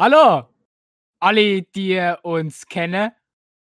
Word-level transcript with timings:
Hallo! 0.00 0.48
Alle, 1.20 1.60
die 1.60 2.14
uns 2.22 2.64
kennen, 2.66 3.10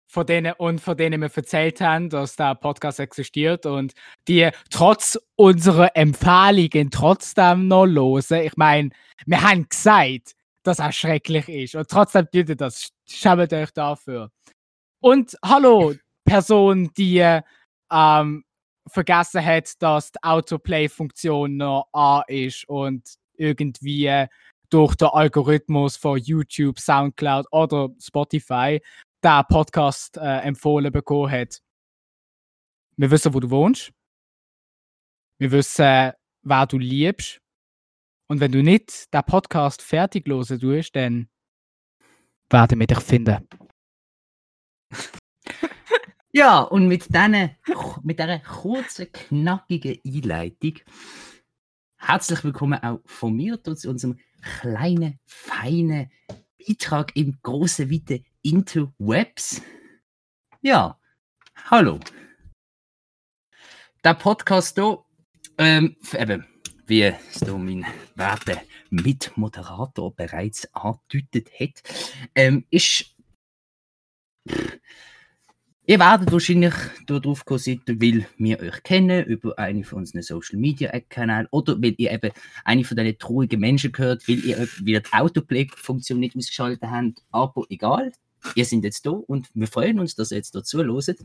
von 0.06 0.24
denen 0.24 0.54
und 0.60 0.80
von 0.80 0.96
denen 0.96 1.20
wir 1.20 1.36
erzählt 1.36 1.82
haben, 1.82 2.12
dass 2.12 2.36
der 2.36 2.54
Podcast 2.54 3.00
existiert 3.00 3.66
und 3.66 3.94
die 4.28 4.48
trotz 4.70 5.18
unserer 5.36 5.96
Empfehlungen 5.96 6.92
trotzdem 6.92 7.68
noch 7.68 7.88
hören. 7.88 8.46
Ich 8.46 8.56
meine, 8.56 8.92
wir 9.26 9.42
haben 9.42 9.68
gesagt, 9.68 10.36
dass 10.62 10.78
er 10.78 10.92
schrecklich 10.92 11.50
ist 11.50 11.74
und 11.74 11.90
trotzdem 11.90 12.26
tut 12.26 12.50
ihr 12.50 12.56
das. 12.56 12.90
Schämt 13.10 13.52
euch 13.52 13.72
dafür. 13.72 14.30
Und 15.00 15.36
hallo, 15.44 15.96
Person, 16.24 16.92
die 16.96 17.40
ähm, 17.92 18.46
vergessen 18.88 19.44
hat, 19.44 19.82
dass 19.82 20.12
die 20.12 20.22
Autoplay-Funktion 20.22 21.58
noch 21.58 21.88
an 21.94 22.22
ist 22.28 22.70
und 22.70 23.18
irgendwie 23.40 24.28
durch 24.70 24.96
den 24.96 25.10
Algorithmus 25.10 25.98
von 25.98 26.18
YouTube, 26.18 26.80
Soundcloud 26.80 27.46
oder 27.52 27.90
Spotify 28.00 28.82
der 29.24 29.44
Podcast 29.44 30.18
äh, 30.18 30.40
empfohlen 30.42 30.92
bekommen 30.92 31.32
hat. 31.32 31.62
Wir 32.98 33.10
wissen, 33.12 33.34
wo 33.34 33.40
du 33.40 33.50
wohnst. 33.50 33.92
Wir 35.40 35.52
wissen, 35.52 36.12
wer 36.42 36.66
du 36.68 36.78
liebst. 36.78 37.40
Und 38.28 38.40
wenn 38.40 38.52
du 38.52 38.62
nicht 38.62 39.14
den 39.14 39.24
Podcast 39.24 39.82
fertig 39.82 40.28
hören 40.28 40.60
tust, 40.60 40.96
dann 40.96 41.30
werden 42.50 42.80
wir 42.80 42.88
dich 42.88 43.00
finden. 43.00 43.48
Ja, 46.34 46.60
und 46.60 46.88
mit, 46.88 47.12
denen, 47.12 47.56
mit 48.04 48.20
dieser 48.20 48.40
kurzen, 48.40 49.12
knackigen 49.12 49.98
Einleitung 50.06 50.74
herzlich 51.98 52.44
willkommen 52.44 52.82
auch 52.84 53.00
von 53.06 53.36
mir 53.36 53.62
zu 53.64 53.90
unserem 53.90 54.18
kleinen, 54.48 55.20
feinen 55.26 56.12
Beitrag 56.58 57.16
im 57.16 57.38
großen, 57.42 57.90
weiten 57.90 58.26
Interwebs. 58.42 59.62
Ja, 60.62 61.00
hallo. 61.70 62.00
Der 64.04 64.14
Podcast 64.14 64.76
hier, 64.76 65.04
ähm, 65.58 65.96
wie 66.86 67.02
es 67.02 67.40
hier 67.40 67.58
mein 67.58 67.86
werter 68.16 68.62
Mitmoderator 68.90 70.16
bereits 70.16 70.74
angedeutet 70.74 71.50
hat, 71.60 71.84
ähm, 72.36 72.66
ist 72.70 73.16
Ihr 75.90 76.00
werdet 76.00 76.34
wahrscheinlich 76.34 76.74
darauf 77.06 77.46
kommen 77.46 77.60
sein, 77.60 77.82
weil 77.88 78.28
wir 78.38 78.60
euch 78.60 78.84
kennen 78.84 79.24
über 79.24 79.58
eine 79.58 79.86
von 79.86 80.00
unseren 80.00 80.22
Social 80.22 80.60
Media 80.60 80.92
Kanälen 81.08 81.48
oder 81.52 81.82
weil 81.82 81.96
ihr 81.98 82.12
eben 82.12 82.34
eine 82.66 82.84
von 82.84 82.98
diesen 82.98 83.18
traurigen 83.18 83.62
Menschen 83.62 83.94
gehört, 83.94 84.28
weil 84.28 84.44
ihr 84.44 84.68
wieder 84.84 85.00
die 85.00 85.14
Autoplay-Funktion 85.14 86.20
nicht 86.20 86.36
ausgeschaltet 86.36 86.84
habt. 86.84 87.24
Aber 87.32 87.64
egal, 87.70 88.12
ihr 88.56 88.66
seid 88.66 88.84
jetzt 88.84 89.06
da 89.06 89.12
und 89.12 89.48
wir 89.54 89.68
freuen 89.68 90.02
uns, 90.02 90.14
dass 90.14 90.32
ihr 90.32 90.38
jetzt 90.38 90.56
dazu 90.56 90.84
loset. 90.84 91.20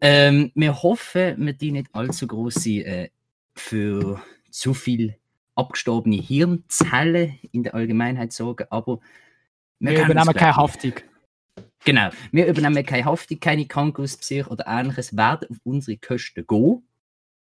Ähm, 0.00 0.52
wir 0.54 0.80
hoffen, 0.84 1.44
wir 1.44 1.52
die 1.52 1.72
nicht 1.72 1.88
allzu 1.92 2.28
große 2.28 2.70
äh, 2.70 3.10
für 3.56 4.22
zu 4.48 4.74
viel 4.74 5.16
abgestorbene 5.56 6.22
Hirnzellen 6.22 7.36
in 7.50 7.64
der 7.64 7.74
Allgemeinheit 7.74 8.32
sorgen, 8.32 8.66
aber 8.70 9.00
wir, 9.80 9.90
wir 9.90 10.04
übernehmen 10.04 10.34
keine 10.34 10.54
Haftung. 10.54 10.92
Genau. 11.84 12.10
Wir 12.30 12.46
übernehmen 12.46 12.84
keine 12.84 13.04
Haftung, 13.04 13.40
keine 13.40 13.66
Krankenhauspsych 13.66 14.46
oder 14.48 14.66
ähnliches, 14.66 15.16
werden 15.16 15.48
auf 15.50 15.56
unsere 15.64 15.96
Kosten 15.96 16.46
gehen. 16.46 16.82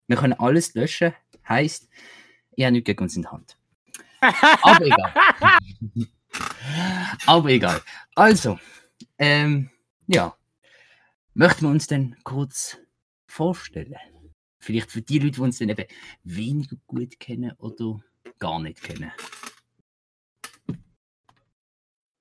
Wir 0.07 0.17
können 0.17 0.33
alles 0.33 0.73
löschen, 0.73 1.13
heisst, 1.47 1.89
ich 2.55 2.63
habe 2.63 2.73
nichts 2.73 2.85
gegen 2.85 3.03
uns 3.03 3.16
in 3.16 3.23
der 3.23 3.31
Hand. 3.31 3.57
Aber 4.61 4.85
egal. 4.85 5.13
Aber 7.25 7.49
egal. 7.49 7.81
Also, 8.16 8.59
ähm, 9.17 9.69
ja. 10.07 10.35
Möchten 11.33 11.66
wir 11.66 11.69
uns 11.69 11.88
denn 11.88 12.16
kurz 12.23 12.77
vorstellen? 13.27 13.95
Vielleicht 14.59 14.91
für 14.91 15.01
die 15.01 15.19
Leute, 15.19 15.31
die 15.33 15.41
uns 15.41 15.59
dann 15.59 15.69
eben 15.69 15.85
weniger 16.23 16.75
gut 16.88 17.19
kennen 17.19 17.51
oder 17.59 18.00
gar 18.39 18.59
nicht 18.59 18.81
kennen. 18.81 19.12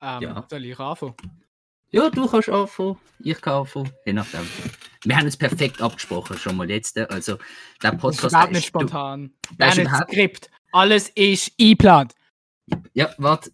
Ähm, 0.03 0.23
ja. 0.23 0.47
Soll 0.49 0.65
ich 0.67 0.79
anfangen? 0.79 1.15
Ja, 1.97 2.11
du 2.11 2.27
kannst 2.29 2.51
anfangen, 2.51 2.99
ich 3.21 3.41
kann 3.41 3.55
anfangen, 3.55 3.91
je 4.05 4.13
nachdem. 4.13 4.47
Wir 5.05 5.17
haben 5.17 5.27
es 5.27 5.37
perfekt 5.39 5.81
abgesprochen, 5.81 6.37
schon 6.37 6.55
mal 6.55 6.69
jetzt. 6.69 6.99
Also, 6.99 7.39
der 7.83 7.93
Podcast. 7.93 8.35
Das 8.35 8.45
ist 8.45 8.53
nicht 8.53 8.67
spontan. 8.67 9.33
Das 9.57 9.79
ist 9.79 9.87
ein 9.87 10.03
Skript. 10.03 10.51
Alles 10.73 11.09
ist 11.15 11.53
eingeplant. 11.59 12.15
Ja, 12.93 13.15
warte. 13.17 13.51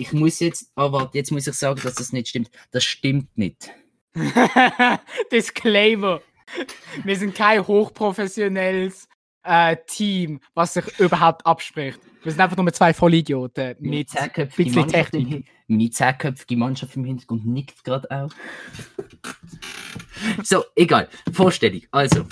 Ich 0.00 0.12
muss 0.12 0.40
jetzt. 0.40 0.72
Oh, 0.74 0.90
warte, 0.90 1.16
jetzt 1.16 1.30
muss 1.30 1.46
ich 1.46 1.54
sagen, 1.54 1.80
dass 1.80 1.94
das 1.94 2.12
nicht 2.12 2.26
stimmt. 2.26 2.50
Das 2.72 2.82
stimmt 2.82 3.38
nicht. 3.38 3.70
Disclaimer. 5.30 6.22
Wir 7.04 7.16
sind 7.16 7.36
kein 7.36 7.64
hochprofessionelles 7.64 9.06
äh, 9.44 9.76
Team, 9.86 10.40
was 10.54 10.74
sich 10.74 10.98
überhaupt 10.98 11.46
abspricht. 11.46 12.00
Wir 12.26 12.32
sind 12.32 12.40
einfach 12.40 12.56
nur 12.56 12.72
zwei 12.72 12.92
Vollidioten 12.92 13.76
mit 13.78 14.08
ein 14.18 14.48
bisschen 14.48 14.88
Technik. 14.88 15.46
Meine 15.68 15.90
zehnköpfige 15.90 16.56
Mannschaft 16.56 16.96
im 16.96 17.04
Hintergrund 17.04 17.46
nickt 17.46 17.84
gerade 17.84 18.10
auch. 18.10 18.30
so, 20.42 20.64
egal. 20.74 21.08
Vorstellung. 21.32 21.82
Also. 21.92 22.24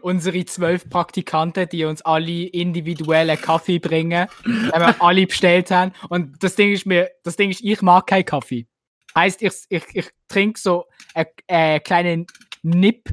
Unsere 0.00 0.44
zwölf 0.46 0.90
Praktikanten, 0.90 1.68
die 1.68 1.84
uns 1.84 2.02
alle 2.02 2.46
individuellen 2.48 3.40
Kaffee 3.40 3.78
bringen, 3.78 4.26
den 4.44 4.72
wir 4.72 5.00
alle 5.00 5.28
bestellt 5.28 5.70
haben. 5.70 5.92
Und 6.08 6.42
das 6.42 6.56
Ding 6.56 6.72
ist 6.72 6.84
mir, 6.84 7.08
das 7.22 7.36
Ding 7.36 7.50
ist, 7.50 7.60
ich 7.60 7.82
mag 7.82 8.08
keinen 8.08 8.24
Kaffee. 8.24 8.66
Heißt, 9.14 9.42
ich, 9.42 9.52
ich, 9.68 9.84
ich 9.92 10.10
trinke 10.26 10.58
so 10.58 10.86
einen 11.14 11.28
äh, 11.46 11.78
kleinen 11.78 12.26
Nip 12.64 13.08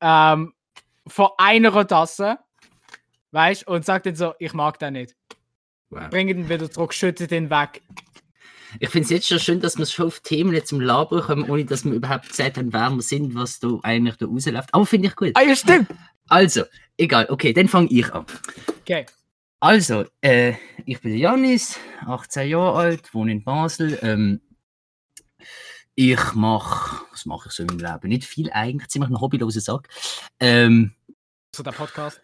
ähm, 0.00 0.52
von 1.08 1.30
einer 1.36 1.84
Tasse 1.84 2.38
Weißt 3.32 3.66
du? 3.66 3.72
Und 3.72 3.84
sagt 3.84 4.06
dann 4.06 4.16
so, 4.16 4.34
ich 4.38 4.52
mag 4.52 4.78
den 4.78 4.94
nicht. 4.94 5.14
Wow. 5.90 6.08
Bring 6.10 6.28
ihn 6.28 6.48
wieder 6.48 6.70
zurück, 6.70 6.94
schüttet 6.94 7.32
ihn 7.32 7.50
weg. 7.50 7.82
Ich 8.78 8.88
finde 8.90 9.04
es 9.04 9.10
jetzt 9.10 9.26
schon 9.26 9.40
schön, 9.40 9.60
dass 9.60 9.76
wir 9.78 9.86
schon 9.86 10.06
auf 10.06 10.20
Themen 10.20 10.54
jetzt 10.54 10.68
zum 10.68 10.80
Labern 10.80 11.22
kommen, 11.22 11.50
ohne 11.50 11.64
dass 11.64 11.84
wir 11.84 11.92
überhaupt 11.92 12.28
gesagt 12.28 12.56
haben, 12.56 12.72
wer 12.72 12.90
wir 12.90 13.02
sind, 13.02 13.34
was 13.34 13.58
da 13.58 13.78
eigentlich 13.82 14.16
da 14.16 14.26
rausläuft. 14.26 14.68
Aber 14.72 14.86
finde 14.86 15.08
ich 15.08 15.16
gut. 15.16 15.32
Ah, 15.34 15.42
ja, 15.42 15.56
stimmt. 15.56 15.88
Also, 16.28 16.62
egal, 16.96 17.26
okay, 17.28 17.52
dann 17.52 17.66
fange 17.66 17.88
ich 17.90 18.12
an. 18.12 18.24
Okay. 18.82 19.06
Also, 19.58 20.04
äh, 20.20 20.54
ich 20.86 21.00
bin 21.00 21.16
Janis, 21.16 21.78
18 22.06 22.48
Jahre 22.48 22.78
alt, 22.78 23.12
wohne 23.12 23.32
in 23.32 23.42
Basel. 23.42 23.98
Ähm, 24.02 24.40
ich 25.96 26.32
mache, 26.34 27.04
was 27.10 27.26
mache 27.26 27.48
ich 27.48 27.54
so 27.54 27.64
im 27.64 27.78
Leben? 27.78 28.08
Nicht 28.08 28.24
viel 28.24 28.50
eigentlich, 28.52 28.88
ziemlich 28.88 29.10
ein 29.10 29.20
hobbyloser 29.20 29.60
Sack. 29.60 29.88
Ähm, 30.38 30.94
so 31.54 31.64
der 31.64 31.72
Podcast? 31.72 32.22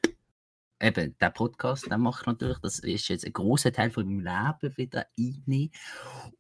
Eben, 0.81 1.17
der 1.19 1.31
Podcast, 1.31 1.91
den 1.91 2.01
mache 2.01 2.23
ich 2.23 2.27
natürlich, 2.27 2.59
das 2.59 2.79
ist 2.79 3.09
jetzt 3.09 3.25
ein 3.25 3.33
großer 3.33 3.73
Teil 3.73 3.91
von 3.91 4.05
meinem 4.07 4.21
Leben 4.21 4.77
wieder 4.77 5.07
einnehmen. 5.19 5.71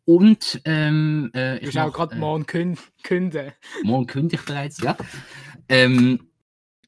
Und 0.04 0.60
ähm, 0.64 1.30
äh, 1.34 1.58
ich 1.58 1.78
auch 1.78 1.92
gerade 1.92 2.16
äh, 2.16 2.18
morgen 2.18 2.46
künden. 2.46 3.52
Morgen 3.82 4.06
kündige 4.06 4.40
ich 4.40 4.46
bereits, 4.46 4.80
ja. 4.82 4.96
Ähm, 5.68 6.30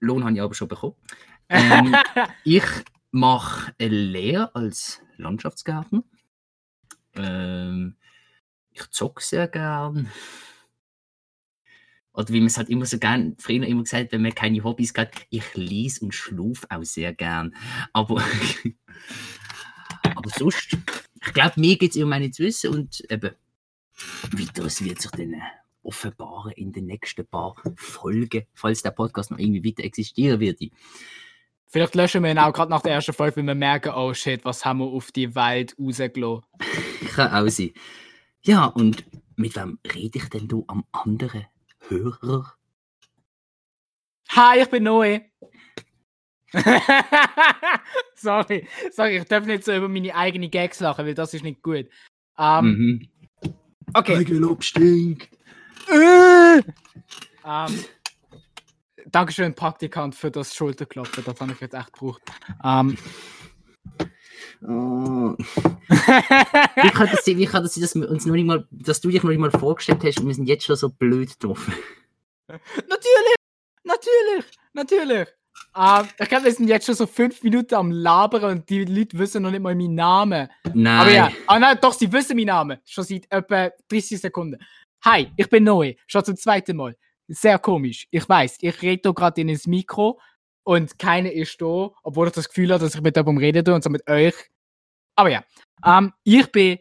Lohn 0.00 0.24
habe 0.24 0.34
ich 0.34 0.40
aber 0.40 0.54
schon 0.54 0.68
bekommen. 0.68 0.96
Ähm, 1.48 1.94
ich 2.44 2.64
mache 3.10 3.72
eine 3.78 3.88
Lehre 3.88 4.54
als 4.54 5.02
Landschaftsgärtner. 5.16 6.04
Ähm, 7.14 7.96
ich 8.70 8.88
zocke 8.90 9.22
sehr 9.22 9.48
gern 9.48 10.08
oder 12.18 12.30
wie 12.30 12.40
man 12.40 12.48
es 12.48 12.56
halt 12.56 12.68
immer 12.68 12.84
so 12.84 12.98
gern, 12.98 13.36
früher 13.38 13.64
immer 13.64 13.84
gesagt 13.84 14.10
wenn 14.10 14.22
man 14.22 14.34
keine 14.34 14.64
Hobbys 14.64 14.92
hat, 14.96 15.12
ich 15.30 15.54
lese 15.54 16.04
und 16.04 16.12
schluf 16.12 16.66
auch 16.68 16.82
sehr 16.82 17.14
gern. 17.14 17.54
Aber, 17.92 18.16
aber 20.02 20.30
sonst, 20.36 20.76
ich 21.24 21.32
glaube, 21.32 21.60
mir 21.60 21.78
geht 21.78 21.94
es 21.94 22.02
um 22.02 22.08
meine 22.08 22.28
wissen 22.36 22.74
und 22.74 23.08
eben, 23.08 23.30
weiteres 24.32 24.82
wird 24.82 25.00
sich 25.00 25.12
dann 25.12 25.32
äh, 25.32 25.40
offenbaren 25.84 26.50
in 26.56 26.72
den 26.72 26.86
nächsten 26.86 27.24
paar 27.24 27.54
Folgen, 27.76 28.46
falls 28.52 28.82
der 28.82 28.90
Podcast 28.90 29.30
noch 29.30 29.38
irgendwie 29.38 29.64
weiter 29.64 29.84
existieren 29.84 30.40
wird. 30.40 30.58
Vielleicht 31.68 31.94
löschen 31.94 32.24
wir 32.24 32.32
ihn 32.32 32.38
auch 32.38 32.52
gerade 32.52 32.72
nach 32.72 32.82
der 32.82 32.94
ersten 32.94 33.12
Folge, 33.12 33.36
wenn 33.36 33.46
wir 33.46 33.54
merken, 33.54 33.92
oh 33.94 34.12
shit, 34.12 34.44
was 34.44 34.64
haben 34.64 34.80
wir 34.80 34.86
auf 34.86 35.12
die 35.12 35.36
Welt 35.36 35.76
rausgelassen. 35.78 36.42
Kann 37.14 37.32
auch 37.32 37.48
sein. 37.48 37.70
Ja, 38.42 38.64
und 38.66 39.04
mit 39.36 39.54
wem 39.54 39.78
rede 39.94 40.18
ich 40.18 40.28
denn 40.30 40.48
du 40.48 40.64
am 40.66 40.84
anderen 40.90 41.46
Hörer? 41.88 42.54
Hi, 44.30 44.60
ich 44.60 44.68
bin 44.68 44.84
Noe. 44.84 45.22
sorry, 48.14 48.66
sorry, 48.92 49.18
ich 49.18 49.24
darf 49.24 49.44
nicht 49.44 49.64
so 49.64 49.74
über 49.74 49.88
meine 49.88 50.14
eigenen 50.14 50.50
Gags 50.50 50.80
lachen, 50.80 51.06
weil 51.06 51.14
das 51.14 51.34
ist 51.34 51.44
nicht 51.44 51.62
gut. 51.62 51.86
Um, 52.36 52.66
mhm. 52.66 53.08
Okay. 53.94 54.16
Eigenlob 54.16 54.62
stinkt. 54.62 55.28
Äh! 55.90 56.62
Um, 57.42 57.84
Dankeschön, 59.06 59.54
Praktikant, 59.54 60.14
für 60.14 60.30
das 60.30 60.54
Schulterklopfen. 60.54 61.24
Das 61.24 61.40
habe 61.40 61.52
ich 61.52 61.60
jetzt 61.60 61.74
echt 61.74 61.92
gebraucht. 61.92 62.22
Um, 62.62 62.96
Oh. 64.62 65.36
wie, 65.38 66.90
kann 66.90 67.08
das 67.10 67.24
sein, 67.24 67.38
wie 67.38 67.46
kann 67.46 67.62
das 67.62 67.74
sein, 67.74 67.82
dass, 67.82 67.94
wir 67.94 68.10
uns 68.10 68.26
noch 68.26 68.34
nicht 68.34 68.46
mal, 68.46 68.66
dass 68.70 69.00
du 69.00 69.10
dich 69.10 69.22
noch 69.22 69.30
nicht 69.30 69.38
mal 69.38 69.50
vorgestellt 69.50 70.02
hast 70.04 70.20
und 70.20 70.26
wir 70.26 70.34
sind 70.34 70.48
jetzt 70.48 70.64
schon 70.64 70.76
so 70.76 70.88
blöd 70.88 71.32
drauf? 71.42 71.70
natürlich! 72.48 73.34
Natürlich! 73.84 74.44
Natürlich! 74.72 75.28
Ähm, 75.76 76.08
ich 76.18 76.28
glaube, 76.28 76.44
wir 76.46 76.52
sind 76.52 76.68
jetzt 76.68 76.86
schon 76.86 76.94
so 76.94 77.06
fünf 77.06 77.42
Minuten 77.42 77.74
am 77.74 77.90
Labern 77.90 78.44
und 78.44 78.68
die 78.68 78.84
Leute 78.84 79.18
wissen 79.18 79.42
noch 79.42 79.50
nicht 79.50 79.60
mal 79.60 79.74
meinen 79.74 79.94
Namen. 79.94 80.48
Nein. 80.74 81.00
Aber 81.00 81.12
ja, 81.12 81.30
ah, 81.46 81.58
nein, 81.58 81.78
doch, 81.80 81.92
sie 81.92 82.10
wissen 82.12 82.36
meinen 82.36 82.46
Namen. 82.46 82.78
Schon 82.84 83.04
seit 83.04 83.30
etwa 83.30 83.70
30 83.88 84.20
Sekunden. 84.20 84.58
Hi, 85.04 85.30
ich 85.36 85.48
bin 85.48 85.64
Noe. 85.64 85.94
Schon 86.06 86.24
zum 86.24 86.36
zweiten 86.36 86.76
Mal. 86.76 86.96
Sehr 87.28 87.58
komisch. 87.58 88.06
Ich 88.10 88.28
weiß, 88.28 88.56
ich 88.60 88.82
rede 88.82 89.02
hier 89.04 89.14
gerade 89.14 89.40
in 89.40 89.50
ins 89.50 89.66
Mikro 89.66 90.18
und 90.68 90.98
keiner 90.98 91.32
ist 91.32 91.62
da, 91.62 91.88
obwohl 92.02 92.26
ich 92.26 92.34
das 92.34 92.46
Gefühl 92.46 92.70
habe, 92.70 92.84
dass 92.84 92.94
ich 92.94 93.00
mit 93.00 93.16
jemandem 93.16 93.38
reden 93.38 93.64
tue 93.64 93.74
und 93.74 93.82
so 93.82 93.88
mit 93.88 94.06
euch. 94.06 94.34
Aber 95.16 95.30
ja, 95.30 95.42
ähm, 95.82 96.12
ich 96.24 96.52
bin 96.52 96.78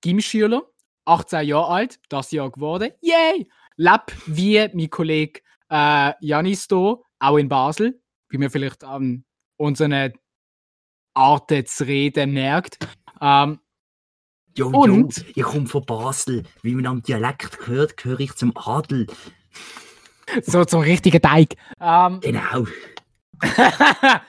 Gymschüler, 0.00 0.64
18 1.04 1.46
Jahre 1.46 1.68
alt, 1.68 2.00
das 2.08 2.32
Jahr 2.32 2.50
geworden. 2.50 2.90
Yay! 3.00 3.48
Leb 3.76 4.00
wie 4.26 4.68
mein 4.74 4.90
Kollege 4.90 5.40
äh, 5.70 6.14
Janis 6.20 6.66
hier, 6.68 6.98
auch 7.20 7.36
in 7.36 7.48
Basel, 7.48 8.02
wie 8.28 8.38
mir 8.38 8.50
vielleicht 8.50 8.82
an 8.82 9.24
unseren 9.56 10.14
Arten 11.14 11.64
zu 11.64 11.86
reden 11.86 12.32
merkt. 12.32 12.88
Ähm, 13.20 13.60
jo, 14.56 14.66
und 14.70 15.16
jo, 15.16 15.24
ich 15.36 15.42
komme 15.44 15.68
von 15.68 15.86
Basel. 15.86 16.42
Wie 16.62 16.74
man 16.74 16.86
am 16.86 17.02
Dialekt 17.04 17.68
hört, 17.68 17.96
gehöre 17.98 18.18
ich 18.18 18.34
zum 18.34 18.52
Adel. 18.56 19.06
So 20.42 20.64
zum 20.64 20.80
richtigen 20.80 21.22
Teig. 21.22 21.54
Ähm, 21.80 22.18
genau. 22.18 22.66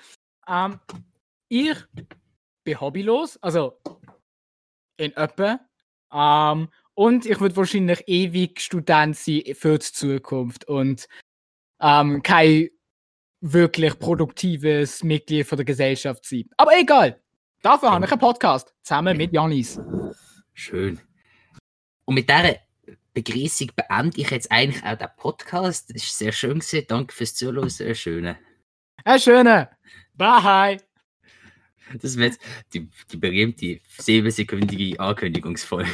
ähm, 0.47 0.79
ich 1.47 1.77
bin 2.63 2.79
hobbylos, 2.79 3.37
also 3.37 3.79
in 4.97 5.15
etwa. 5.15 5.59
Ähm, 6.11 6.69
und 6.93 7.25
ich 7.25 7.39
würde 7.39 7.55
wahrscheinlich 7.55 8.03
ewig 8.07 8.59
Student 8.59 9.15
sein 9.15 9.43
für 9.53 9.77
die 9.77 9.85
Zukunft 9.91 10.65
und 10.67 11.07
ähm, 11.79 12.21
kein 12.23 12.69
wirklich 13.41 13.97
produktives 13.99 15.03
Mitglied 15.03 15.47
von 15.47 15.57
der 15.57 15.65
Gesellschaft 15.65 16.25
sein. 16.25 16.49
Aber 16.57 16.77
egal. 16.77 17.21
Dafür 17.61 17.91
habe 17.91 18.05
ich 18.05 18.11
einen 18.11 18.19
Podcast 18.19 18.73
zusammen 18.83 19.17
mit 19.17 19.33
Janis. 19.33 19.79
Schön. 20.53 20.99
Und 22.05 22.15
mit 22.15 22.29
dieser 22.29 22.55
Begrüßung 23.13 23.71
beende 23.75 24.21
ich 24.21 24.29
jetzt 24.31 24.51
eigentlich 24.51 24.83
auch 24.83 24.97
den 24.97 25.09
Podcast. 25.17 25.89
Das 25.93 26.03
war 26.03 26.09
sehr 26.09 26.31
schön. 26.31 26.61
Danke 26.87 27.13
fürs 27.13 27.35
Zuhören. 27.35 27.69
Sehr 27.69 27.95
schöne. 27.95 28.37
Ein 29.09 29.19
schöner. 29.19 29.71
Bye. 30.13 30.77
Das 31.99 32.15
wird 32.15 32.37
die, 32.71 32.87
die 33.11 33.17
berühmte 33.17 33.79
siebensekündige 33.97 34.99
Ankündigungsfolge. 34.99 35.89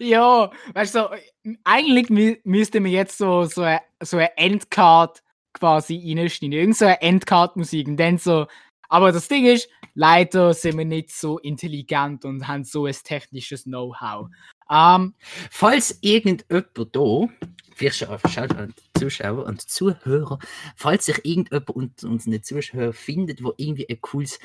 ja, 0.00 0.50
weißt 0.72 0.96
du, 0.96 0.98
so, 0.98 1.54
eigentlich 1.62 2.10
müssten 2.42 2.82
wir 2.82 2.90
jetzt 2.90 3.18
so, 3.18 3.44
so, 3.44 3.62
eine, 3.62 3.82
so 4.02 4.16
eine 4.16 4.36
Endcard 4.36 5.22
quasi 5.52 5.94
reinschneiden. 6.18 6.58
Irgend 6.58 6.76
so 6.76 6.86
eine 6.86 7.00
Endcard-Musik. 7.02 7.86
Und 7.86 7.98
dann 7.98 8.18
so. 8.18 8.48
Aber 8.88 9.12
das 9.12 9.28
Ding 9.28 9.46
ist, 9.46 9.68
leider 9.94 10.54
sind 10.54 10.76
wir 10.76 10.84
nicht 10.84 11.12
so 11.12 11.38
intelligent 11.38 12.24
und 12.24 12.48
haben 12.48 12.64
so 12.64 12.86
ein 12.86 12.96
technisches 13.04 13.62
Know-how. 13.62 14.28
Um, 14.68 15.14
Falls 15.52 15.98
irgendjemand 16.00 16.66
da, 16.92 17.28
vielleicht 17.74 17.98
schaut 17.98 18.54
an 18.56 18.74
die 18.76 19.00
Zuschauer 19.00 19.44
und 19.46 19.62
Zuhörer, 19.62 20.38
falls 20.76 21.06
sich 21.06 21.24
irgendjemand 21.24 21.70
unter 21.70 22.08
unseren 22.08 22.42
Zuschauern 22.42 22.92
findet, 22.92 23.42
wo 23.42 23.52
irgendwie 23.56 23.88
ein 23.88 24.00
cooles, 24.00 24.38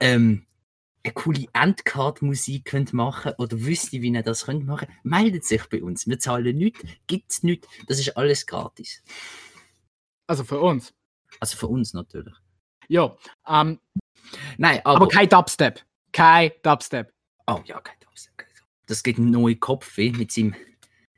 ähm, 0.00 0.46
eine 1.04 1.14
coole 1.14 1.46
Endcard-Musik 1.52 2.92
machen 2.92 3.32
oder 3.38 3.60
wüsste, 3.60 4.02
wie 4.02 4.08
ihr 4.08 4.22
das 4.22 4.46
könnt 4.46 4.66
machen 4.66 4.88
meldet 5.02 5.44
sich 5.44 5.64
bei 5.68 5.82
uns. 5.82 6.06
Wir 6.06 6.18
zahlen 6.18 6.56
nichts, 6.56 6.84
gibt 7.06 7.32
es 7.32 7.42
nichts, 7.42 7.68
das 7.86 7.98
ist 7.98 8.16
alles 8.16 8.46
gratis. 8.46 9.02
Also 10.26 10.44
für 10.44 10.60
uns? 10.60 10.94
Also 11.40 11.56
für 11.56 11.68
uns 11.68 11.94
natürlich. 11.94 12.34
Ja, 12.88 13.16
ähm, 13.46 13.80
Nein, 14.58 14.80
aber, 14.84 14.96
aber 14.96 15.08
kein 15.08 15.28
Dubstep. 15.28 15.84
Kein 16.12 16.50
Dubstep. 16.62 17.12
Oh 17.46 17.60
ja, 17.64 17.80
kein 17.80 17.98
Dubstep 18.00 18.38
das 18.88 19.02
geht 19.02 19.18
ein 19.18 19.30
neuer 19.30 19.54
Kopfweh 19.54 20.10
mit 20.10 20.32
seinem. 20.32 20.56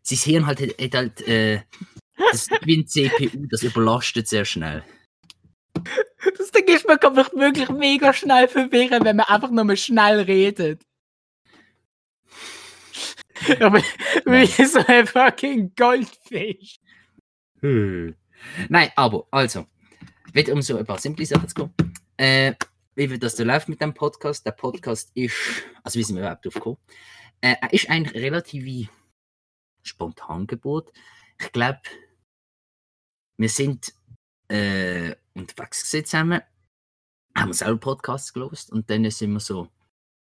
Sein 0.02 0.18
Hirn 0.18 0.46
halt, 0.46 0.60
hat 0.60 0.94
halt 0.94 1.28
äh, 1.28 1.62
das 2.30 2.48
wie 2.62 2.78
ein 2.78 2.86
CPU, 2.86 3.46
das 3.48 3.62
überlastet 3.62 4.28
sehr 4.28 4.44
schnell. 4.44 4.84
Das 6.38 6.50
Ding 6.50 6.66
ist, 6.68 6.86
man 6.86 6.98
kann 6.98 7.14
mich 7.14 7.32
wirklich 7.32 7.68
mega 7.70 8.12
schnell 8.12 8.48
verwirren, 8.48 9.04
wenn 9.04 9.16
man 9.16 9.26
einfach 9.26 9.50
nur 9.50 9.64
mal 9.64 9.76
schnell 9.76 10.20
redet. 10.20 10.82
Aber 13.60 13.82
wie 14.26 14.46
so 14.46 14.80
ein 14.86 15.06
fucking 15.06 15.72
Goldfisch. 15.74 16.78
Hm. 17.60 18.14
Nein, 18.68 18.90
aber, 18.96 19.26
also, 19.30 19.66
wieder 20.32 20.52
um 20.52 20.62
so 20.62 20.76
ein 20.76 20.86
paar 20.86 20.98
simple 20.98 21.26
Sachen 21.26 21.48
zu 21.48 21.54
kommen. 21.54 21.74
Äh, 22.16 22.54
wie 22.94 23.10
wird 23.10 23.22
das 23.22 23.36
so 23.36 23.44
läuft 23.44 23.68
mit 23.68 23.80
dem 23.80 23.94
Podcast? 23.94 24.44
Der 24.44 24.52
Podcast 24.52 25.10
ist, 25.14 25.34
also 25.82 25.98
wie 25.98 26.02
sind 26.02 26.16
wir 26.16 26.22
überhaupt 26.22 26.44
drauf 26.44 26.54
gekommen? 26.54 26.78
Äh, 27.40 27.54
er 27.60 27.72
ist 27.72 27.88
eigentlich 27.88 28.22
relativ 28.22 28.64
spontan 29.82 30.46
geboren. 30.46 30.86
Ich 31.38 31.52
glaube, 31.52 31.80
wir 33.36 33.48
sind 33.48 33.92
äh, 34.48 35.14
unterwegs 35.34 35.88
zusammen, 35.88 36.42
haben 37.36 37.52
selber 37.52 37.78
Podcasts 37.78 38.32
gelost 38.32 38.70
und 38.70 38.90
dann 38.90 39.08
sind 39.10 39.32
wir 39.32 39.40
so 39.40 39.68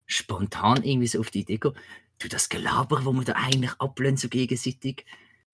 spontan 0.06 0.82
irgendwie 0.82 1.06
so 1.06 1.20
auf 1.20 1.30
die 1.30 1.40
Idee 1.40 1.58
gekommen, 1.58 1.80
du, 2.18 2.28
das 2.28 2.48
Gelaber, 2.48 3.04
wo 3.04 3.12
wir 3.12 3.24
da 3.24 3.34
eigentlich 3.34 3.72
ablehnen 3.80 4.16
so 4.16 4.28
gegenseitig, 4.28 5.04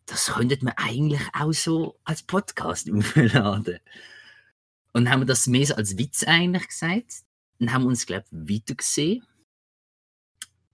das 0.06 0.32
könnte 0.32 0.64
man 0.64 0.74
eigentlich 0.76 1.22
auch 1.32 1.52
so 1.52 1.98
als 2.04 2.22
Podcast 2.22 2.90
aufladen. 2.92 3.78
Und 4.92 5.10
haben 5.10 5.22
wir 5.22 5.26
das 5.26 5.46
mehr 5.46 5.76
als 5.76 5.96
Witz 5.96 6.22
eigentlich 6.22 6.68
gesagt 6.68 7.24
und 7.58 7.72
haben 7.72 7.86
uns, 7.86 8.04
glaube 8.04 8.26
ich, 8.30 8.60
weiter 8.60 8.74
gesehen 8.74 9.26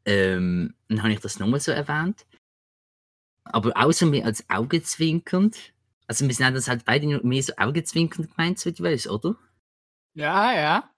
ähm, 0.09 0.75
dann 0.89 1.03
habe 1.03 1.13
ich 1.13 1.21
das 1.21 1.39
nochmal 1.39 1.61
so 1.61 1.71
erwähnt. 1.71 2.25
Aber 3.53 3.93
so 3.93 4.07
mehr 4.07 4.27
als 4.27 4.49
augenzwinkernd. 4.49 5.57
Also 6.07 6.27
wir 6.27 6.35
sind 6.35 6.55
das 6.55 6.69
halt 6.69 6.85
beide 6.85 7.07
mehr 7.23 7.43
so 7.43 7.53
augenzwinkernd 7.57 8.35
gemeint, 8.35 8.59
so 8.59 8.71
weißt, 8.71 9.09
oder? 9.09 9.37
Ja, 10.15 10.53
ja. 10.53 10.91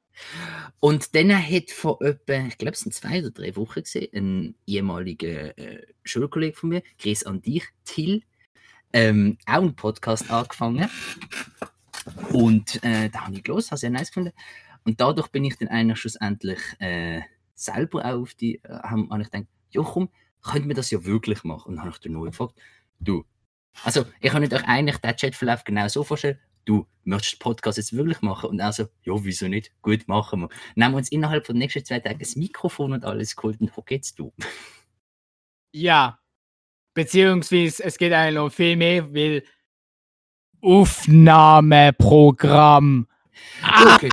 Und 0.81 1.15
dann 1.15 1.31
hat 1.31 1.71
vor 1.71 2.01
etwa, 2.03 2.47
ich 2.47 2.59
glaube 2.59 2.73
es 2.73 2.81
sind 2.81 2.95
zwei 2.95 3.21
oder 3.21 3.31
drei 3.31 3.55
Wochen 3.57 3.83
gesehen, 3.83 4.09
ein 4.15 4.55
ehemaliger 4.67 5.57
äh, 5.59 5.87
Schulkollege 6.05 6.57
von 6.57 6.71
mir, 6.71 6.83
Chris 6.99 7.25
an 7.25 7.43
dich, 7.43 7.65
Till, 7.85 8.23
ähm, 8.93 9.39
auch 9.47 9.59
einen 9.59 9.77
Podcast 9.77 10.31
angefangen. 10.31 10.89
Und 12.33 12.83
äh, 12.83 13.11
da 13.11 13.27
habe 13.27 13.37
ich 13.37 13.47
los, 13.47 13.71
habe 13.71 13.79
sehr 13.79 13.91
nice 13.91 14.09
gefunden. 14.09 14.33
Und 14.85 15.01
dadurch 15.01 15.29
bin 15.29 15.45
ich 15.45 15.59
dann 15.59 15.69
eigentlich 15.69 15.99
schlussendlich 15.99 16.61
äh, 16.79 17.21
selber 17.55 18.05
auch 18.05 18.23
auf 18.23 18.35
die, 18.35 18.57
äh, 18.65 18.69
habe 18.83 19.07
hab 19.11 19.21
ich 19.21 19.31
gedacht, 19.31 19.47
komm, 19.75 20.09
könnte 20.43 20.69
man 20.69 20.77
das 20.77 20.91
ja 20.91 21.05
wirklich 21.05 21.45
machen? 21.45 21.71
Und 21.71 21.77
dann 21.77 21.85
habe 21.85 21.95
ich 21.95 22.01
den 22.01 22.13
nur 22.13 22.27
gefragt, 22.27 22.55
du, 22.99 23.25
also 23.85 24.05
ich 24.21 24.33
habe 24.33 24.45
euch 24.45 24.65
eigentlich 24.65 24.99
den 24.99 25.17
Chatverlauf 25.17 25.65
genau 25.65 25.89
so 25.89 26.05
vorstellen, 26.05 26.39
du 26.65 26.87
möchtest 27.05 27.35
den 27.35 27.39
Podcast 27.39 27.79
jetzt 27.79 27.93
wirklich 27.93 28.21
machen? 28.23 28.51
Und 28.51 28.59
er 28.61 28.73
so, 28.73 28.85
ja, 29.05 29.15
wieso 29.25 29.49
nicht? 29.49 29.73
Gut, 29.83 30.09
machen 30.09 30.41
wir. 30.41 30.49
Dann 30.75 30.85
haben 30.85 30.93
wir 30.93 30.99
uns 30.99 31.13
innerhalb 31.13 31.47
von 31.47 31.57
den 31.57 31.61
nächsten 31.61 31.85
zwei 31.85 32.01
Tagen 32.01 32.19
das 32.19 32.37
Mikrofon 32.37 32.93
und 32.93 33.05
alles 33.05 33.37
geholt 33.37 33.61
und 33.61 33.77
wo 33.77 33.83
geht's 33.83 34.15
du? 34.15 34.33
Ja, 35.73 36.19
beziehungsweise 36.95 37.85
es 37.85 37.97
geht 37.97 38.13
eigentlich 38.13 38.35
noch 38.35 38.51
viel 38.51 38.75
mehr, 38.77 39.15
weil 39.15 39.45
Aufnahmeprogramm. 40.63 43.07
Ah! 43.63 43.95
Okay, 43.95 44.11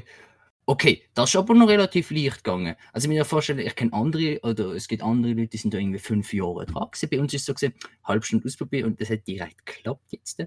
Okay, 0.70 1.02
das 1.14 1.30
ist 1.30 1.38
aber 1.38 1.54
noch 1.54 1.70
relativ 1.70 2.12
leicht 2.12 2.44
gegangen. 2.44 2.76
Also 2.92 3.06
ich 3.06 3.16
mir 3.16 3.24
vorstellen, 3.24 3.60
ich 3.60 3.74
kenne 3.74 3.94
andere, 3.94 4.38
oder 4.44 4.74
es 4.74 4.90
gibt 4.90 5.02
andere 5.02 5.32
Leute, 5.32 5.48
die 5.48 5.58
sind 5.58 5.74
da 5.74 5.78
irgendwie 5.78 5.98
fünf 5.98 6.34
Jahre 6.34 6.66
dran 6.66 6.92
gewesen. 6.92 7.10
Bei 7.10 7.22
uns 7.22 7.34
ist 7.34 7.42
es 7.42 7.46
so 7.46 7.54
gesehen, 7.54 7.74
halb 8.04 8.26
Stunde 8.26 8.46
ausprobiert 8.46 8.86
und 8.86 9.00
das 9.00 9.10
hat 9.10 9.26
direkt 9.26 9.66
geklappt 9.66 10.12
jetzt. 10.12 10.44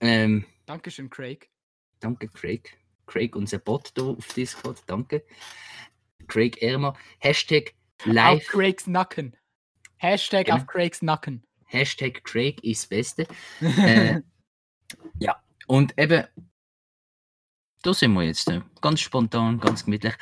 Ähm, 0.00 0.44
Dankeschön, 0.66 1.08
Craig. 1.10 1.48
Danke, 2.00 2.26
Craig. 2.26 2.76
Craig, 3.06 3.36
unser 3.36 3.58
Bot 3.58 3.92
da 3.94 4.02
auf 4.02 4.26
Discord, 4.34 4.82
danke. 4.88 5.24
Craig 6.26 6.60
Ermer. 6.60 6.96
Hashtag 7.20 7.72
live. 8.04 8.42
Auf 8.42 8.46
Craigs 8.48 8.88
Nacken. 8.88 9.36
Hashtag 9.98 10.46
genau. 10.46 10.58
auf 10.58 10.66
Craigs 10.66 11.02
Nacken. 11.02 11.44
Hashtag 11.66 12.24
Craig 12.24 12.64
ist 12.64 12.82
das 12.82 12.88
Beste. 12.88 13.28
äh, 13.60 14.22
ja, 15.20 15.40
und 15.68 15.96
eben, 15.96 16.24
da 17.86 17.94
sind 17.94 18.14
wir 18.14 18.24
jetzt. 18.24 18.50
Äh, 18.50 18.62
ganz 18.80 19.00
spontan, 19.00 19.60
ganz 19.60 19.84
gemütlich. 19.84 20.14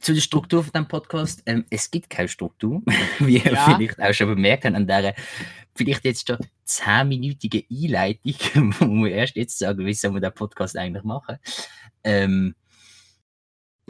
Zu 0.00 0.14
der 0.14 0.20
Struktur 0.20 0.64
von 0.64 0.72
diesem 0.72 0.88
Podcast. 0.88 1.42
Ähm, 1.46 1.64
es 1.70 1.90
gibt 1.90 2.08
keine 2.10 2.28
Struktur, 2.28 2.82
wie 3.18 3.38
ihr 3.38 3.52
ja. 3.52 3.76
vielleicht 3.76 4.00
auch 4.00 4.12
schon 4.14 4.28
bemerkt 4.28 4.64
habt 4.64 4.74
an 4.74 4.86
dieser 4.86 5.14
vielleicht 5.74 6.04
jetzt 6.04 6.26
schon 6.26 6.38
10-minütige 6.66 7.66
Einleitung, 7.70 8.74
wo 8.80 9.04
wir 9.04 9.12
erst 9.12 9.36
jetzt 9.36 9.58
sagen, 9.58 9.84
wie 9.84 9.94
sollen 9.94 10.14
wir 10.14 10.20
den 10.20 10.34
Podcast 10.34 10.76
eigentlich 10.76 11.04
machen. 11.04 11.38
Ähm, 12.02 12.54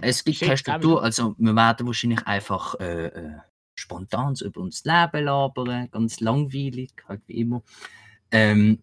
Es 0.01 0.25
gibt 0.25 0.39
Shit, 0.39 0.49
keine. 0.49 0.59
Struktur, 0.59 1.03
also 1.03 1.35
wir 1.39 1.55
werden 1.55 1.87
wahrscheinlich 1.87 2.27
einfach 2.27 2.75
äh, 2.81 3.07
äh, 3.07 3.39
spontan 3.75 4.35
über 4.43 4.61
uns 4.61 4.85
Leben 4.85 5.25
labern, 5.25 5.91
ganz 5.91 6.21
langweilig, 6.21 6.93
halt 7.09 7.23
wie 7.27 7.41
immer. 7.41 7.63
Ähm, 8.31 8.83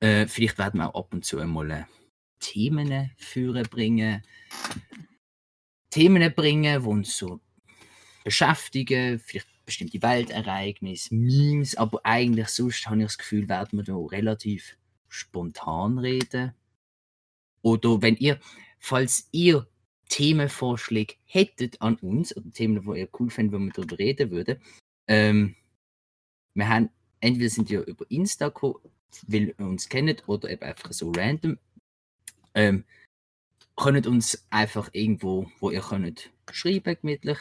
äh, 0.00 0.26
vielleicht 0.26 0.58
werden 0.58 0.80
wir 0.80 0.94
auch 0.94 1.00
ab 1.00 1.12
und 1.12 1.24
zu 1.24 1.38
einmal 1.38 1.70
äh, 1.70 1.84
Themen 2.40 3.10
führen 3.16 3.64
bringen. 3.64 4.22
Themen 5.90 6.32
bringen, 6.34 6.82
die 6.82 6.88
uns 6.88 7.16
so 7.16 7.40
beschäftigen, 8.24 9.18
vielleicht 9.18 9.48
bestimmte 9.64 10.00
Weltereignisse, 10.00 11.14
Memes, 11.14 11.76
aber 11.76 12.00
eigentlich 12.04 12.48
sonst 12.48 12.86
habe 12.86 12.98
ich 12.98 13.04
das 13.04 13.18
Gefühl, 13.18 13.48
werden 13.48 13.78
wir 13.78 13.84
da 13.84 13.94
relativ 13.96 14.76
spontan 15.08 15.98
reden. 15.98 16.54
Oder 17.62 18.00
wenn 18.00 18.16
ihr, 18.16 18.40
falls 18.78 19.28
ihr 19.30 19.66
Themenvorschläge 20.08 21.14
hättet 21.24 21.82
an 21.82 21.96
uns, 21.96 22.34
oder 22.36 22.50
Themen, 22.50 22.82
die 22.82 22.98
ihr 22.98 23.08
cool 23.18 23.30
findet, 23.30 23.60
wo 23.60 23.62
wir 23.62 23.72
darüber 23.72 23.98
reden 23.98 24.30
würden, 24.30 24.58
ähm, 25.06 25.54
wir 26.54 26.68
haben, 26.68 26.90
entweder 27.20 27.50
sind 27.50 27.70
ihr 27.70 27.86
über 27.86 28.10
Insta 28.10 28.48
gekommen, 28.48 28.76
weil 29.26 29.48
ihr 29.48 29.58
uns 29.60 29.88
kennt, 29.88 30.26
oder 30.28 30.50
eben 30.50 30.62
einfach 30.62 30.92
so 30.92 31.12
random, 31.12 31.58
ähm, 32.58 32.84
könnt 33.76 34.06
uns 34.08 34.46
einfach 34.50 34.90
irgendwo, 34.92 35.50
wo 35.60 35.70
ihr 35.70 35.80
könnt, 35.80 36.30
schreiben 36.50 36.96
gemütlich. 37.00 37.38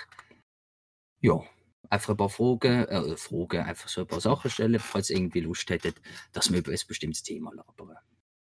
Ja, 1.22 1.44
einfach 1.90 2.12
ein 2.14 2.18
paar 2.18 2.30
Fragen, 2.30 2.86
äh, 2.86 3.18
Fragen, 3.18 3.64
einfach 3.64 3.90
so 3.90 4.02
ein 4.02 4.08
paar 4.08 4.22
Sachen 4.22 4.52
stellen, 4.52 4.80
falls 4.80 5.10
ihr 5.10 5.18
irgendwie 5.18 5.40
Lust 5.40 5.70
hättet, 5.72 6.00
dass 6.34 6.52
wir 6.52 6.60
über 6.60 6.72
ein 6.72 6.80
bestimmtes 6.88 7.24
Thema 7.24 7.52
labern. 7.52 7.98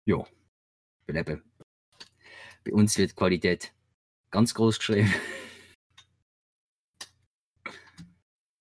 Ja, 0.06 0.26
weil 1.08 1.16
eben, 1.16 1.44
bei 2.66 2.74
uns 2.74 2.98
wird 2.98 3.12
die 3.12 3.16
Qualität 3.16 3.74
ganz 4.30 4.54
groß 4.54 4.78
geschrieben. 4.78 5.14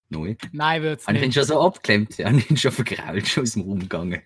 Neu. 0.08 0.36
Nein, 0.52 0.82
wird's 0.82 1.08
Habe 1.08 1.16
ich 1.16 1.24
ihn 1.24 1.28
nicht. 1.28 1.34
schon 1.34 1.44
so 1.44 1.60
abgeklemmt? 1.60 2.16
Ich 2.20 2.50
ihn 2.50 2.56
schon 2.56 2.70
vergrault, 2.70 3.26
schon 3.26 3.42
aus 3.42 3.54
dem 3.54 3.62
Raum 3.62 3.80
gegangen. 3.80 4.22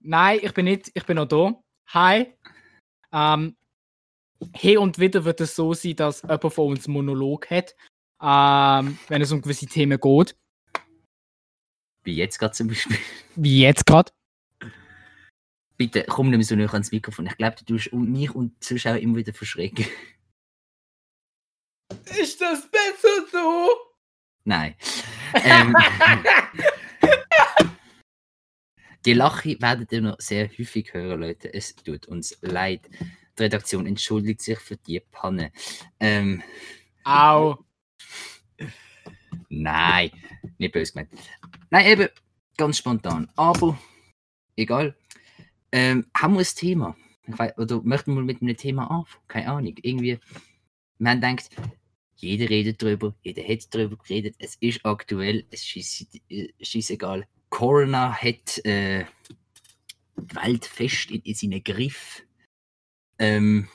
Nein, 0.00 0.40
ich 0.42 0.52
bin 0.52 0.64
nicht, 0.64 0.90
ich 0.92 1.06
bin 1.06 1.14
noch 1.14 1.28
da. 1.28 1.62
Hi. 1.94 2.34
Ähm, 3.12 3.56
hier 4.56 4.80
und 4.80 4.98
wieder 4.98 5.24
wird 5.24 5.40
es 5.40 5.54
so 5.54 5.74
sein, 5.74 5.96
dass 5.96 6.22
jemand 6.22 6.52
von 6.52 6.70
uns 6.70 6.88
Monolog 6.88 7.50
hat, 7.50 7.76
ähm, 8.20 8.98
wenn 9.08 9.22
es 9.22 9.32
um 9.32 9.42
gewisse 9.42 9.66
Themen 9.66 9.98
geht. 10.00 10.36
Wie 12.04 12.16
jetzt 12.16 12.38
gerade 12.38 12.52
zum 12.52 12.68
Beispiel. 12.68 12.98
Wie 13.36 13.60
jetzt 13.60 13.86
gerade. 13.86 14.12
Bitte 15.76 16.04
komm 16.08 16.30
nicht 16.30 16.38
mehr 16.38 16.44
so 16.44 16.56
nah 16.56 16.72
ans 16.72 16.92
Mikrofon. 16.92 17.26
Ich 17.26 17.36
glaube, 17.36 17.56
du 17.58 17.64
tust 17.64 17.92
mich 17.92 18.34
und 18.34 18.62
Zuschauer 18.62 18.96
immer 18.96 19.16
wieder 19.16 19.32
verschrecken. 19.32 19.86
Ist 22.04 22.40
das 22.40 22.68
besser 22.70 23.26
so? 23.30 23.68
Nein. 24.44 24.74
Ähm, 25.34 25.74
die 29.04 29.14
Lache 29.14 29.56
werdet 29.60 29.92
ihr 29.92 30.00
noch 30.00 30.20
sehr 30.20 30.48
häufig 30.48 30.92
hören, 30.94 31.20
Leute. 31.20 31.52
Es 31.52 31.74
tut 31.74 32.06
uns 32.06 32.38
leid. 32.40 32.88
Die 33.38 33.42
Redaktion 33.42 33.86
entschuldigt 33.86 34.42
sich 34.42 34.58
für 34.58 34.76
die 34.76 35.00
Panne. 35.00 35.52
Ähm, 35.98 36.42
Au. 37.04 37.58
nein, 39.48 40.10
nicht 40.58 40.72
böse 40.72 40.92
gemeint. 40.92 41.10
Nein, 41.70 41.86
eben 41.86 42.08
ganz 42.56 42.78
spontan. 42.78 43.28
Aber 43.36 43.78
egal. 44.56 44.94
Ähm, 45.72 46.06
haben 46.14 46.34
wir 46.34 46.40
ein 46.40 46.46
Thema? 46.54 46.96
Weiß, 47.26 47.56
oder 47.56 47.80
möchten 47.82 48.14
wir 48.14 48.22
mit 48.22 48.42
einem 48.42 48.56
Thema 48.56 48.90
anfangen? 48.90 49.24
Keine 49.26 49.48
Ahnung. 49.48 49.74
Irgendwie, 49.82 50.18
man 50.98 51.20
denkt, 51.20 51.48
jeder 52.16 52.48
redet 52.50 52.80
drüber, 52.80 53.14
jeder 53.22 53.42
hat 53.42 53.74
drüber 53.74 53.96
geredet. 53.96 54.36
Es 54.38 54.56
ist 54.56 54.84
aktuell, 54.84 55.44
es 55.50 55.64
ist 55.74 56.06
scheißegal. 56.60 57.26
Corona 57.52 58.14
hat 58.14 58.64
äh, 58.64 59.04
die 60.16 60.36
Welt 60.36 60.64
fest 60.64 61.10
in, 61.10 61.20
in 61.20 61.34
seinen 61.34 61.62
Griff. 61.62 62.22
Ähm, 63.18 63.68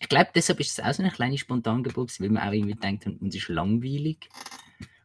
ich 0.00 0.08
glaube, 0.08 0.30
deshalb 0.34 0.58
ist 0.58 0.76
es 0.78 0.84
auch 0.84 0.92
so 0.92 1.02
eine 1.02 1.12
kleine 1.12 1.38
Spontangeburt, 1.38 2.20
weil 2.20 2.30
wir 2.30 2.44
auch 2.44 2.52
irgendwie 2.52 2.74
denkt, 2.74 3.06
uns 3.06 3.36
ist 3.36 3.48
langweilig. 3.48 4.28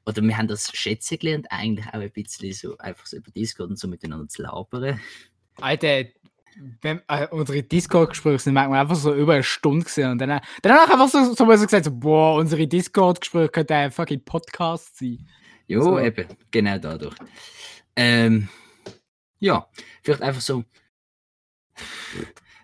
Oder 0.08 0.24
wir 0.24 0.36
haben 0.36 0.48
das 0.48 0.76
schätzen 0.76 1.20
gelernt, 1.20 1.46
eigentlich 1.52 1.86
auch 1.88 2.00
ein 2.00 2.12
bisschen 2.12 2.52
so 2.52 2.78
einfach 2.80 3.06
so 3.06 3.18
über 3.18 3.30
Discord 3.30 3.70
und 3.70 3.78
so 3.78 3.88
miteinander 3.88 4.28
zu 4.28 4.42
labern. 4.42 5.00
Alter, 5.58 6.06
wenn, 6.82 7.02
äh, 7.08 7.28
unsere 7.28 7.62
Discord-Gespräche 7.62 8.40
sind 8.40 8.56
manchmal 8.56 8.82
einfach 8.82 8.96
so 8.96 9.14
über 9.14 9.34
eine 9.34 9.44
Stunde 9.44 9.86
gesehen 9.86 10.12
und 10.12 10.18
dann, 10.18 10.42
ich 10.64 10.72
einfach 10.72 11.10
so, 11.10 11.24
so, 11.26 11.36
so 11.36 11.46
gesagt, 11.46 11.86
so, 11.86 11.92
boah, 11.92 12.38
unsere 12.40 12.66
Discord-Gespräche 12.66 13.50
könnten 13.50 13.74
ein 13.74 13.92
fucking 13.92 14.26
Podcast 14.26 14.98
sein. 14.98 15.28
Jo, 15.68 15.84
So. 15.84 16.00
eben, 16.00 16.26
genau 16.50 16.80
dadurch. 16.80 17.16
Ähm, 17.98 18.48
ja, 19.40 19.68
vielleicht 20.04 20.22
einfach 20.22 20.42
so. 20.42 20.64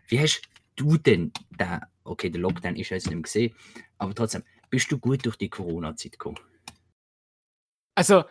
Wie 0.07 0.19
hast 0.19 0.43
du 0.75 0.97
denn 0.97 1.33
den, 1.59 1.81
okay, 2.03 2.29
der 2.29 2.41
Lockdown 2.41 2.75
ist 2.75 2.89
jetzt 2.89 3.07
nicht 3.07 3.15
mehr 3.15 3.23
gesehen, 3.23 3.55
aber 3.97 4.13
trotzdem, 4.13 4.43
bist 4.69 4.91
du 4.91 4.99
gut 4.99 5.25
durch 5.25 5.35
die 5.35 5.49
Corona-Zeit 5.49 6.13
gekommen? 6.13 6.39
Also, 7.95 8.23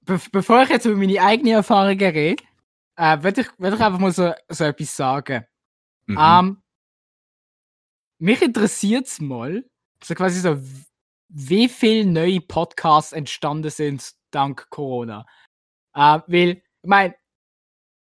be 0.00 0.18
bevor 0.32 0.62
ich 0.62 0.70
jetzt 0.70 0.86
über 0.86 0.96
meine 0.96 1.20
eigenen 1.20 1.54
Erfahrungen 1.54 2.00
rede, 2.00 2.42
äh, 2.96 3.22
würde 3.22 3.42
ich, 3.42 3.48
würd 3.58 3.74
ich 3.74 3.80
einfach 3.80 3.98
mal 3.98 4.12
so, 4.12 4.32
so 4.48 4.64
etwas 4.64 4.96
sagen. 4.96 5.44
Mhm. 6.06 6.18
Ähm, 6.18 6.62
mich 8.18 8.40
interessiert 8.42 9.06
es 9.06 9.20
mal, 9.20 9.64
so 10.02 10.14
quasi 10.14 10.40
so, 10.40 10.58
wie 11.28 11.68
viele 11.68 12.10
neue 12.10 12.40
Podcasts 12.40 13.12
entstanden 13.12 13.70
sind 13.70 14.12
dank 14.30 14.68
Corona. 14.70 15.26
Äh, 15.94 16.20
weil, 16.26 16.48
ich 16.82 16.88
meine, 16.88 17.14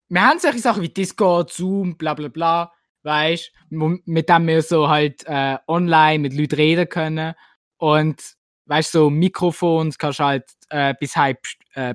wir 0.08 0.22
haben 0.22 0.38
solche 0.38 0.58
Sachen 0.58 0.82
wie 0.82 0.88
Discord, 0.88 1.52
Zoom, 1.52 1.96
bla 1.96 2.14
bla 2.14 2.28
bla, 2.28 2.72
weißt 3.02 3.52
mit 3.70 4.28
dem 4.28 4.46
wir 4.46 4.62
so 4.62 4.88
halt 4.88 5.24
äh, 5.26 5.56
online 5.68 6.18
mit 6.18 6.34
Leuten 6.34 6.56
reden 6.56 6.88
können. 6.88 7.34
Und 7.76 8.36
weißt 8.66 8.92
so 8.92 9.08
Mikrofons 9.08 9.96
kannst 9.96 10.18
du 10.18 10.24
halt 10.24 10.50
äh, 10.68 10.94
bis 10.98 11.16
heim 11.16 11.36
äh, 11.74 11.94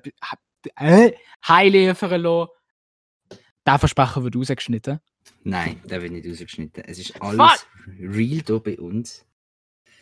äh, 0.77 1.11
liefern 1.67 2.21
lassen. 2.21 2.49
Der 3.65 3.79
Versprechen 3.79 4.23
wird 4.23 4.35
rausgeschnitten. 4.35 4.99
Nein, 5.43 5.81
der 5.85 6.01
wird 6.01 6.13
nicht 6.13 6.27
rausgeschnitten. 6.27 6.83
Es 6.85 6.99
ist 6.99 7.21
alles 7.21 7.67
real 7.99 8.41
hier 8.45 8.59
bei 8.59 8.77
uns. 8.79 9.25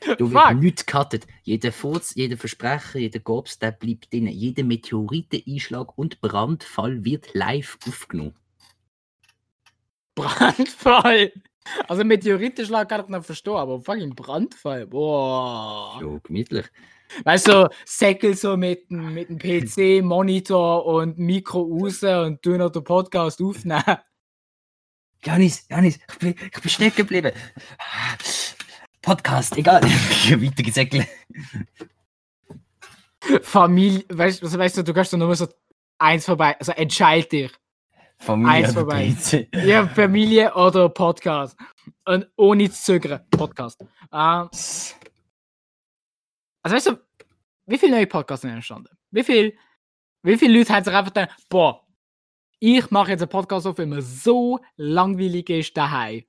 Wird 0.05 0.19
Fuck. 0.19 0.55
nichts 0.59 0.85
gecuttet. 0.85 1.27
Jeder 1.43 1.71
Furz, 1.71 2.15
jeder 2.15 2.37
Versprecher, 2.37 2.99
jeder 2.99 3.19
Gobs, 3.19 3.59
der 3.59 3.71
bleibt 3.71 4.11
drin. 4.11 4.27
Jeder 4.27 4.63
Meteoriteneinschlag 4.63 5.97
und 5.97 6.21
Brandfall 6.21 7.03
wird 7.03 7.33
live 7.33 7.77
aufgenommen. 7.87 8.35
Brandfall! 10.15 11.31
Also 11.87 12.03
Meteoritenschlag 12.03 12.89
kann 12.89 13.01
ich 13.01 13.07
noch 13.07 13.23
verstehen, 13.23 13.55
aber 13.55 13.81
fucking 13.81 14.15
Brandfall, 14.15 14.85
boah. 14.85 15.99
Ja, 16.01 16.19
gemütlich. 16.23 16.65
Weißt 17.23 17.47
du, 17.47 17.69
Säckel 17.85 18.35
so 18.35 18.57
mit 18.57 18.89
dem, 18.89 19.13
mit 19.13 19.29
dem 19.29 19.37
PC, 19.37 20.03
Monitor 20.03 20.85
und 20.85 21.17
Mikro 21.17 21.61
raus 21.61 22.03
und 22.03 22.45
du 22.45 22.57
noch 22.57 22.71
den 22.71 22.83
Podcast 22.83 23.41
aufnehmen. 23.41 23.83
Janis, 25.23 25.65
Janis, 25.69 25.99
ich 26.09 26.19
bin, 26.19 26.35
ich 26.53 26.61
bin 26.61 26.69
stecken 26.69 26.95
geblieben. 26.97 27.31
Podcast, 29.03 29.57
egal. 29.57 29.83
Weiter 29.83 30.63
gesäckelt. 30.63 31.07
Familie, 33.41 34.05
weißt, 34.09 34.41
also, 34.41 34.57
weißt 34.57 34.77
du, 34.77 34.83
du 34.83 34.93
kannst 34.93 35.11
doch 35.11 35.17
nur 35.17 35.35
so 35.35 35.47
eins 35.97 36.25
vorbei, 36.25 36.57
also 36.57 36.71
entscheid 36.71 37.29
dich. 37.31 37.51
Familie 38.17 38.53
Eins 38.53 38.73
vorbei. 38.73 39.15
Ja, 39.53 39.85
Familie 39.87 40.53
oder 40.55 40.87
Podcast. 40.87 41.57
Und 42.05 42.29
ohne 42.37 42.69
zu 42.71 42.81
zögern, 42.81 43.21
Podcast. 43.29 43.81
Ähm, 43.81 44.49
also 46.61 46.75
weißt 46.75 46.87
du, 46.87 46.99
wie 47.65 47.77
viele 47.77 47.97
neue 47.97 48.07
Podcasts 48.07 48.43
sind 48.43 48.51
entstanden? 48.51 48.95
Wie 49.11 49.23
viel, 49.23 49.57
wie 50.21 50.37
viele 50.37 50.57
Leute 50.59 50.73
haben 50.73 50.85
sich 50.85 50.93
einfach 50.93 51.13
gedacht, 51.13 51.37
boah, 51.49 51.85
ich 52.59 52.89
mache 52.89 53.11
jetzt 53.11 53.21
einen 53.21 53.29
Podcast 53.29 53.67
auf, 53.67 53.77
weil 53.77 53.85
mir 53.87 54.01
so 54.01 54.61
langweilig 54.77 55.49
ist 55.49 55.75
daheim. 55.75 56.23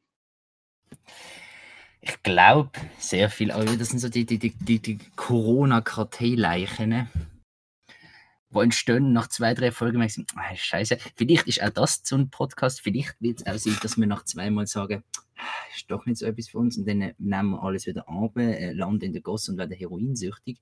Ich 2.06 2.22
glaube, 2.22 2.70
sehr 2.98 3.30
viel. 3.30 3.50
Aber 3.50 3.64
das 3.64 3.88
sind 3.88 3.98
so 3.98 4.10
die, 4.10 4.26
die, 4.26 4.38
die, 4.38 4.50
die, 4.50 4.78
die 4.78 4.98
Corona-Karteileichen, 5.16 6.88
ne? 6.90 7.08
die 8.54 8.58
entstehen 8.58 9.12
nach 9.14 9.28
zwei, 9.28 9.54
drei 9.54 9.72
Folgen. 9.72 10.06
So, 10.10 10.22
ah, 10.36 10.54
Scheiße. 10.54 10.98
Vielleicht 11.16 11.48
ist 11.48 11.62
auch 11.62 11.70
das 11.70 12.02
so 12.04 12.16
ein 12.16 12.28
Podcast. 12.28 12.82
Vielleicht 12.82 13.16
wird 13.20 13.40
es 13.40 13.46
auch 13.46 13.56
sein, 13.58 13.78
dass 13.82 13.96
wir 13.96 14.06
nach 14.06 14.24
zweimal 14.24 14.66
sagen, 14.66 15.02
"Ah, 15.38 15.42
ist 15.74 15.90
doch 15.90 16.04
nicht 16.04 16.18
so 16.18 16.26
etwas 16.26 16.48
für 16.48 16.58
uns. 16.58 16.76
Und 16.76 16.86
dann 16.86 17.00
äh, 17.00 17.14
nehmen 17.18 17.52
wir 17.52 17.62
alles 17.62 17.86
wieder 17.86 18.06
ab, 18.06 18.36
äh, 18.36 18.72
landen 18.72 19.06
in 19.06 19.12
der 19.14 19.22
Gosse 19.22 19.52
und 19.52 19.58
werden 19.58 19.74
heroinsüchtig. 19.76 20.60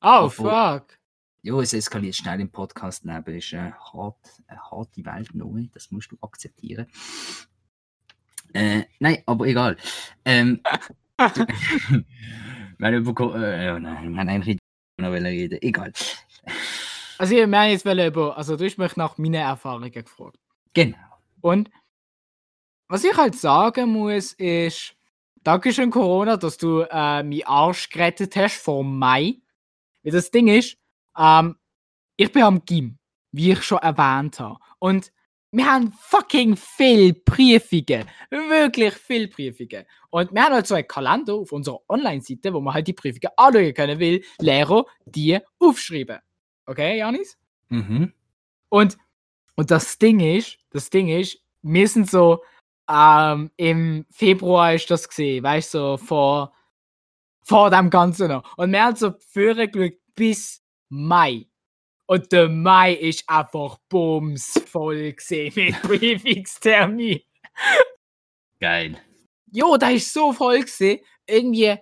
Oh, 0.00 0.26
Obwohl- 0.26 0.50
fuck. 0.50 0.98
Ja, 1.42 1.60
es 1.60 1.72
eskaliert 1.74 2.14
schnell 2.16 2.40
im 2.40 2.50
Podcast 2.50 3.04
leben. 3.04 3.34
ist 3.36 3.52
äh, 3.52 3.72
hart, 3.72 4.18
eine 4.46 4.60
harte 4.70 5.04
Welt 5.04 5.34
neu. 5.34 5.66
Das 5.74 5.90
musst 5.90 6.12
du 6.12 6.16
akzeptieren. 6.20 6.86
Äh, 8.56 8.84
nein, 9.00 9.22
aber 9.26 9.46
egal. 9.46 9.76
Ähm, 10.24 10.60
wir 11.18 12.86
haben 12.86 12.94
über, 12.94 13.34
äh, 13.34 13.78
nein, 13.78 14.12
wir 14.12 14.18
haben 14.18 14.28
eigentlich 14.28 14.58
noch 14.98 15.12
reden. 15.12 15.58
Egal. 15.60 15.92
Also, 17.18 17.34
wir 17.34 17.42
haben 17.42 17.70
jetzt 17.70 17.84
über, 17.84 18.36
also, 18.36 18.56
du 18.56 18.64
hast 18.64 18.78
mich 18.78 18.96
nach 18.96 19.18
meinen 19.18 19.34
Erfahrungen 19.34 19.90
gefragt. 19.90 20.38
Genau. 20.72 20.96
Und 21.40 21.70
was 22.88 23.04
ich 23.04 23.16
halt 23.16 23.34
sagen 23.36 23.90
muss, 23.90 24.32
ist, 24.34 24.96
Dankeschön 25.42 25.90
Corona, 25.90 26.36
dass 26.36 26.56
du 26.56 26.80
äh, 26.80 27.22
meinen 27.22 27.44
Arsch 27.44 27.88
gerettet 27.88 28.34
hast 28.36 28.56
vor 28.56 28.82
Mai. 28.82 29.36
Weil 30.02 30.12
das 30.12 30.30
Ding 30.30 30.48
ist, 30.48 30.76
ähm, 31.16 31.56
ich 32.16 32.32
bin 32.32 32.42
am 32.42 32.64
Gym, 32.64 32.98
wie 33.32 33.52
ich 33.52 33.62
schon 33.62 33.78
erwähnt 33.78 34.40
habe. 34.40 34.58
Und 34.78 35.12
wir 35.56 35.72
haben 35.72 35.90
fucking 35.92 36.54
viel 36.54 37.14
Prüfungen. 37.14 38.04
Wirklich 38.28 38.92
viel 38.92 39.26
Prüfungen. 39.28 39.86
Und 40.10 40.30
wir 40.32 40.42
haben 40.42 40.52
halt 40.52 40.66
so 40.66 40.74
einen 40.74 40.86
Kalender 40.86 41.32
auf 41.32 41.50
unserer 41.50 41.80
Online-Seite, 41.88 42.52
wo 42.52 42.60
man 42.60 42.74
halt 42.74 42.86
die 42.86 42.92
Prüfungen 42.92 43.32
anschauen 43.38 43.72
können 43.72 43.98
will, 43.98 44.22
Lehrer 44.38 44.84
die 45.06 45.38
aufschreiben. 45.58 46.18
Okay, 46.66 46.98
Janis? 46.98 47.38
Mhm. 47.70 48.12
Und, 48.68 48.98
und 49.54 49.70
das 49.70 49.96
Ding 49.96 50.20
ist, 50.20 50.58
das 50.70 50.90
Ding 50.90 51.08
ist, 51.08 51.38
wir 51.62 51.88
sind 51.88 52.10
so, 52.10 52.42
ähm, 52.90 53.50
im 53.56 54.04
Februar 54.10 54.74
ist 54.74 54.90
das 54.90 55.08
gesehen, 55.08 55.42
weißt 55.42 55.72
du, 55.72 55.78
so 55.78 55.96
vor, 55.96 56.52
vor 57.42 57.70
dem 57.70 57.88
Ganzen 57.88 58.28
noch. 58.28 58.58
Und 58.58 58.72
wir 58.72 58.84
haben 58.84 58.96
so 58.96 59.14
vorher 59.32 59.68
geschaut 59.68 59.98
bis 60.14 60.62
Mai. 60.90 61.46
Und 62.06 62.30
der 62.30 62.48
Mai 62.48 62.92
ist 62.94 63.28
einfach 63.28 63.78
bumsvoll 63.88 65.12
gesehen 65.12 65.52
mit 65.56 65.82
Briefingstermin. 65.82 67.20
Geil. 68.60 69.00
Jo, 69.52 69.76
da 69.76 69.90
ist 69.90 70.12
so 70.12 70.32
voll 70.32 70.60
gesehen. 70.60 71.00
Irgendwie, 71.26 71.76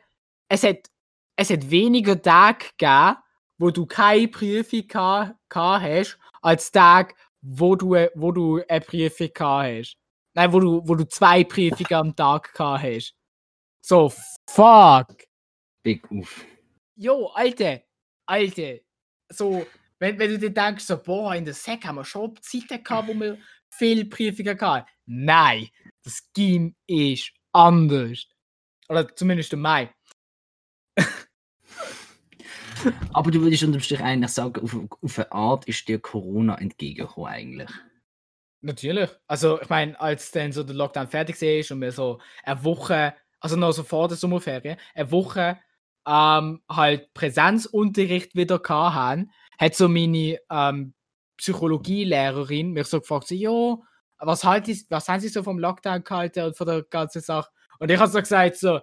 es 0.48 0.62
hat, 0.62 0.90
es 1.36 1.50
hat 1.50 1.70
weniger 1.70 2.20
Tage 2.20 2.66
gegeben, 2.78 3.16
wo 3.58 3.70
du 3.70 3.86
keine 3.86 4.28
Prüfung 4.28 4.86
gehabt 4.88 5.36
hast, 5.54 6.18
als 6.40 6.72
Tage, 6.72 7.14
wo 7.42 7.76
du, 7.76 7.94
wo 8.14 8.32
du 8.32 8.62
eine 8.66 8.80
Prüfung 8.80 9.28
gehabt 9.32 9.68
hast. 9.68 9.96
Nein, 10.34 10.52
wo 10.52 10.60
du, 10.60 10.82
wo 10.84 10.94
du 10.94 11.06
zwei 11.06 11.44
Prüfungen 11.44 11.94
am 11.94 12.16
Tag 12.16 12.52
gehabt 12.54 12.82
hast. 12.82 13.14
So, 13.82 14.10
fuck. 14.48 15.08
Big 15.82 16.10
Uff. 16.10 16.44
Jo, 16.96 17.26
Alte, 17.34 17.84
Alte. 18.26 18.82
So, 19.28 19.66
wenn, 20.04 20.18
wenn 20.18 20.30
du 20.30 20.38
dir 20.38 20.50
denkst, 20.50 20.84
so, 20.84 21.02
boah, 21.02 21.34
in 21.34 21.46
der 21.46 21.54
Sek 21.54 21.86
haben 21.86 21.96
wir 21.96 22.04
schon 22.04 22.36
Zeiten 22.42 22.84
gehabt, 22.84 23.08
wo 23.08 23.14
wir 23.14 23.38
viele 23.70 24.04
Prüfungen 24.04 24.60
hatten. 24.60 24.86
Nein, 25.06 25.68
das 26.02 26.30
Game 26.34 26.76
ist 26.86 27.32
anders. 27.52 28.26
Oder 28.88 29.14
zumindest 29.16 29.54
im 29.54 29.60
Mai. 29.60 29.90
Aber 33.14 33.30
du 33.30 33.40
würdest 33.40 33.62
unterm 33.62 33.80
Strich 33.80 34.00
eigentlich 34.00 34.30
sagen, 34.30 34.62
auf, 34.62 34.76
auf 35.02 35.18
eine 35.18 35.32
Art 35.32 35.66
ist 35.66 35.88
dir 35.88 35.98
Corona 35.98 36.58
entgegengekommen 36.58 37.32
eigentlich. 37.32 37.70
Natürlich. 38.60 39.08
Also, 39.26 39.58
ich 39.60 39.70
meine, 39.70 39.98
als 39.98 40.30
dann 40.32 40.52
so 40.52 40.62
der 40.62 40.74
Lockdown 40.74 41.08
fertig 41.08 41.40
ist 41.40 41.70
und 41.70 41.80
wir 41.80 41.92
so 41.92 42.20
eine 42.42 42.62
Woche, 42.62 43.14
also 43.40 43.56
noch 43.56 43.72
so 43.72 43.82
vor 43.82 44.08
der 44.08 44.18
Sommerferien, 44.18 44.76
eine 44.94 45.10
Woche 45.10 45.58
ähm, 46.06 46.62
halt 46.68 47.12
Präsenzunterricht 47.14 48.34
wieder 48.34 48.60
haben, 48.68 49.30
hat 49.58 49.74
so 49.74 49.88
meine 49.88 50.38
ähm, 50.50 50.94
Psychologielehrerin 51.36 52.72
mich 52.72 52.86
so 52.86 53.00
gefragt, 53.00 53.28
so, 53.28 53.34
ja, 53.34 53.76
was, 54.18 54.44
halt 54.44 54.68
ist, 54.68 54.90
was 54.90 55.08
haben 55.08 55.20
Sie 55.20 55.28
so 55.28 55.42
vom 55.42 55.58
Lockdown 55.58 56.04
gehalten 56.04 56.44
und 56.44 56.56
von 56.56 56.66
der 56.66 56.82
ganzen 56.82 57.20
Sache? 57.20 57.50
Und 57.78 57.90
ich 57.90 57.98
habe 57.98 58.10
so 58.10 58.20
gesagt, 58.20 58.56
so, 58.56 58.80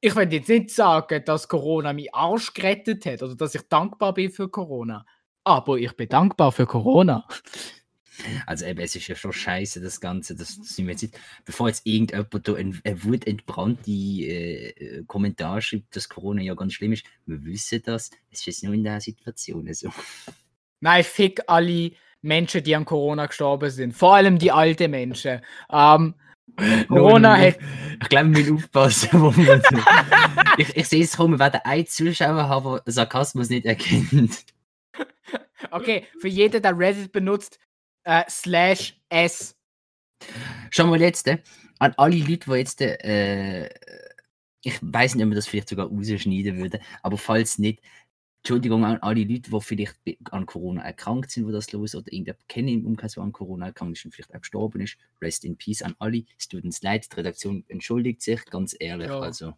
ich 0.00 0.14
will 0.14 0.32
jetzt 0.32 0.48
nicht 0.48 0.70
sagen, 0.70 1.22
dass 1.24 1.48
Corona 1.48 1.92
meinen 1.92 2.12
Arsch 2.12 2.52
gerettet 2.52 3.06
hat 3.06 3.22
oder 3.22 3.34
dass 3.34 3.54
ich 3.54 3.68
dankbar 3.68 4.14
bin 4.14 4.30
für 4.30 4.48
Corona. 4.48 5.04
Aber 5.44 5.78
ich 5.78 5.94
bin 5.96 6.08
dankbar 6.08 6.52
für 6.52 6.66
Corona. 6.66 7.26
Also 8.46 8.66
eben, 8.66 8.80
es 8.80 8.94
ist 8.94 9.08
ja 9.08 9.14
schon 9.14 9.32
scheiße, 9.32 9.80
das 9.80 10.00
Ganze. 10.00 10.34
Das, 10.34 10.56
das 10.58 10.76
sind 10.76 10.86
wir 10.86 10.94
jetzt 10.94 11.18
bevor 11.44 11.68
jetzt 11.68 11.86
irgendjemand 11.86 12.48
da 12.48 12.54
ein, 12.54 12.80
ein 12.84 13.04
wutentbrannte 13.04 13.90
äh, 13.90 15.02
Kommentar 15.06 15.60
schreibt, 15.60 15.94
dass 15.96 16.08
Corona 16.08 16.42
ja 16.42 16.54
ganz 16.54 16.74
schlimm 16.74 16.92
ist, 16.92 17.04
wir 17.26 17.44
wissen 17.44 17.82
das. 17.84 18.10
Es 18.30 18.40
ist 18.40 18.46
jetzt 18.46 18.64
nur 18.64 18.74
in 18.74 18.84
der 18.84 19.00
Situation 19.00 19.72
so. 19.72 19.90
Nein, 20.80 21.04
fick 21.04 21.40
alle 21.46 21.92
Menschen, 22.22 22.62
die 22.62 22.74
an 22.74 22.84
Corona 22.84 23.26
gestorben 23.26 23.70
sind. 23.70 23.92
Vor 23.92 24.14
allem 24.14 24.38
die 24.38 24.50
alten 24.50 24.90
Menschen. 24.90 25.40
Ähm, 25.70 26.14
Corona 26.88 27.36
hat. 27.36 27.58
Ich 28.02 28.08
glaube, 28.08 28.34
wir 28.34 28.38
müssen 28.38 28.56
aufpassen. 28.56 29.10
ich, 30.58 30.76
ich 30.76 30.88
sehe 30.88 31.04
es 31.04 31.16
kommen, 31.16 31.34
wir 31.34 31.38
werden 31.38 31.60
einen 31.64 31.86
Zuschauer 31.86 32.48
haben, 32.48 32.80
der 32.84 32.92
Sarkasmus 32.92 33.48
nicht 33.48 33.66
erkennt. 33.66 34.44
Okay, 35.70 36.06
für 36.20 36.28
jeden, 36.28 36.62
der 36.62 36.78
Reddit 36.78 37.12
benutzt, 37.12 37.58
äh, 38.04 38.24
slash 38.28 39.00
S. 39.08 39.56
Schauen 40.70 40.90
wir 40.90 41.00
jetzt 41.00 41.26
äh, 41.26 41.38
an 41.78 41.94
alle 41.96 42.16
Leute, 42.16 42.50
die 42.50 42.56
jetzt, 42.56 42.80
äh, 42.80 43.68
ich 44.62 44.78
weiß 44.80 45.14
nicht, 45.14 45.24
ob 45.24 45.30
wir 45.30 45.36
das 45.36 45.46
vielleicht 45.46 45.68
sogar 45.68 45.88
rausschneiden 45.88 46.58
würden, 46.58 46.80
aber 47.02 47.18
falls 47.18 47.58
nicht, 47.58 47.82
Entschuldigung 48.44 48.84
an 48.84 48.98
alle 48.98 49.24
Leute, 49.24 49.50
die 49.50 49.60
vielleicht 49.60 49.96
an 50.30 50.44
Corona 50.44 50.82
erkrankt 50.82 51.30
sind, 51.30 51.46
wo 51.46 51.50
das 51.50 51.72
los 51.72 51.94
oder 51.94 52.12
irgendjemand 52.12 52.46
kennen 52.46 52.68
im 52.68 52.86
Umkreis, 52.86 53.14
der 53.14 53.22
an 53.22 53.32
Corona 53.32 53.66
erkrankt 53.66 53.96
ist 53.96 54.04
und 54.04 54.12
vielleicht 54.12 54.34
auch 54.34 54.40
gestorben 54.40 54.82
ist. 54.82 54.98
Rest 55.22 55.46
in 55.46 55.56
Peace 55.56 55.80
an 55.80 55.94
alle. 55.98 56.24
Es 56.38 56.48
tut 56.48 56.62
uns 56.62 56.82
leid, 56.82 57.10
die 57.10 57.16
Redaktion 57.16 57.64
entschuldigt 57.68 58.20
sich, 58.20 58.44
ganz 58.44 58.76
ehrlich. 58.78 59.08
Ja. 59.08 59.18
Also, 59.18 59.54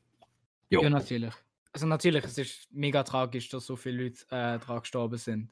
jo. 0.71 0.83
ja, 0.83 0.91
natürlich. 0.91 1.35
Also 1.73 1.87
natürlich, 1.89 2.25
es 2.25 2.39
ist 2.39 2.69
mega 2.71 3.03
tragisch, 3.03 3.49
dass 3.49 3.67
so 3.67 3.75
viele 3.75 4.05
Leute 4.05 4.23
äh, 4.27 4.59
daran 4.61 4.81
gestorben 4.81 5.19
sind. 5.19 5.51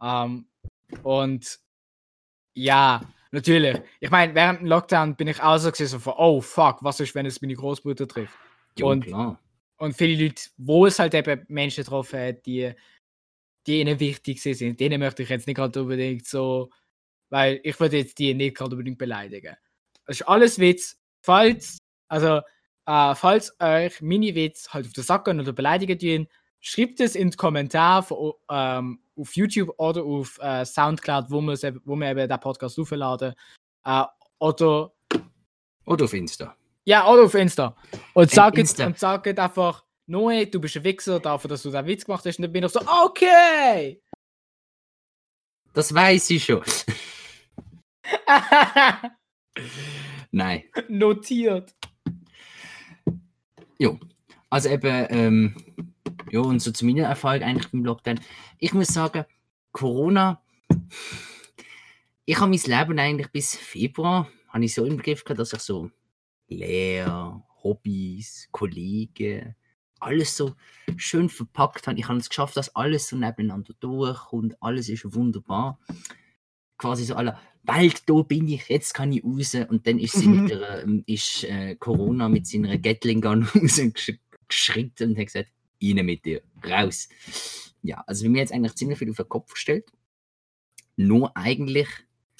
Ähm, 0.00 0.46
und 1.02 1.60
ja, 2.54 3.00
natürlich. 3.30 3.80
Ich 4.00 4.10
meine, 4.10 4.34
während 4.34 4.60
dem 4.60 4.66
Lockdown 4.66 5.16
bin 5.16 5.28
ich 5.28 5.42
auch 5.42 5.58
so 5.58 5.98
von, 5.98 6.14
oh 6.16 6.40
fuck, 6.40 6.82
was 6.82 7.00
ist, 7.00 7.14
wenn 7.14 7.26
es 7.26 7.40
meine 7.40 7.54
Großmutter 7.54 8.06
trifft? 8.06 8.36
Ja, 8.78 8.86
und, 8.86 9.06
klar. 9.06 9.40
und 9.78 9.96
viele 9.96 10.24
Leute, 10.24 10.42
wo 10.56 10.86
es 10.86 10.98
halt 10.98 11.14
eben 11.14 11.44
Menschen 11.48 11.84
getroffen 11.84 12.20
hat, 12.20 12.46
die, 12.46 12.72
die 13.66 13.80
ihnen 13.80 14.00
wichtig 14.00 14.42
sind, 14.42 14.80
denen 14.80 15.00
möchte 15.00 15.22
ich 15.22 15.28
jetzt 15.28 15.46
nicht 15.46 15.56
gerade 15.56 15.82
unbedingt 15.82 16.26
so, 16.26 16.70
weil 17.28 17.60
ich 17.62 17.78
würde 17.78 17.98
jetzt 17.98 18.18
die 18.18 18.34
nicht 18.34 18.56
gerade 18.56 18.72
unbedingt 18.72 18.98
beleidigen. 18.98 19.56
Das 20.06 20.20
ist 20.20 20.26
alles 20.26 20.58
Witz. 20.58 20.96
Falls, 21.22 21.78
also, 22.08 22.40
äh, 22.86 23.14
falls 23.14 23.54
euch 23.60 24.00
meine 24.00 24.34
Witz 24.34 24.70
halt 24.70 24.86
auf 24.86 24.92
den 24.92 25.04
Sack 25.04 25.26
gehen 25.26 25.40
oder 25.40 25.52
beleidigen 25.52 25.98
tun, 25.98 26.28
schreibt 26.60 27.00
es 27.00 27.14
in 27.14 27.30
die 27.30 27.36
Kommentare 27.36 28.34
ähm, 28.50 29.00
auf 29.16 29.34
YouTube 29.34 29.72
oder 29.78 30.04
auf 30.04 30.38
äh, 30.40 30.64
Soundcloud, 30.64 31.30
wo 31.30 31.40
wir, 31.40 31.80
wo 31.84 31.96
wir 31.96 32.10
eben 32.10 32.28
den 32.28 32.40
Podcast 32.40 32.78
aufladen. 32.78 33.34
Äh, 33.84 34.04
oder, 34.38 34.92
oder 35.84 36.04
auf 36.04 36.12
Insta. 36.14 36.56
Ja, 36.84 37.06
oder 37.08 37.24
auf 37.24 37.34
Insta. 37.34 37.76
Und 38.14 38.30
sagt, 38.30 38.58
Insta. 38.58 38.86
und 38.86 38.98
sagt 38.98 39.38
einfach, 39.38 39.84
Noe, 40.06 40.46
du 40.46 40.60
bist 40.60 40.76
ein 40.76 40.84
Wichser 40.84 41.20
dafür, 41.20 41.48
dass 41.48 41.62
du 41.62 41.70
den 41.70 41.86
Witz 41.86 42.04
gemacht 42.04 42.24
hast. 42.26 42.38
Und 42.38 42.42
dann 42.42 42.52
bin 42.52 42.64
ich 42.64 42.72
so, 42.72 42.80
okay! 42.80 44.02
Das 45.72 45.94
weiß 45.94 46.30
ich 46.30 46.44
schon. 46.44 46.64
Nein. 50.32 50.64
Notiert. 50.88 51.74
Jo. 53.78 54.00
Also 54.48 54.68
eben, 54.70 55.06
ähm, 55.10 55.56
ja, 56.30 56.40
und 56.40 56.60
so 56.60 56.70
zu 56.70 56.84
meiner 56.84 57.04
Erfahrung 57.04 57.42
eigentlich 57.42 57.72
im 57.72 57.84
Lockdown. 57.84 58.20
Ich 58.58 58.72
muss 58.72 58.88
sagen, 58.88 59.24
Corona, 59.72 60.42
ich 62.24 62.38
habe 62.38 62.50
mein 62.50 62.60
Leben 62.60 62.98
eigentlich 62.98 63.28
bis 63.28 63.56
Februar, 63.56 64.28
habe 64.48 64.64
ich 64.64 64.74
so 64.74 64.84
im 64.84 64.96
Begriff 64.96 65.24
gehabt, 65.24 65.40
dass 65.40 65.52
ich 65.52 65.60
so 65.60 65.90
Lehre, 66.48 67.42
Hobbys, 67.62 68.48
Kollegen, 68.50 69.54
alles 70.00 70.36
so 70.36 70.54
schön 70.96 71.28
verpackt 71.28 71.86
habe. 71.86 71.98
Ich 71.98 72.08
habe 72.08 72.18
es 72.18 72.28
geschafft, 72.28 72.56
dass 72.56 72.74
alles 72.74 73.08
so 73.08 73.16
nebeneinander 73.16 73.74
durchkommt, 73.80 74.56
alles 74.60 74.88
ist 74.88 75.14
wunderbar. 75.14 75.78
Quasi 76.78 77.04
so 77.04 77.14
aller 77.14 77.38
Welt, 77.64 78.02
da 78.06 78.22
bin 78.22 78.48
ich, 78.48 78.68
jetzt 78.68 78.94
kann 78.94 79.12
ich 79.12 79.22
raus. 79.22 79.54
Und 79.68 79.86
dann 79.86 79.98
ist, 79.98 80.14
sie 80.14 80.28
mit 80.28 80.50
der, 80.50 80.82
ähm, 80.82 81.04
ist 81.06 81.44
äh, 81.44 81.76
Corona 81.76 82.28
mit 82.28 82.46
seiner 82.46 82.78
Gatling 82.78 83.20
Gun 83.20 83.44
rausgeschritten 83.54 85.10
und 85.10 85.18
hat 85.18 85.26
gesagt, 85.26 85.50
rein 85.82 86.04
mit 86.04 86.24
dir, 86.24 86.42
raus. 86.64 87.08
Ja, 87.82 88.02
also 88.06 88.22
wir 88.22 88.28
haben 88.28 88.36
jetzt 88.36 88.52
eigentlich 88.52 88.74
ziemlich 88.74 88.98
viel 88.98 89.10
auf 89.10 89.16
den 89.16 89.28
Kopf 89.28 89.54
gestellt. 89.54 89.90
Nur 90.96 91.36
eigentlich, 91.36 91.88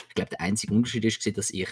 ich 0.09 0.14
glaube, 0.14 0.31
der 0.31 0.40
einzige 0.40 0.74
Unterschied 0.74 1.05
ist, 1.05 1.37
dass 1.37 1.50
ich 1.50 1.68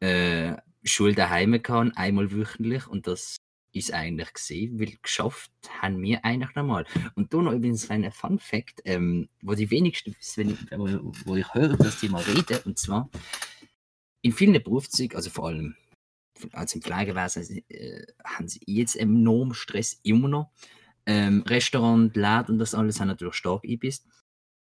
äh, 0.00 0.56
Schule 0.84 1.14
daheim 1.14 1.60
kann, 1.62 1.92
einmal 1.92 2.32
wöchentlich 2.32 2.86
und 2.86 3.06
das 3.06 3.36
ist 3.72 3.92
eigentlich 3.92 4.32
gesehen, 4.34 4.78
weil 4.78 4.92
geschafft 5.00 5.50
haben 5.80 6.02
wir 6.02 6.24
eigentlich 6.24 6.54
nochmal. 6.54 6.84
Und 7.14 7.32
da 7.32 7.38
noch 7.38 7.52
übrigens 7.52 7.88
ein 7.90 8.10
Fun 8.12 8.38
Fact, 8.38 8.82
ähm, 8.84 9.28
wo 9.40 9.54
die 9.54 9.70
wenigsten 9.70 10.14
wissen, 10.18 10.58
wo, 10.76 11.12
wo 11.24 11.36
ich 11.36 11.54
höre, 11.54 11.76
dass 11.76 12.00
die 12.00 12.08
mal 12.08 12.22
reden, 12.22 12.58
und 12.64 12.78
zwar 12.78 13.08
in 14.20 14.32
vielen 14.32 14.62
Berufszeugen, 14.62 15.16
also 15.16 15.30
vor 15.30 15.48
allem 15.48 15.74
also 16.52 16.76
im 16.76 16.82
Pflegewesen, 16.82 17.62
äh, 17.68 18.06
haben 18.24 18.48
sie 18.48 18.60
jetzt 18.66 18.96
enorm 18.96 19.54
Stress 19.54 20.00
immer 20.02 20.28
noch. 20.28 20.50
Ähm, 21.06 21.42
Restaurant, 21.42 22.14
Läden 22.16 22.52
und 22.52 22.58
das 22.58 22.74
alles 22.74 23.00
haben 23.00 23.08
natürlich 23.08 23.34
stark 23.34 23.64
eingebissen. 23.64 24.10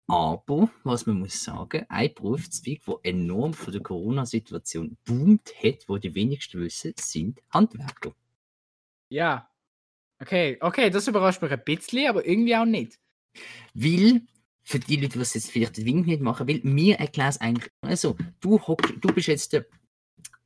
Aber, 0.08 0.70
was 0.84 1.08
man 1.08 1.20
muss 1.20 1.44
sagen, 1.44 1.86
ein 1.90 2.14
Berufszweig, 2.14 2.82
der 2.86 3.00
enorm 3.04 3.54
von 3.54 3.74
der 3.74 3.82
Corona-Situation 3.82 4.98
boomt 5.06 5.52
hat, 5.64 5.86
wo 5.88 5.98
die 5.98 6.14
wenigsten 6.14 6.60
wissen, 6.60 6.94
sind 6.98 7.42
Handwerker. 7.50 8.14
Ja. 9.10 9.50
Okay, 10.22 10.58
okay, 10.62 10.90
das 10.90 11.08
überrascht 11.08 11.42
mich 11.42 11.52
ein 11.52 11.64
bisschen, 11.64 12.08
aber 12.08 12.26
irgendwie 12.26 12.56
auch 12.56 12.66
nicht. 12.66 13.00
Weil, 13.74 14.22
für 14.64 14.80
die 14.80 14.98
Leute, 14.98 15.14
die 15.14 15.20
es 15.20 15.34
jetzt 15.34 15.52
vielleicht 15.52 15.78
den 15.78 15.86
Wink 15.86 16.08
nicht 16.08 16.22
machen 16.22 16.48
will, 16.48 16.62
mir 16.64 16.98
erklärt 16.98 17.32
es 17.32 17.42
eigentlich, 17.42 17.72
also, 17.82 18.16
du, 18.40 18.60
hockst, 18.60 18.94
du 19.02 19.14
bist 19.14 19.28
jetzt 19.28 19.54
der 19.54 19.66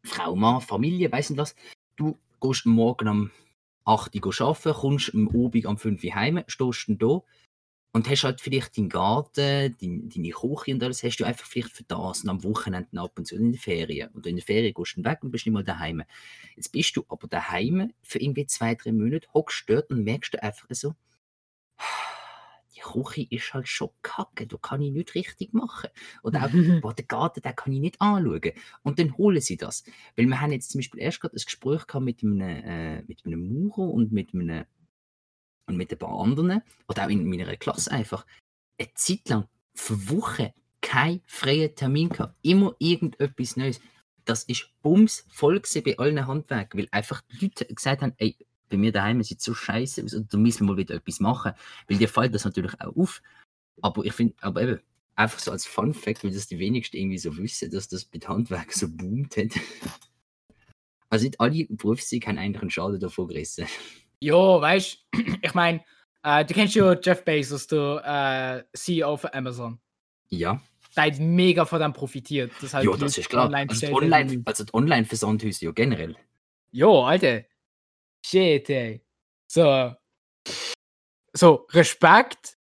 Frau, 0.04 0.36
Mann, 0.36 0.62
Familie, 0.62 1.12
weiss 1.12 1.30
nicht 1.30 1.40
was, 1.40 1.56
du 1.98 2.18
gehst 2.42 2.66
morgen 2.66 3.08
am 3.08 3.32
8 3.86 4.16
Uhr 4.16 4.42
arbeiten, 4.42 4.74
kommst 4.74 5.14
am 5.14 5.28
Abend 5.30 5.66
am 5.66 5.78
5 5.78 6.04
Uhr 6.04 6.16
heim, 6.16 6.44
stehst 6.48 6.88
dann 6.88 6.98
da 6.98 7.22
und 7.92 8.10
hast 8.10 8.24
halt 8.24 8.42
vielleicht 8.42 8.78
deinen 8.78 8.90
Garten, 8.90 9.76
dein, 9.82 10.10
deine 10.10 10.30
Küche 10.30 10.74
und 10.74 10.84
alles, 10.84 11.04
hast 11.04 11.18
du 11.18 11.24
einfach 11.24 11.46
vielleicht 11.46 11.72
für 11.72 11.84
das 11.84 12.24
und 12.24 12.30
am 12.30 12.44
Wochenende 12.44 13.00
ab 13.00 13.14
und 13.18 13.26
zu 13.26 13.36
in 13.36 13.52
den 13.52 13.60
Ferien. 13.60 14.10
Und 14.12 14.28
in 14.28 14.36
der 14.36 14.46
Ferien 14.46 14.74
gehst 14.74 14.96
du 14.96 15.02
dann 15.02 15.12
weg 15.12 15.24
und 15.24 15.32
bist 15.32 15.46
nicht 15.46 15.54
mal 15.54 15.64
daheim. 15.64 16.04
Jetzt 16.56 16.72
bist 16.72 16.96
du 16.96 17.04
aber 17.10 17.28
daheim 17.28 17.92
für 18.04 18.20
irgendwie 18.20 18.46
zwei, 18.46 18.76
drei 18.76 18.92
Monate, 18.92 19.28
hockst 19.34 19.64
dort 19.68 19.90
und 19.90 20.04
merkst 20.04 20.36
du 20.36 20.44
einfach 20.44 20.68
so, 20.72 20.94
die 22.80 23.04
Küche 23.04 23.28
ist 23.30 23.54
halt 23.54 23.68
schon 23.68 23.90
kacke, 24.02 24.48
da 24.48 24.58
kann 24.58 24.82
ich 24.82 24.92
nicht 24.92 25.16
richtig 25.16 25.54
machen. 25.54 25.90
Oder 26.24 26.46
auch, 26.46 26.50
boah, 26.82 26.94
den 26.94 27.08
Garten, 27.08 27.42
den 27.42 27.56
kann 27.56 27.74
ich 27.74 27.80
nicht 27.80 28.02
anschauen. 28.02 28.54
Und 28.84 29.00
dann 29.00 29.18
holen 29.18 29.42
sie 29.42 29.58
das. 29.58 29.84
Weil 30.16 30.28
wir 30.28 30.42
haben 30.42 30.52
jetzt 30.52 30.72
zum 30.72 30.80
Beispiel 30.80 31.02
erst 31.02 31.22
gerade 31.22 31.36
ein 31.36 31.44
Gespräch 31.44 31.88
gehabt 31.88 32.06
mit 32.06 32.24
einem, 32.24 32.42
äh, 32.42 33.02
mit 33.04 33.26
einem 33.26 33.48
Maurer 33.48 33.90
und 33.90 34.12
mit 34.12 34.34
einem 34.34 34.66
und 35.68 35.78
mit 35.78 35.92
ein 35.92 36.00
paar 36.00 36.20
anderen, 36.20 36.64
oder 36.88 37.06
auch 37.06 37.10
in 37.10 37.30
meiner 37.30 37.56
Klasse 37.56 37.92
einfach, 37.92 38.26
eine 38.80 38.92
Zeit 38.96 39.30
lang, 39.30 39.48
für 39.76 40.10
Wochen, 40.10 40.50
keinen 40.82 41.22
freien 41.26 41.76
Termin 41.76 42.10
gehabt. 42.10 42.36
Immer 42.42 42.76
irgendetwas 42.80 43.56
Neues. 43.56 43.80
Das 44.26 44.44
ist 44.44 44.70
bums 44.82 45.26
voll 45.30 45.62
bei 45.86 45.98
allen 45.98 46.28
Handwerken, 46.28 46.80
weil 46.80 46.88
einfach 46.92 47.22
die 47.32 47.46
Leute 47.46 47.66
gesagt 47.66 48.02
haben, 48.02 48.14
ey, 48.18 48.36
bei 48.70 48.78
mir 48.78 48.92
daheim 48.92 49.22
sieht 49.24 49.42
so 49.42 49.54
scheiße 49.54 50.04
aus, 50.04 50.16
da 50.30 50.38
müssen 50.38 50.68
wir 50.68 50.74
mal 50.74 50.78
wieder 50.78 50.96
etwas 50.96 51.20
machen. 51.20 51.54
Weil 51.88 51.98
dir 51.98 52.10
fällt 52.10 52.34
das 52.34 52.46
natürlich 52.46 52.80
auch 52.80 52.96
auf. 52.96 53.22
Aber 53.82 54.06
ich 54.06 54.14
finde, 54.14 54.36
aber 54.42 54.62
eben, 54.62 54.80
einfach 55.20 55.40
so 55.40 55.52
als 55.52 55.66
Fun 55.66 55.94
Fact, 55.94 56.24
weil 56.24 56.32
das 56.32 56.48
die 56.48 56.60
wenigsten 56.60 56.98
irgendwie 56.98 57.18
so 57.18 57.36
wissen, 57.38 57.70
dass 57.72 57.90
das 57.90 58.10
mit 58.14 58.28
Handwerk 58.28 58.74
so 58.74 58.88
boomt 58.90 59.38
hat. 59.38 59.52
Also 61.12 61.26
nicht 61.26 61.40
alle 61.40 61.66
Berufszweige 61.66 62.28
haben 62.28 62.38
eigentlich 62.38 62.62
einen 62.62 62.70
Schaden 62.70 63.00
davon 63.00 63.28
gerissen. 63.28 63.66
Ja, 64.20 64.62
weißt 64.62 65.08
du, 65.12 65.20
ich 65.42 65.54
meine, 65.56 65.84
äh, 66.22 66.46
du 66.46 66.54
kennst 66.54 66.76
ja 66.76 66.94
Jeff 66.94 67.26
Bezos, 67.26 67.66
der 67.66 68.64
äh, 68.72 68.78
CEO 68.78 69.18
von 69.18 69.32
Amazon. 69.34 69.80
Ja. 70.30 70.62
Der 70.96 71.06
hat 71.06 71.18
mega 71.18 71.66
von 71.66 71.80
dem 71.80 71.94
profitiert. 71.94 72.52
Das 72.62 72.76
halt 72.76 72.86
ja, 72.86 72.96
das 72.96 73.18
ist 73.18 73.28
klar. 73.28 73.48
Online 73.48 73.70
also, 73.70 73.88
Online, 73.88 74.42
also 74.46 74.66
Online-Versandhäuser 74.72 75.66
ja 75.66 75.72
generell. 75.72 76.16
Ja, 76.72 76.88
Alter. 76.88 77.44
Shit, 78.26 78.70
ey. 78.70 79.02
So. 79.48 79.94
So, 81.34 81.68
Respekt 81.72 82.58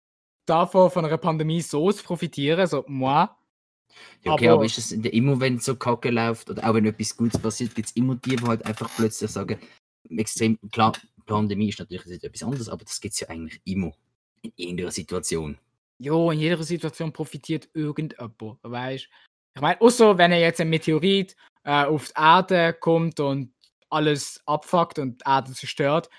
davon, 0.46 0.90
von 0.90 1.06
einer 1.06 1.18
Pandemie 1.18 1.62
so 1.62 1.92
zu 1.92 2.04
profitieren, 2.04 2.66
so, 2.68 2.84
moi. 2.88 3.28
Ja, 4.24 4.34
okay, 4.34 4.48
aber, 4.48 4.56
aber 4.56 4.66
ist 4.66 4.78
es 4.78 4.92
immer, 4.92 5.40
wenn 5.40 5.58
es 5.58 5.66
so 5.66 5.76
kacke 5.76 6.10
läuft 6.10 6.50
oder 6.50 6.68
auch 6.68 6.74
wenn 6.74 6.86
etwas 6.86 7.16
Gutes 7.16 7.40
passiert, 7.40 7.76
gibt 7.76 7.90
es 7.90 7.96
immer 7.96 8.16
die, 8.16 8.36
die 8.36 8.44
halt 8.44 8.66
einfach 8.66 8.90
plötzlich 8.96 9.30
sagen, 9.30 9.60
extrem, 10.10 10.58
klar, 10.72 10.94
Pandemie 11.26 11.70
ist 11.70 11.80
natürlich 11.80 12.24
etwas 12.24 12.44
anderes, 12.44 12.70
aber 12.70 12.84
das 12.84 13.00
gibt 13.00 13.14
es 13.14 13.20
ja 13.22 13.30
eigentlich 13.30 13.62
immer 13.66 13.92
in 14.42 14.52
irgendeiner 14.56 14.92
Situation. 14.92 15.58
Jo, 16.00 16.32
in 16.32 16.40
jeder 16.40 16.62
Situation 16.64 17.14
profitiert 17.14 17.70
irgendjemand, 17.74 18.60
weißt 18.64 19.08
Ich 19.56 19.62
meine, 19.62 19.80
außer 19.80 20.18
wenn 20.18 20.32
er 20.32 20.40
jetzt 20.40 20.60
ein 20.60 20.70
Meteorit 20.70 21.36
äh, 21.64 21.86
auf 21.86 22.08
die 22.08 22.14
Erde 22.16 22.74
kommt 22.74 23.20
und 23.20 23.53
alles 23.94 24.42
abfuckt 24.46 25.00
und 25.00 25.22
die 25.22 25.30
Erde 25.30 25.54
zerstört. 25.54 26.10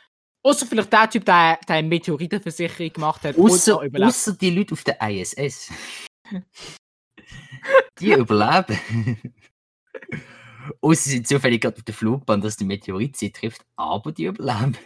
Außer 0.42 0.66
vielleicht 0.66 0.92
der 0.92 1.10
Typ, 1.10 1.24
der, 1.24 1.58
der 1.66 1.76
eine 1.76 1.88
Meteoritenversicherung 1.88 2.92
gemacht 2.92 3.22
hat. 3.22 3.38
Außer, 3.38 3.80
außer 3.80 4.32
die 4.34 4.50
Leute 4.50 4.74
auf 4.74 4.84
der 4.84 5.00
ISS. 5.00 5.72
die 7.98 8.12
überleben. 8.12 9.34
Außer 10.80 11.02
sie 11.02 11.10
sind 11.10 11.28
zufällig 11.28 11.62
gerade 11.62 11.76
auf 11.76 11.82
der 11.82 11.94
Flugbahn, 11.94 12.40
dass 12.40 12.56
die 12.56 12.64
Meteorit 12.64 13.16
sie 13.16 13.32
trifft, 13.32 13.64
aber 13.76 14.12
die 14.12 14.24
überleben. 14.24 14.76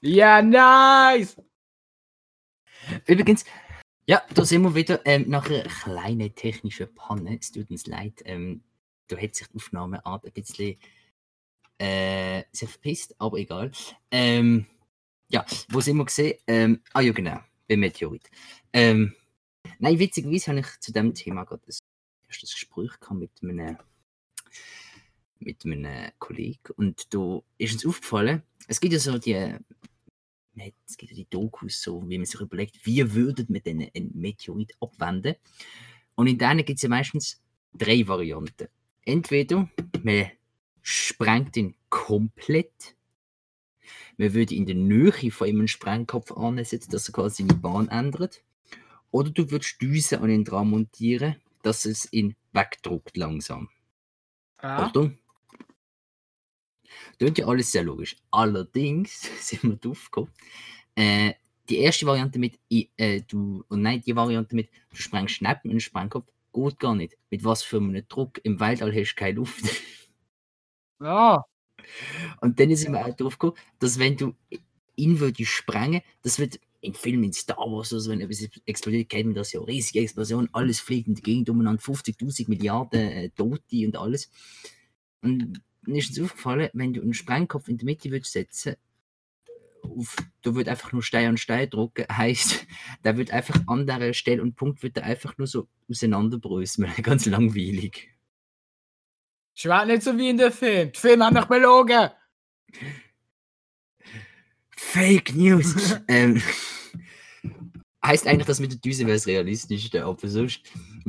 Ja, 0.00 0.40
nice! 0.40 1.36
Übrigens, 3.06 3.44
ja, 4.06 4.22
da 4.34 4.44
sind 4.44 4.62
wir 4.62 4.74
wieder 4.74 5.00
ähm, 5.04 5.26
nach 5.28 5.48
einer 5.48 5.62
kleinen 5.62 6.34
technischen 6.34 6.92
Panne. 6.94 7.38
Es 7.38 7.52
tut 7.52 7.70
uns 7.70 7.86
leid. 7.86 8.22
Ähm, 8.24 8.64
da 9.06 9.16
hat 9.16 9.34
sich 9.34 9.46
die 9.48 9.56
Aufnahmeart 9.56 10.26
ein 10.26 10.32
bisschen 10.32 10.78
äh, 11.80 12.44
sehr 12.52 12.68
verpisst, 12.68 13.14
aber 13.18 13.38
egal. 13.38 13.72
Ähm, 14.10 14.66
ja, 15.28 15.46
wo 15.68 15.80
sind 15.80 15.96
wir 15.96 16.04
gesehen? 16.04 16.38
Ähm, 16.46 16.82
ah 16.92 17.00
ja, 17.00 17.12
genau, 17.12 17.40
beim 17.66 17.80
Meteorit. 17.80 18.30
Ähm, 18.72 19.14
nein, 19.78 19.98
witzigerweise 19.98 20.50
habe 20.50 20.60
ich 20.60 20.80
zu 20.80 20.92
dem 20.92 21.14
Thema 21.14 21.44
gerade 21.44 21.62
ein 21.66 22.28
erstes 22.28 22.52
Gespräch 22.52 22.92
mit 23.12 23.30
einem 23.42 23.78
mit 25.38 25.64
einem 25.64 26.10
Kollegen 26.18 26.74
und 26.76 27.14
da 27.14 27.40
ist 27.56 27.72
uns 27.72 27.86
aufgefallen, 27.86 28.42
es 28.68 28.78
gibt 28.78 28.92
ja 28.92 28.98
so 28.98 29.16
die, 29.16 29.32
es 29.32 30.96
gibt 30.98 31.12
ja 31.12 31.16
die 31.16 31.30
Dokus, 31.30 31.80
so, 31.80 32.06
wie 32.06 32.18
man 32.18 32.26
sich 32.26 32.38
überlegt, 32.42 32.84
wie 32.84 33.14
würde 33.14 33.46
man 33.48 33.62
denn 33.62 33.88
einen 33.94 34.10
Meteorit 34.14 34.74
abwenden? 34.80 35.36
Und 36.14 36.26
in 36.26 36.36
denen 36.36 36.62
gibt 36.66 36.76
es 36.76 36.82
ja 36.82 36.90
meistens 36.90 37.40
drei 37.72 38.06
Varianten. 38.06 38.68
Entweder 39.02 39.70
man 40.02 40.30
sprengt 40.82 41.56
ihn 41.56 41.74
komplett, 41.88 42.96
man 44.16 44.34
würde 44.34 44.54
in 44.54 44.66
der 44.66 44.74
Nähe 44.74 45.30
von 45.30 45.48
einem 45.48 45.68
Sprengkopf 45.68 46.32
ansetzen, 46.32 46.90
dass 46.90 47.08
er 47.08 47.12
quasi 47.12 47.42
seine 47.42 47.58
Bahn 47.58 47.88
ändert. 47.88 48.42
Oder 49.10 49.30
du 49.30 49.50
würdest 49.50 49.80
Düse 49.80 50.20
an 50.20 50.30
ihn 50.30 50.44
dran 50.44 50.70
montieren, 50.70 51.36
dass 51.62 51.84
es 51.84 52.12
ihn 52.12 52.36
wegdruckt 52.52 53.16
langsam. 53.16 53.68
Ah. 54.58 54.88
Oder? 54.88 55.12
Klingt 57.18 57.38
ja 57.38 57.46
alles 57.46 57.72
sehr 57.72 57.82
logisch. 57.82 58.16
Allerdings 58.30 59.22
sind 59.40 59.62
wir 59.64 59.76
drauf 59.76 60.10
gekommen, 60.10 60.32
äh, 60.94 61.34
die 61.68 61.78
erste 61.78 62.06
Variante 62.06 62.38
mit, 62.38 62.58
äh, 62.68 63.22
du, 63.22 63.64
und 63.68 63.82
nein, 63.82 64.02
die 64.04 64.16
Variante 64.16 64.56
mit, 64.56 64.68
du 64.90 64.96
sprengst 64.96 65.40
neben 65.40 65.70
einen 65.70 65.80
Sprengkopf, 65.80 66.26
geht 66.52 66.78
gar 66.78 66.94
nicht. 66.94 67.16
Mit 67.30 67.44
was 67.44 67.62
für 67.62 67.76
einem 67.76 68.06
Druck 68.08 68.40
im 68.42 68.58
Weltall 68.58 68.94
hast 68.94 69.12
du 69.12 69.16
keine 69.16 69.36
Luft. 69.36 69.64
Ja. 71.00 71.44
Und 72.40 72.60
dann 72.60 72.74
sind 72.76 72.92
wir 72.92 73.06
auch 73.06 73.16
drauf 73.16 73.38
gekommen, 73.38 73.58
dass 73.78 73.98
wenn 73.98 74.16
du 74.16 74.34
ihn 74.96 75.18
würdest 75.20 75.50
sprengen, 75.50 76.02
das 76.22 76.38
wird 76.38 76.60
in 76.82 76.94
Filmen 76.94 77.24
in 77.24 77.32
Star 77.32 77.58
Wars 77.58 77.92
oder 77.92 78.00
so, 78.00 78.10
wenn 78.10 78.20
etwas 78.20 78.48
explodiert, 78.64 79.08
kennt 79.08 79.26
man 79.26 79.34
das 79.34 79.52
ja, 79.52 79.60
riesige 79.60 80.00
Explosion, 80.00 80.48
alles 80.52 80.80
fliegt 80.80 81.08
in 81.08 81.14
die 81.14 81.22
Gegend 81.22 81.50
umeinander, 81.50 81.82
50.000 81.82 82.48
Milliarden 82.48 83.00
äh, 83.00 83.30
Tote 83.30 83.86
und 83.86 83.96
alles. 83.96 84.30
Und 85.22 85.60
dann 85.82 85.94
ist 85.94 86.10
uns 86.10 86.20
aufgefallen, 86.20 86.70
wenn 86.72 86.92
du 86.92 87.02
einen 87.02 87.14
Sprengkopf 87.14 87.68
in 87.68 87.78
der 87.78 87.84
Mitte 87.84 88.10
würdest 88.10 88.32
setzen 88.32 88.76
auf, 89.82 90.16
du 90.42 90.54
würdest 90.54 90.68
einfach 90.68 90.92
nur 90.92 91.02
Stein 91.02 91.28
an 91.28 91.36
Stein 91.36 91.68
drucken, 91.70 92.06
heisst, 92.12 92.66
der 93.04 93.16
wird 93.16 93.30
einfach 93.30 93.60
an 93.66 93.86
der 93.86 94.12
Stelle 94.12 94.42
und 94.42 94.56
Punkt 94.56 94.82
wird 94.82 94.96
er 94.96 95.04
einfach 95.04 95.36
nur 95.38 95.46
so 95.46 95.68
auseinanderbröseln. 95.88 96.90
Ganz 97.02 97.26
langweilig. 97.26 98.10
Schwert 99.54 99.86
nicht 99.86 100.02
so 100.02 100.16
wie 100.16 100.30
in 100.30 100.36
der 100.36 100.52
Film. 100.52 100.92
Die 100.92 100.98
Filme 100.98 101.26
haben 101.26 101.34
doch 101.34 101.46
belogen. 101.46 102.10
Fake 104.76 105.34
News. 105.34 105.98
ähm, 106.08 106.42
heißt 108.04 108.26
eigentlich, 108.26 108.46
dass 108.46 108.60
mit 108.60 108.72
der 108.72 108.78
Düse 108.78 109.06
wäre 109.06 109.16
es 109.16 109.26
realistischste, 109.26 110.04
aber 110.04 110.28
sonst. 110.28 110.62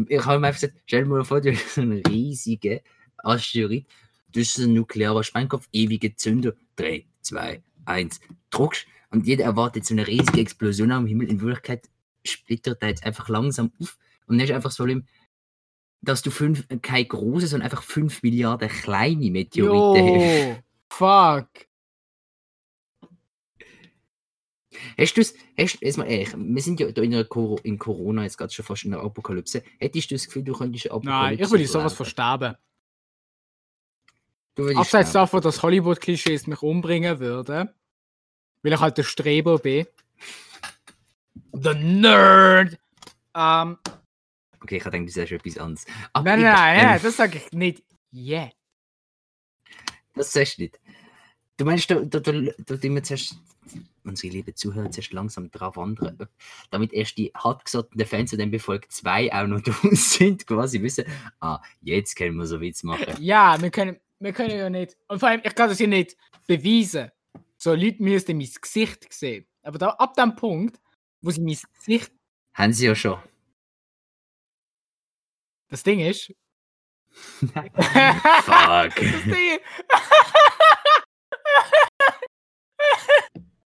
Ich 0.08 0.26
habe 0.26 0.40
mir 0.40 0.48
einfach 0.48 0.60
gesagt, 0.60 0.82
stell 0.86 1.04
dir 1.04 1.10
mal 1.10 1.24
vor, 1.24 1.42
du 1.42 1.54
hast 1.54 1.76
so 1.76 1.82
einen 1.82 2.02
riesigen 2.06 2.80
Asteroid 3.18 3.86
das 4.34 4.58
ist 4.58 4.60
ein 4.60 4.74
nuklearer 4.74 5.24
Sprengkopf, 5.24 5.68
ewige 5.72 6.16
Zünder. 6.16 6.54
3, 6.78 7.06
2, 7.22 7.62
1, 7.86 8.22
druckst. 8.50 8.86
Und 9.10 9.28
jeder 9.28 9.44
erwartet 9.44 9.86
so 9.86 9.94
eine 9.94 10.08
riesige 10.08 10.40
Explosion 10.40 10.92
am 10.92 11.06
Himmel. 11.06 11.30
In 11.30 11.42
Wirklichkeit 11.42 11.90
splittert 12.26 12.82
er 12.82 12.90
jetzt 12.90 13.04
einfach 13.04 13.28
langsam 13.28 13.72
auf. 13.80 13.98
Und 14.28 14.38
dann 14.38 14.46
ist 14.46 14.54
einfach 14.54 14.72
so 14.72 14.86
schlimm, 14.86 15.06
dass 16.02 16.22
du 16.22 16.32
fünf, 16.32 16.68
kein 16.82 17.08
große, 17.08 17.48
sondern 17.48 17.70
einfach 17.70 17.84
5 17.84 18.24
Milliarden 18.24 18.70
kleine 18.70 19.30
Meteoriten 19.30 20.06
jo, 20.06 20.56
hast. 20.56 20.64
Fuck. 20.90 21.68
Hast 24.98 25.18
du 25.18 25.22
es, 25.22 25.36
jetzt 25.56 25.98
mal 25.98 26.06
ehrlich, 26.06 26.34
wir 26.36 26.62
sind 26.62 26.80
ja 26.80 26.92
da 26.92 27.02
in, 27.02 27.30
Cor 27.30 27.64
in 27.64 27.78
Corona 27.78 28.24
jetzt 28.24 28.38
gerade 28.38 28.52
schon 28.52 28.66
fast 28.66 28.84
in 28.84 28.92
der 28.92 29.02
Apokalypse. 29.02 29.64
Hättest 29.80 30.10
du 30.10 30.16
das 30.16 30.26
Gefühl, 30.26 30.44
du 30.44 30.54
könntest 30.54 30.88
eine 30.88 30.96
Apokalypse 30.96 31.24
Nein, 31.24 31.40
ich 31.40 31.52
würde 31.52 31.68
sowas 31.68 31.94
versterben. 31.94 32.56
Abseits 34.58 35.10
sterben. 35.10 35.14
davon, 35.14 35.42
dass 35.42 35.64
Hollywood-Klischees 35.64 36.48
mich 36.48 36.62
umbringen 36.62 37.20
würden, 37.20 37.70
weil 38.64 38.74
ich 38.74 38.80
halt 38.80 38.98
der 38.98 39.04
Streber 39.04 39.60
bin. 39.60 39.86
The 41.54 41.74
Nerd! 41.74 42.80
Ähm, 43.36 43.78
Okay, 44.62 44.78
ich 44.78 44.84
denke, 44.84 45.08
du 45.08 45.12
sagst 45.12 45.32
etwas 45.32 45.58
anderes. 45.58 45.86
Aber 46.14 46.30
nein, 46.30 46.42
nein, 46.42 46.54
nein, 46.54 46.86
nein, 46.86 47.00
das 47.02 47.18
sage 47.18 47.38
ich 47.38 47.52
nicht. 47.52 47.84
Yeah. 48.14 48.52
Das 50.14 50.32
sagst 50.34 50.58
du 50.58 50.64
nicht. 50.64 50.80
Du 51.58 51.66
meinst, 51.66 51.90
du, 51.90 52.06
du, 52.06 52.20
du, 52.22 52.54
du, 52.58 52.88
immer 52.88 53.04
zuerst, 53.04 53.36
unsere 54.04 54.34
lieben 54.34 54.56
Zuhörer, 54.56 54.90
zuerst 54.90 55.14
langsam 55.14 55.52
drauf 55.52 55.78
wandern, 55.78 56.28
damit 56.72 56.92
erst 56.94 57.18
die 57.18 57.32
hartgesottenen 57.36 58.08
Fans, 58.08 58.32
die 58.32 58.38
dann 58.38 58.52
bei 58.52 58.60
Folge 58.60 58.88
2 58.88 59.32
auch 59.32 59.48
noch 59.48 59.62
draus 59.62 60.14
sind, 60.14 60.48
quasi 60.48 60.82
wissen, 60.82 61.06
ah, 61.40 61.62
jetzt 61.82 62.16
können 62.16 62.36
wir 62.38 62.46
so 62.46 62.60
Witz 62.60 62.84
machen. 62.84 63.16
Ja, 63.20 63.62
wir 63.62 63.70
können, 63.70 64.00
wir 64.20 64.34
können 64.34 64.58
ja 64.58 64.70
nicht. 64.70 64.98
Und 65.08 65.20
vor 65.20 65.30
allem, 65.30 65.42
ich 65.44 65.56
kann 65.56 65.70
das 65.70 65.80
ja 65.80 65.88
nicht 65.88 66.18
beweisen. 66.48 67.12
So, 67.58 67.76
Leute 67.76 68.02
müssten 68.02 68.38
mein 68.38 68.50
Gesicht 68.60 69.14
sehen. 69.14 69.46
Aber 69.62 69.78
da, 69.78 69.90
ab 69.90 70.16
dem 70.16 70.36
Punkt, 70.36 70.80
wo 71.22 71.30
sie 71.30 71.42
mein 71.42 71.58
Gesicht. 71.78 72.12
Haben 72.54 72.74
sie 72.74 72.88
ja 72.88 72.96
schon. 72.96 73.20
Das 75.72 75.82
Ding 75.84 76.00
ist. 76.02 76.32
Fuck. 77.14 77.72
Das 78.96 79.24
Ding 79.24 79.60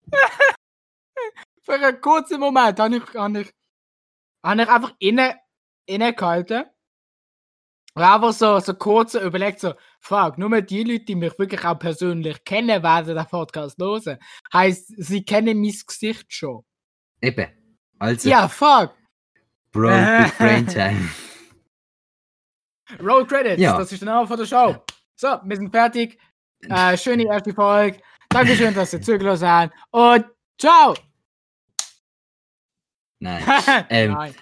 Für 1.63 1.73
einen 1.73 2.01
kurzen 2.01 2.41
Moment 2.41 2.79
habe 2.79 2.97
ich, 2.97 3.15
habe 3.15 3.41
ich, 3.41 3.51
habe 4.43 4.63
ich 4.63 4.69
einfach 4.69 4.95
innen, 4.99 5.33
innen 5.87 6.15
gehalten. 6.15 6.65
Und 7.95 8.03
einfach 8.03 8.33
so, 8.33 8.59
so 8.61 8.75
kurz 8.75 9.15
überlegt, 9.15 9.61
so, 9.61 9.75
fuck, 10.01 10.37
nur 10.37 10.61
die 10.61 10.83
Leute, 10.83 11.05
die 11.05 11.15
mich 11.15 11.39
wirklich 11.39 11.65
auch 11.65 11.79
persönlich 11.79 12.45
kennen, 12.45 12.83
werden 12.83 13.17
den 13.17 13.27
Podcast 13.27 13.79
hören. 13.79 14.19
Heißt, 14.53 14.93
sie 14.97 15.25
kennen 15.25 15.61
mein 15.61 15.73
Gesicht 15.87 16.27
schon. 16.29 16.65
Eben. 17.23 17.47
Also, 17.99 18.29
Ja, 18.29 18.49
fuck. 18.49 18.95
Bro, 19.73 19.89
Big 19.89 20.39
Brain 20.39 20.67
Time. 20.67 21.09
Roll 23.01 23.27
Credits, 23.27 23.61
Ja. 23.61 23.79
das 23.79 23.93
ist 23.93 24.03
der 24.03 24.07
Name 24.07 24.27
von 24.27 24.37
der 24.39 24.47
Show. 24.47 24.77
So, 25.17 25.39
wir 25.45 25.57
sind 25.57 25.71
fertig. 25.71 26.19
Äh, 26.69 26.97
schöne 26.97 27.25
erste 27.27 27.53
Folge. 27.53 27.99
Dankeschön, 28.29 28.75
dass 28.75 28.93
ihr 28.93 29.01
zugelassen 29.03 29.49
habt. 29.49 29.75
Und 29.91 30.25
ciao! 30.59 30.95
Nein. 33.21 33.43
Ähm, 33.91 34.13
Nein. 34.13 34.35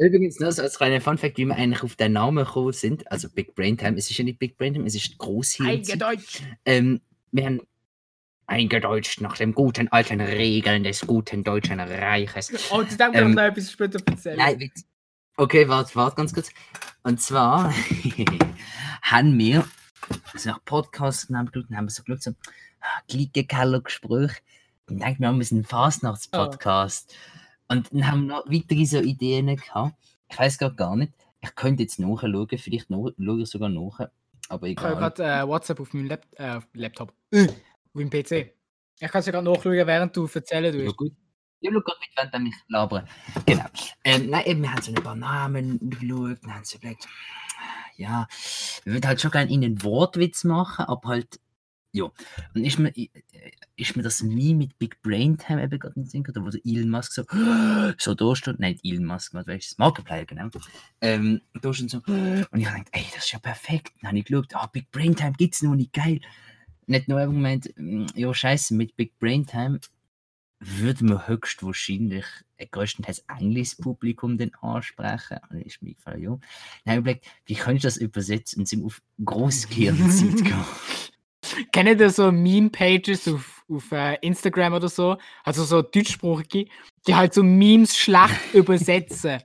Übrigens, 0.00 0.38
nur 0.38 0.52
so 0.52 0.62
als 0.62 0.76
kleiner 0.78 1.00
Funfact, 1.00 1.38
wie 1.38 1.44
wir 1.46 1.56
eigentlich 1.56 1.82
auf 1.82 1.96
den 1.96 2.12
Namen 2.12 2.44
gekommen 2.44 2.72
sind. 2.72 3.10
Also 3.10 3.28
Big 3.28 3.54
Brain 3.54 3.76
Time. 3.76 3.96
Es 3.98 4.10
ist 4.10 4.18
ja 4.18 4.24
nicht 4.24 4.38
Big 4.38 4.56
Brain 4.56 4.74
Time, 4.74 4.86
es 4.86 4.94
ist 4.94 5.18
Großhirn. 5.18 5.68
Eingedeutscht. 5.68 6.42
Ähm, 6.64 7.00
wir 7.32 7.44
haben 7.46 7.60
eingedeutscht 8.46 9.20
nach 9.20 9.36
den 9.36 9.52
guten 9.54 9.88
alten 9.88 10.20
Regeln 10.20 10.84
des 10.84 11.06
guten 11.06 11.42
deutschen 11.42 11.80
Reiches. 11.80 12.52
Oh, 12.70 12.82
zu 12.84 12.96
dem 12.96 13.12
Ähm, 13.14 13.32
noch 13.34 13.42
etwas 13.42 13.72
später 13.72 13.98
erzählen. 14.06 14.36
Nein. 14.38 14.70
Okay, 15.40 15.68
warte, 15.68 15.94
warte 15.94 16.16
ganz 16.16 16.34
kurz. 16.34 16.50
Und 17.04 17.20
zwar 17.20 17.72
haben 19.02 19.38
wir, 19.38 19.64
also 20.32 20.50
nach 20.50 20.64
Podcast 20.64 21.30
haben 21.30 21.48
wir, 21.54 21.76
haben 21.76 21.86
wir 21.86 21.90
so 21.90 22.02
geschaut, 22.02 22.22
so 22.24 22.32
Glickenkeller-Gespräch. 23.06 24.32
Dann 24.88 24.98
denken 24.98 25.22
wir, 25.22 25.32
wir 25.32 25.44
sind 25.44 25.58
ein 25.60 25.64
Fastnachts-Podcast. 25.64 27.14
Und 27.68 27.92
dann 27.92 28.10
haben 28.10 28.26
wir 28.26 28.34
noch 28.38 28.46
weitere 28.46 28.84
so 28.84 28.98
Ideen 28.98 29.54
gehabt. 29.54 29.94
Ich 30.28 30.36
weiß 30.36 30.58
gerade 30.58 30.74
gar 30.74 30.96
nicht. 30.96 31.12
Ich 31.40 31.54
könnte 31.54 31.84
jetzt 31.84 32.00
nachschauen, 32.00 32.48
vielleicht 32.58 32.88
schaue 32.88 33.12
ich 33.40 33.48
sogar 33.48 33.68
nach. 33.68 34.08
Aber 34.48 34.66
ich 34.66 34.76
habe 34.76 34.88
egal. 34.94 34.96
gerade 34.96 35.22
äh, 35.22 35.46
WhatsApp 35.46 35.78
auf 35.78 35.94
meinem 35.94 36.06
Lap 36.06 36.26
äh, 36.34 36.58
Laptop. 36.72 37.12
auf 37.32 37.48
meinem 37.92 38.10
PC. 38.10 38.52
Ich 38.98 39.08
kann 39.08 39.20
es 39.20 39.26
ja 39.26 39.30
gerade 39.32 39.48
nachschauen, 39.48 39.86
während 39.86 40.16
du 40.16 40.26
erzählen 40.26 40.76
Ja, 40.76 40.84
tust. 40.86 40.96
gut. 40.96 41.12
Ich 41.60 41.70
schaue 41.70 41.82
gerade 41.82 41.98
mit, 42.00 42.10
wenn 42.16 42.30
du 42.30 42.38
mich 42.48 42.54
labern. 42.68 43.08
Genau. 43.46 43.64
Ähm, 44.04 44.30
nein, 44.30 44.46
eben, 44.46 44.62
wir 44.62 44.72
haben 44.72 44.82
so 44.82 44.92
ein 44.92 45.02
paar 45.02 45.16
Namen 45.16 45.78
geschaut, 45.90 46.38
dann 46.42 46.54
haben 46.54 46.64
sie 46.64 46.76
überlegt, 46.76 47.08
ja, 47.96 48.28
wir 48.84 48.92
würden 48.94 49.06
halt 49.06 49.20
schon 49.20 49.32
gerne 49.32 49.50
ihnen 49.50 49.82
Wortwitz 49.82 50.44
machen, 50.44 50.84
aber 50.84 51.08
halt, 51.08 51.40
ja. 51.92 52.04
Und 52.54 52.64
ist 52.64 52.78
mir, 52.78 52.96
äh, 52.96 53.08
ist 53.76 53.96
mir 53.96 54.04
das 54.04 54.22
Meme 54.22 54.54
mit 54.54 54.78
Big 54.78 55.02
Brain 55.02 55.36
Time 55.36 55.62
eben 55.64 55.80
gerade 55.80 55.96
in 55.96 56.06
Sinn 56.06 56.22
gekommen, 56.22 56.46
wo 56.46 56.50
der 56.50 56.60
Elon 56.64 56.90
Musk 56.90 57.12
so, 57.12 57.24
so 57.98 58.14
da 58.14 58.36
steht, 58.36 58.60
nein, 58.60 58.78
Elon 58.84 59.04
Musk, 59.04 59.34
was 59.34 59.46
weißt 59.48 59.70
du, 59.70 59.74
das 59.74 59.78
Markiplier, 59.78 60.26
genau. 60.26 60.48
Ähm, 61.00 61.40
da 61.60 61.72
so, 61.72 61.82
und 61.82 61.88
ich 61.96 62.66
habe 62.66 62.78
gedacht, 62.78 62.88
ey, 62.92 63.04
das 63.14 63.24
ist 63.24 63.32
ja 63.32 63.40
perfekt. 63.40 63.92
Dann 64.00 64.10
habe 64.10 64.18
ich 64.18 64.26
geschaut, 64.26 64.54
ah, 64.54 64.66
Big 64.66 64.92
Brain 64.92 65.16
Time 65.16 65.32
gibt's 65.36 65.62
noch 65.62 65.74
nicht, 65.74 65.92
geil. 65.92 66.20
Nicht 66.86 67.08
nur 67.08 67.20
im 67.20 67.32
Moment, 67.32 67.68
mm, 67.76 68.06
ja, 68.14 68.32
scheiße, 68.32 68.74
mit 68.74 68.96
Big 68.96 69.18
Brain 69.18 69.44
Time 69.44 69.80
würde 70.60 71.04
man 71.04 71.26
höchstwahrscheinlich 71.28 72.24
ein 72.58 72.68
größtenteils 72.70 73.24
englisches 73.38 73.76
Publikum 73.76 74.38
dann 74.38 74.50
ansprechen. 74.60 75.38
Und 75.48 75.52
dann 75.52 75.62
ist 75.62 75.82
mir 75.82 75.94
gefallen, 75.94 76.22
ja. 76.22 76.30
Dann 76.30 76.38
habe 76.38 76.94
ich 76.94 76.98
überlegt, 76.98 77.26
wie 77.46 77.54
könnte 77.54 77.76
ich 77.76 77.82
das 77.82 77.96
übersetzen 77.96 78.60
und 78.60 78.66
sind 78.66 78.84
auf 78.84 79.00
Großgehirnzeit 79.24 80.36
gegangen. 80.44 80.64
Kennt 81.72 82.00
ihr 82.00 82.10
so 82.10 82.30
Meme-Pages 82.32 83.28
auf, 83.28 83.64
auf 83.68 83.92
äh, 83.92 84.16
Instagram 84.20 84.74
oder 84.74 84.88
so? 84.88 85.16
Also 85.44 85.64
so 85.64 85.80
deutschsprachige, 85.82 86.68
die 87.06 87.14
halt 87.14 87.32
so 87.32 87.42
Memes 87.42 87.96
schlecht 87.96 88.34
übersetzen. 88.52 89.40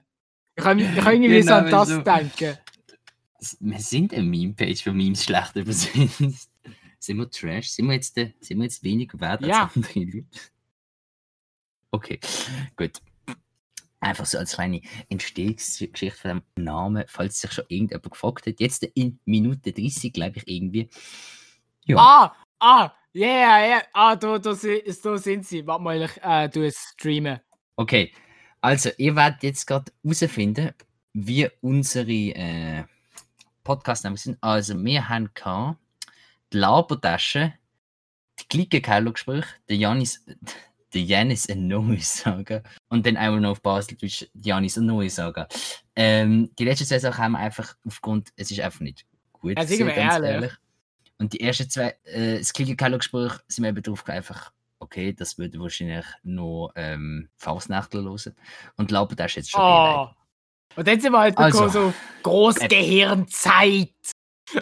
Ich 0.56 0.64
kann, 0.64 0.80
ich 0.80 0.96
kann 0.96 1.14
irgendwie 1.22 1.42
so 1.42 1.48
Genau, 1.50 1.58
an 1.60 1.72
das 1.72 1.90
so. 1.90 2.02
denken. 2.02 2.58
Wir 3.60 3.80
sind 3.80 4.14
eine 4.14 4.24
Meme-Page 4.24 4.84
für 4.84 4.94
Memes 4.94 5.24
schlecht 5.24 5.56
übersetzt. 5.56 6.50
sind 7.00 7.18
wir 7.18 7.30
Trash? 7.30 7.70
Sind 7.70 7.86
wir 7.88 7.94
jetzt, 7.94 8.18
äh, 8.18 8.34
sind 8.40 8.58
wir 8.58 8.64
jetzt 8.66 8.84
weniger 8.84 9.20
wert 9.20 9.42
als 9.44 9.50
Ja. 9.50 9.72
andere 9.76 10.00
Leute? 10.00 10.26
Okay, 11.94 12.20
gut. 12.76 13.02
Einfach 14.00 14.26
so 14.26 14.40
als 14.40 14.56
kleine 14.56 14.82
Entstehungsgeschichte 15.10 16.10
von 16.12 16.42
dem 16.56 16.64
Namen, 16.64 17.04
falls 17.08 17.40
sich 17.40 17.52
schon 17.52 17.66
irgendjemand 17.68 18.12
gefragt 18.12 18.48
hat. 18.48 18.60
Jetzt 18.60 18.84
in 18.96 19.20
Minute 19.26 19.72
30, 19.72 20.12
glaube 20.12 20.38
ich, 20.38 20.48
irgendwie. 20.48 20.90
Ja. 21.86 21.98
Ah, 21.98 22.36
ah, 22.60 22.92
yeah, 23.14 23.68
yeah, 23.68 23.84
ah, 23.94 24.16
da, 24.16 24.40
da, 24.40 24.54
da 24.54 25.18
sind 25.18 25.46
sie. 25.46 25.68
Warte 25.68 25.84
mal, 25.84 26.02
ich 26.02 26.24
äh, 26.24 26.50
tu 26.50 26.64
es 26.64 26.94
streamen. 26.94 27.40
Okay, 27.76 28.12
also 28.60 28.90
ihr 28.98 29.16
werdet 29.16 29.44
jetzt 29.44 29.68
gerade 29.68 29.92
herausfinden, 30.04 30.74
wie 31.14 31.48
unsere 31.62 32.12
äh, 32.12 32.86
Podcast-Namen 33.64 34.18
sind. 34.18 34.38
Also 34.42 34.84
wir 34.84 35.10
haben 35.10 35.30
gehabt, 35.36 35.78
die 36.52 36.58
Labertasche, 36.58 37.54
die 38.40 38.48
Glickenkeller-Gespräche, 38.50 39.48
der 39.70 39.78
Janis, 39.78 40.26
der 40.94 41.02
Janis 41.02 41.50
eine 41.50 41.62
neue 41.62 42.00
Saga 42.00 42.64
und 42.90 43.06
dann 43.06 43.18
auch 43.18 43.38
noch 43.40 43.52
auf 43.52 43.62
Baseldeutsch 43.62 44.26
die 44.34 44.50
Janis 44.50 44.78
eine 44.78 44.88
neue 44.88 45.10
Saga. 45.10 45.48
Ähm, 45.96 46.52
die 46.58 46.66
letzten 46.66 46.86
zwei 46.86 47.00
Sachen 47.00 47.24
haben 47.24 47.32
wir 47.34 47.40
einfach 47.40 47.76
aufgrund, 47.86 48.30
es 48.36 48.52
ist 48.52 48.60
einfach 48.60 48.82
nicht 48.82 49.06
gut 49.32 49.58
Also, 49.58 49.74
gewesen, 49.74 49.96
sagen 49.96 50.24
wir 50.24 50.30
ehrlich. 50.30 50.54
Und 51.20 51.34
die 51.34 51.42
ersten 51.42 51.70
zwei, 51.70 51.96
äh, 52.04 52.40
das 52.40 52.54
Glickenkeller-Gespräch 52.54 53.34
sind 53.48 53.64
wir 53.64 53.70
eben 53.70 53.84
drauf 53.84 54.08
einfach 54.08 54.52
okay, 54.84 55.14
das 55.14 55.38
würde 55.38 55.60
wahrscheinlich 55.60 56.06
noch 56.24 56.72
ähm, 56.76 57.30
Faustnächtler 57.38 58.04
hören. 58.04 58.36
Und 58.76 58.92
Laber, 58.92 59.16
das 59.16 59.32
ist 59.32 59.36
jetzt 59.36 59.52
schon 59.52 59.62
Oh. 59.62 60.10
Und 60.76 60.88
dann 60.88 61.00
sind 61.00 61.12
wir 61.12 61.20
halt 61.20 61.38
Also. 61.38 61.70
so 61.70 61.82
auf 61.88 61.96
Großgehirnzeit. 62.24 63.94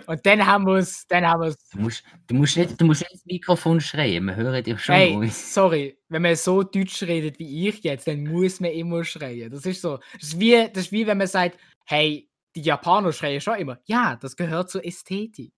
Und 0.08 0.26
dann 0.26 0.46
haben 0.46 0.66
wir 0.66 0.76
es, 0.76 1.06
dann 1.08 1.26
haben 1.26 1.42
wir 1.42 1.48
es. 1.50 1.70
Du 1.70 1.80
musst, 1.80 2.04
du, 2.28 2.36
musst 2.36 2.58
nicht, 2.58 2.80
du 2.80 2.86
musst 2.86 3.02
nicht 3.02 3.12
ins 3.12 3.26
Mikrofon 3.26 3.82
schreien, 3.82 4.26
wir 4.26 4.36
hören 4.36 4.64
dich 4.64 4.80
schon 4.80 4.96
Hey, 4.96 5.30
sorry, 5.30 5.98
wenn 6.10 6.22
man 6.22 6.36
so 6.36 6.64
Deutsch 6.64 7.04
redet 7.04 7.40
wie 7.40 7.70
ich 7.70 7.84
jetzt, 7.84 8.08
dann 8.08 8.24
muss 8.24 8.60
man 8.60 8.72
immer 8.72 9.04
schreien. 9.04 9.52
Das 9.52 9.66
ist 9.66 9.82
so. 9.82 10.00
Das 10.14 10.30
ist 10.30 10.40
wie, 10.40 10.68
das 10.74 10.86
ist 10.86 10.92
wie 10.92 11.08
wenn 11.08 11.18
man 11.18 11.28
sagt, 11.28 11.58
hey, 11.86 12.28
die 12.56 12.62
Japaner 12.62 13.14
schreien 13.14 13.42
schon 13.42 13.56
immer. 13.56 13.80
Ja, 13.86 14.16
das 14.16 14.36
gehört 14.36 14.70
zur 14.70 14.86
Ästhetik. 14.86 15.54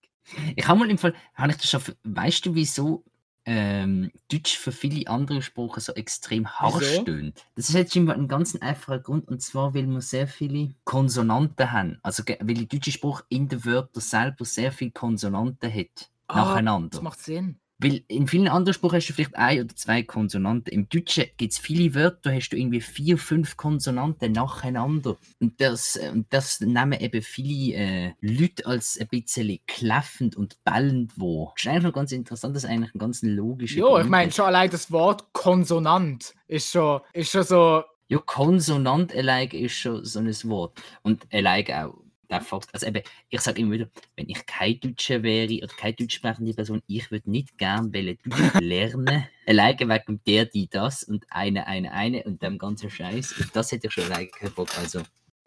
Ich 0.55 0.67
habe 0.67 0.79
mal 0.79 0.89
im 0.89 0.97
Fall, 0.97 1.13
habe 1.33 1.51
ich 1.51 1.57
das 1.57 1.69
schon, 1.69 1.81
weißt 2.03 2.45
du, 2.45 2.55
wieso 2.55 3.03
ähm, 3.45 4.11
Deutsch 4.31 4.57
für 4.57 4.71
viele 4.71 5.07
andere 5.07 5.41
Sprachen 5.41 5.79
so 5.81 5.93
extrem 5.93 6.47
harsch 6.47 7.01
stöhnt? 7.01 7.45
Das 7.55 7.69
ist 7.69 7.75
jetzt 7.75 7.95
immer 7.95 8.13
ein 8.13 8.27
ganz 8.27 8.55
einfacher 8.55 8.99
Grund, 8.99 9.27
und 9.27 9.41
zwar, 9.41 9.73
weil 9.73 9.87
wir 9.87 10.01
sehr 10.01 10.27
viele 10.27 10.75
Konsonanten 10.85 11.71
haben. 11.71 11.99
Also, 12.03 12.23
weil 12.39 12.55
die 12.55 12.67
deutsche 12.67 12.91
Sprache 12.91 13.23
in 13.29 13.47
den 13.47 13.63
Wörtern 13.65 14.01
selber 14.01 14.45
sehr 14.45 14.71
viele 14.71 14.91
Konsonanten 14.91 15.73
hat. 15.73 16.09
Ah, 16.27 16.37
nacheinander. 16.37 16.89
Das 16.89 17.01
macht 17.01 17.19
Sinn. 17.19 17.59
Weil 17.83 18.01
in 18.07 18.27
vielen 18.27 18.47
anderen 18.47 18.73
Sprachen 18.73 18.95
hast 18.95 19.09
du 19.09 19.13
vielleicht 19.13 19.35
ein 19.35 19.61
oder 19.65 19.75
zwei 19.75 20.03
Konsonanten. 20.03 20.71
Im 20.71 20.87
Deutschen 20.87 21.25
gibt 21.35 21.51
es 21.51 21.59
viele 21.59 21.93
Wörter, 21.93 22.19
da 22.23 22.31
hast 22.31 22.49
du 22.49 22.57
irgendwie 22.57 22.79
vier, 22.79 23.17
fünf 23.17 23.57
Konsonanten 23.57 24.31
nacheinander. 24.31 25.17
Und 25.41 25.59
das, 25.59 25.97
äh, 25.97 26.09
und 26.09 26.31
das 26.31 26.61
nehmen 26.61 26.97
eben 26.99 27.21
viele 27.21 27.75
äh, 27.75 28.13
Leute 28.21 28.65
als 28.65 28.97
ein 28.97 29.09
bisschen 29.09 29.59
kläffend 29.67 30.37
und 30.37 30.63
bellend 30.63 31.19
wahr. 31.19 31.51
Das 31.55 31.63
ist 31.63 31.67
eigentlich 31.67 31.83
noch 31.83 31.93
ganz 31.93 32.11
interessant, 32.13 32.55
das 32.55 32.63
ist 32.63 32.69
eigentlich 32.69 32.95
ein 32.95 32.99
ganz 32.99 33.21
logischer 33.21 33.79
Ja, 33.79 33.99
ich 33.99 34.07
meine, 34.07 34.31
schon 34.31 34.45
allein 34.45 34.69
das 34.69 34.89
Wort 34.89 35.33
Konsonant 35.33 36.33
ist 36.47 36.71
schon, 36.71 37.01
ist 37.11 37.31
schon 37.31 37.43
so. 37.43 37.83
Ja, 38.07 38.19
Konsonant 38.19 39.13
allein 39.15 39.49
ist 39.49 39.73
schon 39.73 40.05
so 40.05 40.19
ein 40.19 40.27
Wort. 40.43 40.79
Und 41.01 41.25
allein 41.31 41.65
auch 41.71 42.02
der 42.33 42.41
Fakt, 42.41 42.69
also 42.73 42.85
eben, 42.85 43.03
ich 43.29 43.41
sage 43.41 43.61
immer 43.61 43.71
wieder, 43.71 43.89
wenn 44.15 44.29
ich 44.29 44.45
kein 44.45 44.79
Deutscher 44.79 45.23
wäre 45.23 45.57
oder 45.57 45.73
keine 45.75 45.93
deutschsprechende 45.93 46.53
Person, 46.53 46.81
ich 46.87 47.09
würde 47.11 47.29
nicht 47.29 47.57
gern 47.57 47.93
wollen 47.93 48.17
Deutsch 48.23 48.53
lernen, 48.61 49.25
alleine 49.47 49.79
wegen 49.79 50.21
der, 50.25 50.45
die, 50.45 50.67
das 50.69 51.03
und 51.03 51.25
eine, 51.29 51.67
eine, 51.67 51.91
eine 51.91 52.23
und 52.23 52.41
dem 52.41 52.57
ganzen 52.57 52.89
Scheiß. 52.89 53.39
Und 53.39 53.55
das 53.55 53.71
hätte 53.71 53.87
ich 53.87 53.93
schon 53.93 54.05
alleine 54.05 54.29
Bock, 54.55 54.69
also. 54.77 55.01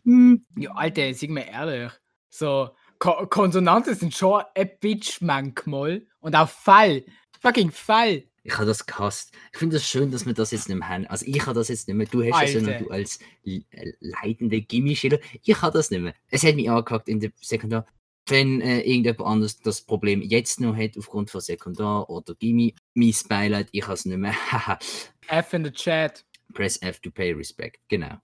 Hm, 0.04 0.44
Ja, 0.56 0.72
Alter, 0.72 1.12
sag 1.14 1.30
mir 1.30 1.46
ehrlich. 1.46 1.92
So, 2.28 2.70
Ko 2.98 3.26
Konsonanten 3.26 3.94
sind 3.94 4.14
schon 4.14 4.42
ein 4.54 4.70
Bitch 4.80 5.20
manchmal. 5.20 6.06
Und 6.20 6.34
auch 6.34 6.48
Fall. 6.48 7.04
Fucking 7.40 7.70
Fall. 7.70 8.24
Ich 8.46 8.54
habe 8.54 8.66
das 8.66 8.86
gehasst. 8.86 9.34
Ich 9.52 9.58
finde 9.58 9.76
es 9.76 9.82
das 9.82 9.90
schön, 9.90 10.12
dass 10.12 10.24
wir 10.24 10.32
das 10.32 10.52
jetzt 10.52 10.68
nicht 10.68 10.78
mehr 10.78 10.88
haben. 10.88 11.06
Also 11.08 11.26
ich 11.26 11.40
habe 11.42 11.54
das 11.54 11.66
jetzt 11.68 11.88
nicht 11.88 11.96
mehr. 11.96 12.06
Du 12.06 12.22
hast 12.22 12.42
das 12.42 12.54
ja 12.54 12.60
noch 12.60 12.68
Alter. 12.68 12.84
du 12.84 12.90
als 12.90 13.18
äh, 13.44 13.60
leitende 13.98 14.60
Gimmischüler. 14.60 15.18
Ich 15.42 15.60
habe 15.60 15.76
das 15.76 15.90
nicht 15.90 16.00
mehr. 16.00 16.14
Es 16.30 16.44
hat 16.44 16.54
mich 16.54 16.70
angehackt 16.70 17.08
in 17.08 17.18
der 17.18 17.32
Sekundar. 17.40 17.86
Wenn 18.28 18.60
äh, 18.60 18.82
irgendjemand 18.82 19.22
anderes 19.22 19.58
das 19.58 19.82
Problem 19.82 20.22
jetzt 20.22 20.60
noch 20.60 20.76
hat, 20.76 20.96
aufgrund 20.96 21.30
von 21.30 21.40
Sekundar 21.40 22.08
oder 22.08 22.36
Gimmi, 22.36 22.76
mein 22.94 23.14
Beileid, 23.28 23.68
ich 23.72 23.82
habe 23.82 23.94
es 23.94 24.04
nicht 24.04 24.16
mehr. 24.16 24.34
F 25.26 25.52
in 25.52 25.64
the 25.64 25.72
Chat. 25.72 26.24
Press 26.54 26.80
F 26.82 27.00
to 27.00 27.10
pay 27.10 27.32
respect. 27.32 27.80
Genau. 27.88 28.16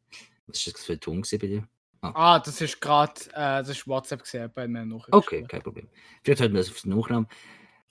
Was 0.47 0.65
ist 0.65 0.77
das 0.77 0.85
für 0.85 0.93
ein 0.93 1.01
Ton 1.01 1.23
bei 1.33 1.37
dir? 1.39 1.69
Ah, 2.01 2.39
das 2.39 2.61
ist 2.61 2.81
gerade, 2.81 3.21
äh, 3.33 3.63
das 3.63 3.71
ist 3.71 3.89
WhatsApp 3.89 4.23
gesehen 4.23 4.51
bei 4.55 4.69
mir 4.69 4.85
noch. 4.85 5.09
Okay, 5.11 5.45
kein 5.49 5.63
Problem. 5.63 5.89
Vielleicht 6.23 6.41
halten 6.41 6.55
wir 6.55 6.61
das 6.61 6.71
auf 6.71 6.81
die 6.81 6.93
Aufnahme. 6.93 7.27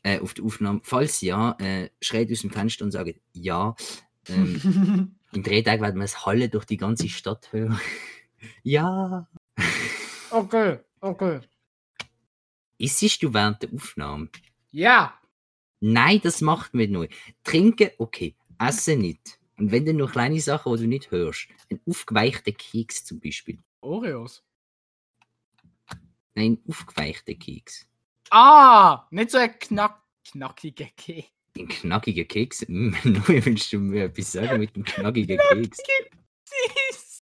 Äh, 0.03 0.19
auf 0.19 0.33
die 0.33 0.41
Aufnahme. 0.41 0.81
Falls 0.83 1.21
ja, 1.21 1.55
äh, 1.59 1.89
schreit 2.01 2.31
aus 2.31 2.41
dem 2.41 2.51
Fenster 2.51 2.85
und 2.85 2.91
sagt 2.91 3.19
ja. 3.33 3.75
Ähm, 4.27 5.15
in 5.31 5.43
drei 5.43 5.61
Tagen 5.61 5.81
werden 5.81 5.97
wir 5.97 6.05
es 6.05 6.25
Halle 6.25 6.49
durch 6.49 6.65
die 6.65 6.77
ganze 6.77 7.07
Stadt 7.09 7.51
hören. 7.51 7.79
ja. 8.63 9.27
okay, 10.31 10.79
okay. 11.01 11.41
Isst 12.77 13.21
du 13.21 13.33
während 13.33 13.61
der 13.61 13.73
Aufnahme? 13.73 14.29
Ja. 14.71 15.13
Nein, 15.81 16.19
das 16.23 16.41
macht 16.41 16.73
man 16.73 16.89
nicht. 16.89 17.13
Trinken, 17.43 17.91
okay. 17.99 18.35
Essen 18.57 18.99
nicht. 18.99 19.39
Und 19.57 19.71
wenn 19.71 19.85
dann 19.85 19.97
noch 19.97 20.11
kleine 20.11 20.39
Sachen, 20.39 20.75
die 20.75 20.81
du 20.83 20.87
nicht 20.87 21.11
hörst, 21.11 21.47
ein 21.69 21.79
aufgeweichter 21.87 22.51
Keks 22.51 23.05
zum 23.05 23.19
Beispiel. 23.19 23.59
Oreos. 23.81 24.43
Nein, 26.33 26.59
aufgeweichter 26.67 27.35
Keks. 27.35 27.87
Ah, 28.31 29.07
nicht 29.11 29.29
so 29.29 29.37
ein 29.37 29.59
knack 29.59 30.01
knackiger 30.23 30.87
Keks. 30.95 31.27
Ein 31.57 31.67
knackiger 31.67 32.23
Keks? 32.23 32.65
Mm, 32.69 32.95
nur 33.03 33.27
willst 33.27 33.73
du 33.73 33.79
mir 33.79 34.05
etwas 34.05 34.31
sagen 34.31 34.59
mit 34.59 34.75
dem 34.75 34.85
knackigen 34.85 35.37
Keks? 35.37 35.79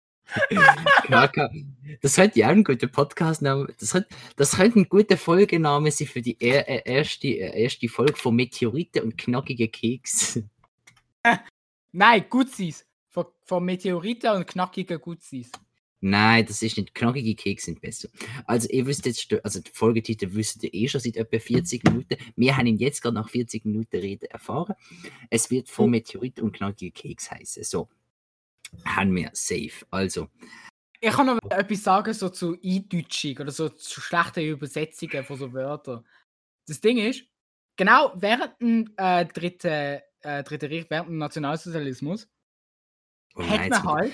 Das 2.02 2.16
könnte 2.16 2.40
ja 2.40 2.48
auch 2.48 2.52
ein 2.52 2.64
guter 2.64 2.88
Podcastname. 2.88 3.68
Das 3.80 3.92
könnte, 3.92 4.16
das 4.38 4.52
könnte 4.56 4.80
ein 4.80 4.88
guter 4.88 5.18
Folgename 5.18 5.92
sein 5.92 6.08
für 6.08 6.22
die 6.22 6.40
äh, 6.40 6.82
erste, 6.86 7.28
äh, 7.28 7.64
erste 7.64 7.90
Folge 7.90 8.16
von 8.16 8.36
Meteoriten 8.36 9.04
und 9.04 9.18
knackige 9.18 9.68
Keks. 9.68 10.40
Nein, 11.92 12.26
Gutsis. 12.30 12.86
Von, 13.10 13.26
von 13.44 13.66
Meteoriten 13.66 14.38
und 14.38 14.48
knackiger 14.48 15.00
Gutsis. 15.00 15.52
Nein, 16.04 16.48
das 16.48 16.64
ist 16.64 16.78
nicht. 16.78 16.96
Knackige 16.96 17.36
Keks 17.36 17.66
sind 17.66 17.80
besser. 17.80 18.10
Also, 18.46 18.68
ihr 18.70 18.88
wisst 18.88 19.06
jetzt, 19.06 19.32
also 19.44 19.62
den 19.62 19.72
Folgetitel 19.72 20.34
wisst 20.34 20.64
ihr 20.64 20.74
eh 20.74 20.88
schon 20.88 21.00
seit 21.00 21.16
etwa 21.16 21.38
40 21.38 21.84
Minuten. 21.84 22.18
Wir 22.36 22.58
haben 22.58 22.66
ihn 22.66 22.78
jetzt 22.78 23.02
gerade 23.02 23.16
nach 23.16 23.30
40 23.30 23.66
Minuten 23.66 23.98
Reden 23.98 24.26
erfahren. 24.26 24.74
Es 25.30 25.52
wird 25.52 25.70
von 25.70 25.92
Meteorit 25.92 26.40
und 26.40 26.54
knackige 26.54 26.92
Keks 26.92 27.30
heißen. 27.30 27.64
So. 27.64 27.88
Haben 28.84 29.16
wir 29.16 29.30
safe. 29.34 29.86
Also, 29.92 30.28
Ich 31.00 31.12
kann 31.12 31.28
noch 31.28 31.40
etwas 31.50 31.84
sagen 31.84 32.14
so 32.14 32.30
zu 32.30 32.58
Eindeutschung 32.64 33.38
oder 33.38 33.52
so 33.52 33.70
zu 33.70 34.02
schlechten 34.02 34.44
Übersetzungen 34.44 35.24
von 35.24 35.38
so 35.38 35.54
Wörtern. 35.54 36.04
Das 36.68 36.80
Ding 36.80 36.98
ist, 36.98 37.24
genau 37.76 38.14
während 38.16 38.60
dem 38.60 38.94
äh, 38.98 39.26
dritten, 39.26 40.00
äh, 40.22 40.44
dritten 40.44 40.72
Reich, 40.72 40.86
während 40.90 41.10
dem 41.10 41.18
Nationalsozialismus, 41.18 42.28
oh 43.36 43.44
hat 43.44 43.70
man 43.70 43.84
halt. 43.84 44.14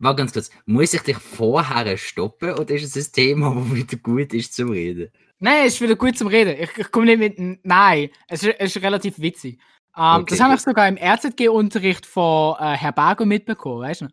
Warte 0.00 0.16
ganz 0.18 0.32
kurz. 0.32 0.50
Muss 0.66 0.94
ich 0.94 1.02
dich 1.02 1.16
vorher 1.18 1.96
stoppen 1.96 2.52
oder 2.52 2.70
ist 2.74 2.96
es 2.96 3.08
ein 3.08 3.12
Thema, 3.12 3.54
das 3.54 3.74
wieder 3.74 3.96
gut 3.96 4.32
ist 4.32 4.54
zum 4.54 4.70
Reden? 4.70 5.10
Nein, 5.40 5.66
es 5.66 5.74
ist 5.74 5.80
wieder 5.80 5.96
gut 5.96 6.16
zum 6.16 6.28
Reden. 6.28 6.56
Ich, 6.60 6.76
ich 6.76 6.90
komme 6.90 7.16
nicht 7.16 7.38
mit. 7.38 7.64
Nein, 7.64 8.10
es 8.28 8.42
ist, 8.42 8.54
es 8.58 8.76
ist 8.76 8.82
relativ 8.82 9.18
witzig. 9.18 9.58
Ähm, 9.96 10.22
Okay, 10.22 10.24
das 10.36 10.40
habe 10.40 10.54
ich 10.54 10.60
sogar 10.60 10.88
im 10.88 10.96
RZG-Unterricht 10.96 12.06
von 12.06 12.56
äh, 12.60 12.76
Herr 12.76 12.92
Berger 12.92 13.24
mitbekommen, 13.26 13.80
weißt 13.82 14.02
du? 14.02 14.06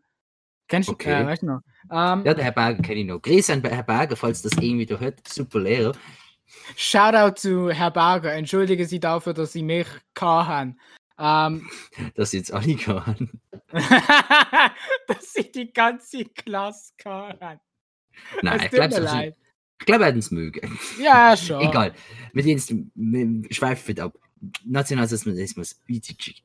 Kennst 0.67 0.89
du 0.89 0.93
Okay. 0.93 1.21
äh, 1.21 1.25
weißt 1.25 1.43
du 1.43 1.45
noch? 1.47 1.59
Ähm, 1.91 2.23
Ja, 2.25 2.33
den 2.33 2.39
Herr 2.43 2.51
Berger 2.51 2.81
kenne 2.81 3.01
ich 3.01 3.05
noch. 3.07 3.19
Grüße 3.21 3.53
an 3.53 3.63
Herr 3.63 3.83
Berger, 3.83 4.15
falls 4.15 4.41
das 4.41 4.53
irgendwie 4.53 4.85
da 4.87 4.97
hört. 4.99 5.27
Super 5.27 5.59
Lehrer. 5.59 5.91
Shoutout 6.75 7.35
zu 7.39 7.69
Herr 7.69 7.91
Berger. 7.91 8.33
Entschuldige 8.33 8.85
Sie 8.85 8.99
dafür, 8.99 9.33
dass 9.33 9.53
Sie 9.53 9.63
mich 9.63 9.87
gehabt 10.13 10.47
haben. 10.47 10.79
Ähm, 11.17 11.69
dass 12.15 12.31
sie 12.31 12.37
jetzt 12.37 12.53
alle 12.53 12.75
kann. 12.75 13.29
dass 13.71 15.33
Sie 15.33 15.51
die 15.51 15.71
ganze 15.71 16.25
Klasse 16.25 16.93
haben. 17.05 17.59
Nein, 18.41 18.59
Es 18.59 18.65
ich 18.65 18.71
glaube, 18.71 19.33
ich 19.79 19.85
glaube, 19.85 20.03
er 20.03 20.07
hat 20.07 20.15
es 20.15 20.31
mögen. 20.31 20.79
Ja, 20.99 21.35
schon. 21.35 21.61
Egal. 21.61 21.93
Wir, 22.33 22.43
jetzt, 22.43 22.73
wir 22.73 23.53
schweifen 23.53 23.99
ab. 23.99 24.17
Nationalsozialismus, 24.65 25.81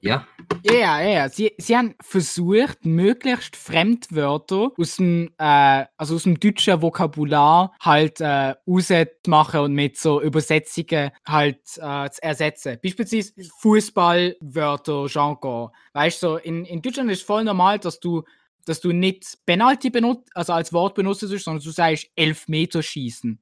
ja? 0.01 0.27
Ja, 0.65 1.01
ja, 1.01 1.09
ja. 1.09 1.29
Sie, 1.29 1.53
sie 1.59 1.77
haben 1.77 1.95
versucht, 2.01 2.85
möglichst 2.85 3.57
Fremdwörter 3.57 4.73
aus 4.77 4.97
dem, 4.97 5.31
äh, 5.39 5.85
also 5.97 6.17
aus 6.17 6.25
dem 6.25 6.39
deutschen 6.39 6.83
Vokabular 6.83 7.75
halt 7.81 8.21
äh, 8.21 8.55
rauszumachen 8.67 9.61
und 9.61 9.75
mit 9.75 9.97
so 9.97 10.21
Übersetzungen 10.21 11.11
halt 11.27 11.61
äh, 11.79 12.11
zu 12.11 12.23
ersetzen. 12.23 12.79
Beispielsweise 12.83 13.33
Fußballwörter, 13.59 15.07
Jargon. 15.09 15.71
Weißt 15.93 16.23
du, 16.23 16.29
so, 16.29 16.37
in, 16.37 16.65
in 16.65 16.83
Deutschland 16.83 17.11
ist 17.11 17.21
es 17.21 17.25
voll 17.25 17.45
normal, 17.45 17.79
dass 17.79 18.01
du, 18.01 18.23
dass 18.65 18.81
du 18.81 18.93
nicht 18.93 19.39
Penalty 19.47 19.91
benutzt, 19.91 20.29
also 20.35 20.53
als 20.53 20.73
Wort 20.73 20.95
benutzt, 20.95 21.21
sondern 21.21 21.63
du 21.63 21.71
sagst 21.71 22.09
Elfmeter 22.17 22.83
schießen. 22.83 23.41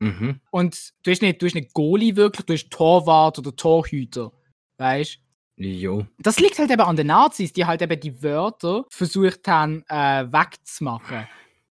Mhm. 0.00 0.40
Und 0.50 0.92
du 1.02 1.10
hast 1.10 1.22
nicht, 1.22 1.40
du 1.40 1.46
hast 1.46 1.54
nicht 1.54 1.72
Goalie 1.72 2.16
wirklich, 2.16 2.46
du 2.46 2.52
hast 2.52 2.70
Torwart 2.70 3.38
oder 3.38 3.54
Torhüter. 3.54 4.32
Weißt 4.78 5.16
du? 5.16 5.24
Jo. 5.56 6.06
Das 6.18 6.40
liegt 6.40 6.58
halt 6.58 6.70
eben 6.70 6.82
an 6.82 6.96
den 6.96 7.06
Nazis, 7.06 7.52
die 7.52 7.64
halt 7.64 7.80
eben 7.80 7.98
die 8.00 8.22
Wörter 8.22 8.84
versucht 8.90 9.46
haben 9.46 9.84
äh, 9.88 10.24
wegzumachen. 10.32 11.28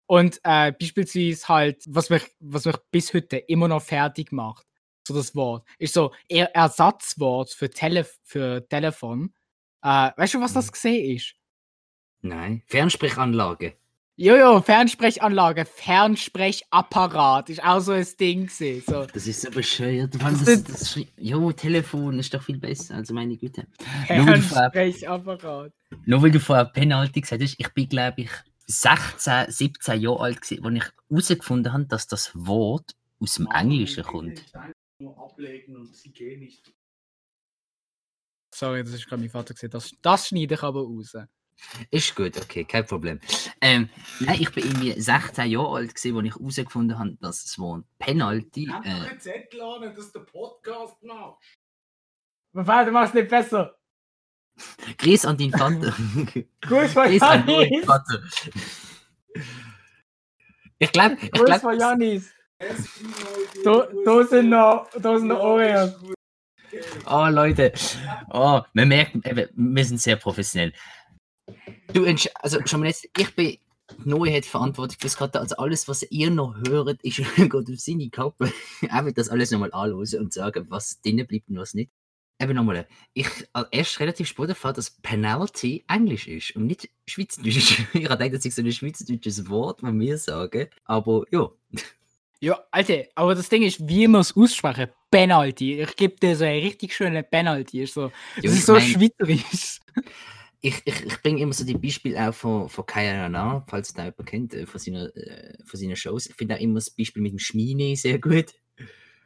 Und 0.06 0.40
äh, 0.44 0.72
beispielsweise 0.72 1.48
halt, 1.48 1.84
was 1.88 2.10
mich, 2.10 2.24
was 2.40 2.66
mich 2.66 2.76
bis 2.92 3.14
heute 3.14 3.38
immer 3.38 3.68
noch 3.68 3.82
fertig 3.82 4.32
macht, 4.32 4.68
so 5.08 5.16
das 5.16 5.34
Wort, 5.36 5.66
ist 5.80 5.94
so 5.94 6.12
er 6.28 6.54
Ersatzwort 6.54 7.50
für, 7.50 7.70
Tele 7.70 8.06
für 8.24 8.68
Telefon. 8.68 9.34
Äh, 9.82 10.12
weißt 10.16 10.36
du, 10.36 10.42
was 10.42 10.54
das 10.54 10.72
gesehen 10.72 11.16
ist? 11.16 11.36
Nein. 12.22 12.62
Fernsprechanlage. 12.68 13.78
Jojo, 14.22 14.62
Fernsprechanlage, 14.62 15.66
Fernsprechapparat, 15.66 17.50
ist 17.50 17.64
auch 17.64 17.80
so 17.80 17.94
ein 17.94 18.06
Ding 18.20 18.46
gewesen. 18.46 18.84
So. 18.86 19.06
Das 19.08 19.26
ist 19.26 19.42
so 19.42 19.50
bescheuert. 19.50 20.14
Mann, 20.22 20.34
Das 20.46 20.64
das, 20.64 20.94
das, 20.94 21.00
jo, 21.18 21.52
Telefon 21.54 22.20
ist 22.20 22.32
doch 22.32 22.44
viel 22.44 22.60
besser. 22.60 22.94
Also 22.98 23.16
meine 23.16 23.36
Güte. 23.36 23.66
Nur 24.10 24.28
weil 24.28 24.36
du 24.36 24.42
vorher- 24.44 24.72
Fernsprechamapparat. 24.72 25.74
Nur 26.06 26.22
weil 26.22 26.30
du 26.30 26.40
vorher 26.40 26.66
Penalty 26.66 27.22
gesagt 27.22 27.42
hast, 27.42 27.56
ich 27.58 27.70
bin, 27.70 27.90
glaube 27.90 28.22
ich, 28.22 28.30
16, 28.68 29.50
17 29.52 30.00
Jahre 30.00 30.20
alt 30.20 30.42
gewesen, 30.42 30.66
als 30.66 30.76
ich 30.76 30.84
herausgefunden 31.10 31.74
habe, 31.74 31.86
dass 31.88 32.06
das 32.06 32.30
Wort 32.36 32.96
aus 33.20 33.34
dem 33.36 33.48
Englischen 33.48 34.04
kommt. 34.04 34.46
Sorry, 38.54 38.84
das 38.84 38.94
ist 38.94 39.08
gerade 39.08 39.22
mein 39.22 39.32
Vater 39.32 39.56
gesehen. 39.56 39.72
Das, 39.72 39.92
das 40.04 40.28
schneide 40.28 40.54
ich 40.54 40.62
aber 40.62 40.82
raus. 40.84 41.16
Ist 41.90 42.16
gut, 42.16 42.38
okay, 42.38 42.64
kein 42.66 42.86
Problem. 42.86 43.20
Ähm, 43.62 43.90
nein, 44.20 44.38
ich 44.42 44.52
bin 44.52 44.66
irgendwie 44.66 45.00
16 45.00 45.50
Jahre 45.50 45.76
alt 45.76 45.96
gewesen, 45.96 46.18
als 46.18 46.26
ich 46.28 46.36
herausgefunden 46.36 47.00
habe, 47.00 47.18
dass 47.22 47.44
das 47.44 47.60
Wort 47.60 47.86
Penalty. 48.00 48.66
Hab 48.66 48.84
doch 48.84 49.12
Äh, 49.12 49.18
Zettel 49.20 49.62
an, 49.62 49.96
dass 49.96 50.12
der 50.12 50.20
Podcast 50.22 51.02
macht. 51.04 51.38
Mein 52.54 52.66
Vater 52.66 52.92
macht 52.92 53.10
es 53.10 53.14
nicht 53.14 53.30
besser. 53.30 53.78
Grüß 54.98 55.26
an 55.26 55.38
deinen 55.38 55.52
Vater. 55.52 55.96
Grüß 56.62 56.98
an 56.98 57.46
deinen 57.46 57.48
Janis. 57.72 57.86
Vater. 57.86 58.24
Ich 60.80 60.92
glaube, 60.92 61.18
ich 61.22 61.32
glaube, 61.32 61.60
von 61.60 61.80
Janis. 61.80 62.32
Da, 63.64 63.88
Da, 64.06 64.24
sind 64.26 64.50
noch, 64.50 64.88
da 65.00 65.18
sind 65.18 65.28
noch 65.30 65.40
Oreos. 65.40 65.94
Oh, 67.06 67.28
Leute. 67.30 67.74
Oh, 68.30 68.62
man 68.74 68.88
merkt, 68.88 69.16
wir 69.16 69.86
sind 69.86 70.00
sehr 70.00 70.16
professionell. 70.16 70.74
Du, 71.94 72.06
also 72.42 72.60
schon 72.66 72.80
mal 72.80 72.88
jetzt, 72.88 73.08
ich 73.18 73.36
bin 73.36 73.58
neu 74.06 74.32
hat 74.32 74.46
verantwortlich 74.46 74.98
fürs 75.00 75.18
Kater. 75.18 75.42
Also 75.42 75.58
alles, 75.58 75.88
was 75.88 76.04
ihr 76.10 76.30
noch 76.30 76.56
hört, 76.68 77.02
ist 77.04 77.18
geht 77.36 77.54
auf 77.54 77.66
seine 77.80 78.10
Kappe. 78.10 78.52
er 78.82 79.06
wird 79.06 79.18
das 79.18 79.30
alles 79.30 79.52
nochmal 79.52 79.72
anhören 79.74 80.20
und 80.20 80.34
sagen, 80.34 80.66
was 80.70 81.02
drinnen 81.02 81.28
bleibt 81.28 81.50
und 81.50 81.58
was 81.58 81.74
nicht. 81.74 81.92
Eben 82.40 82.56
nochmal, 82.56 82.88
ich 83.14 83.28
habe 83.54 83.68
erst 83.72 84.00
relativ 84.00 84.28
spät 84.28 84.50
erfahren, 84.50 84.74
dass 84.74 84.90
Penalty 84.90 85.84
Englisch 85.88 86.28
ist 86.28 86.56
und 86.56 86.66
nicht 86.66 86.90
Schweizerdeutsch. 87.06 87.80
ich 87.94 88.06
habe 88.10 88.18
gedacht, 88.18 88.34
das 88.34 88.46
ist 88.46 88.56
so 88.56 88.62
ein 88.64 88.72
schweizerdeutsches 88.72 89.48
Wort, 89.50 89.84
was 89.84 89.94
wir 89.94 90.18
sagen. 90.18 90.68
Aber 90.86 91.24
ja, 91.30 91.50
Ja, 92.40 92.60
Alter, 92.72 93.04
aber 93.14 93.36
das 93.36 93.48
Ding 93.50 93.62
ist, 93.62 93.88
wie 93.88 94.08
man 94.08 94.22
es 94.22 94.36
aussprechen. 94.36 94.88
Penalty. 95.12 95.82
Ich 95.82 95.96
gebe 95.98 96.16
dir 96.16 96.36
so 96.36 96.46
einen 96.46 96.64
richtig 96.64 96.96
schönen 96.96 97.24
Penalty. 97.30 97.84
Ist 97.84 97.94
so, 97.94 98.12
das 98.38 98.44
Ja, 98.44 98.50
ist 98.52 98.58
ich 98.60 98.66
so 98.66 98.74
mein- 98.74 98.82
schweizerisch. 98.82 99.80
Ich, 100.62 100.82
ich, 100.86 101.06
ich 101.06 101.22
bringe 101.22 101.42
immer 101.42 101.54
so 101.54 101.66
die 101.66 101.78
Beispiele 101.78 102.30
auch 102.30 102.34
von, 102.34 102.70
von 102.70 102.86
Kaya 102.86 103.24
Rana, 103.24 103.66
falls 103.68 103.94
da 103.94 104.06
jemand 104.06 104.26
kennt, 104.28 104.54
äh, 104.54 104.66
von 104.66 104.80
seiner, 104.80 105.16
äh, 105.16 105.58
von 105.66 105.80
seinen 105.80 105.96
Shows. 105.96 106.28
Ich 106.28 106.36
finde 106.36 106.56
auch 106.56 106.60
immer 106.60 106.76
das 106.76 106.92
Beispiel 106.92 107.24
mit 107.24 107.32
dem 107.32 107.40
Schmine 107.40 107.96
sehr 107.96 108.20
gut. 108.20 108.54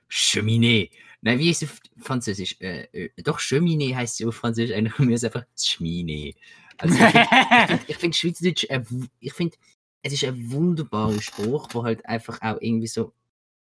Cheminée. 0.10 0.92
Nein, 1.22 1.40
wie 1.40 1.50
ist 1.50 1.64
es 1.64 1.70
auf 1.70 1.80
Französisch? 1.98 2.56
Äh, 2.60 2.88
äh, 2.94 3.10
doch, 3.18 3.40
Cheminée 3.40 3.96
heißt 3.96 4.22
es 4.22 4.28
auf 4.28 4.36
Französisch. 4.36 4.76
Eigentlich 4.76 4.98
mir 5.00 5.16
ist 5.16 5.26
einfach 5.26 5.46
Schmine. 5.58 6.34
Also, 6.78 6.96
ich 6.96 7.02
finde, 7.68 7.84
ich 7.88 7.98
finde 7.98 8.18
Schweizerdeutsch, 8.18 8.68
ich 9.20 9.34
finde, 9.34 9.58
es 10.04 10.14
ist 10.14 10.24
ein 10.24 10.52
wunderbarer 10.52 11.22
Spruch, 11.22 11.70
wo 11.74 11.84
halt 11.84 12.06
einfach 12.06 12.42
auch 12.42 12.58
irgendwie 12.62 12.88
so, 12.88 13.14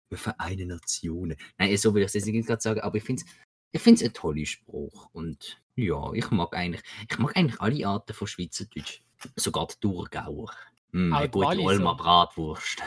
wir 0.09 0.17
vereinen 0.17 0.67
Nationen. 0.67 1.37
Nein, 1.57 1.77
so 1.77 1.93
will 1.93 2.01
ich 2.01 2.07
es 2.07 2.13
jetzt 2.13 2.25
nicht 2.25 2.47
gerade 2.47 2.61
sagen, 2.61 2.81
aber 2.81 2.97
ich 2.97 3.03
finde 3.03 3.23
es 3.71 3.87
ich 3.87 4.03
ein 4.03 4.13
toller 4.13 4.45
Spruch. 4.45 5.09
Und 5.13 5.62
ja, 5.75 6.13
ich 6.13 6.29
mag 6.31 6.55
eigentlich, 6.55 6.83
ich 7.09 7.17
mag 7.17 7.35
eigentlich 7.35 7.59
alle 7.61 7.87
Arten 7.87 8.13
von 8.13 8.27
Schweizerdeutsch. 8.27 9.01
Sogar 9.35 9.67
die 9.67 9.75
Thurgauer. 9.79 10.51
Mm, 10.91 11.13
eine 11.13 11.29
gute. 11.29 11.59
Olmer 11.59 11.95
Bratwurst. 11.95 12.81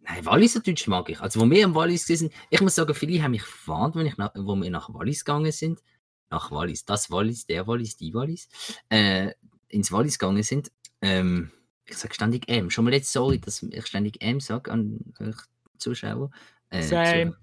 Nein, 0.00 0.24
Walliserdeutsch 0.24 0.86
mag 0.86 1.08
ich. 1.10 1.20
Also, 1.20 1.40
wo 1.40 1.50
wir 1.50 1.64
im 1.64 1.74
Wallis 1.74 2.06
sind, 2.06 2.32
ich 2.48 2.60
muss 2.60 2.74
sagen, 2.74 2.94
viele 2.94 3.22
haben 3.22 3.32
mich 3.32 3.44
gewarnt, 3.44 3.94
wenn 3.96 4.06
ich 4.06 4.16
nach, 4.16 4.30
wo 4.34 4.56
wir 4.56 4.70
nach 4.70 4.92
Wallis 4.94 5.24
gegangen 5.24 5.52
sind. 5.52 5.82
Nach 6.30 6.50
Wallis, 6.50 6.84
das 6.84 7.10
Wallis, 7.10 7.46
der 7.46 7.66
Wallis, 7.66 7.96
die 7.96 8.14
Wallis. 8.14 8.48
Äh, 8.88 9.32
ins 9.68 9.92
Wallis 9.92 10.18
gegangen 10.18 10.42
sind. 10.42 10.72
Ähm, 11.02 11.50
ich 11.84 11.96
sage 11.96 12.14
ständig 12.14 12.48
M. 12.48 12.70
Schon 12.70 12.84
mal 12.84 12.94
jetzt 12.94 13.12
sorry, 13.12 13.38
dass 13.38 13.62
ich 13.62 13.86
ständig 13.86 14.22
M 14.22 14.40
sage 14.40 14.70
an 14.70 15.00
euch 15.20 15.36
Zuschauer. 15.78 16.30
Äh, 16.70 16.82
Same. 16.82 17.32
Zuhörer. 17.32 17.36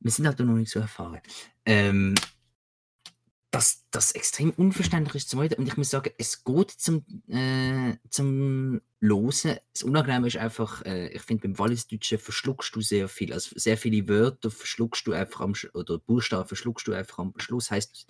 Wir 0.00 0.10
sind 0.12 0.26
halt 0.26 0.38
noch 0.38 0.54
nicht 0.54 0.70
so 0.70 0.78
erfahren. 0.78 1.20
Ähm, 1.64 2.14
dass 3.50 3.86
das 3.90 4.12
extrem 4.12 4.50
unverständlich 4.50 5.14
ist 5.16 5.30
zum 5.30 5.40
Reden. 5.40 5.54
Und 5.54 5.66
ich 5.66 5.76
muss 5.78 5.88
sagen, 5.90 6.12
es 6.18 6.44
geht 6.44 6.70
zum, 6.70 7.04
äh, 7.28 7.96
zum 8.10 8.82
Losen. 9.00 9.56
Das 9.72 9.84
Unangenehme 9.84 10.26
ist 10.28 10.36
einfach, 10.36 10.84
äh, 10.84 11.08
ich 11.08 11.22
finde, 11.22 11.48
beim 11.48 11.58
Wallisdeutschen 11.58 12.18
verschluckst 12.18 12.76
du 12.76 12.82
sehr 12.82 13.08
viel. 13.08 13.32
Also 13.32 13.52
sehr 13.58 13.78
viele 13.78 14.06
Wörter 14.06 14.50
verschluckst 14.50 15.06
du 15.06 15.12
einfach 15.12 15.40
am 15.40 15.54
oder 15.72 15.98
Buchstaben 15.98 16.46
verschluckst 16.46 16.86
du 16.88 16.92
einfach 16.92 17.18
am 17.20 17.32
Schluss. 17.38 17.70
Heißt, 17.70 18.06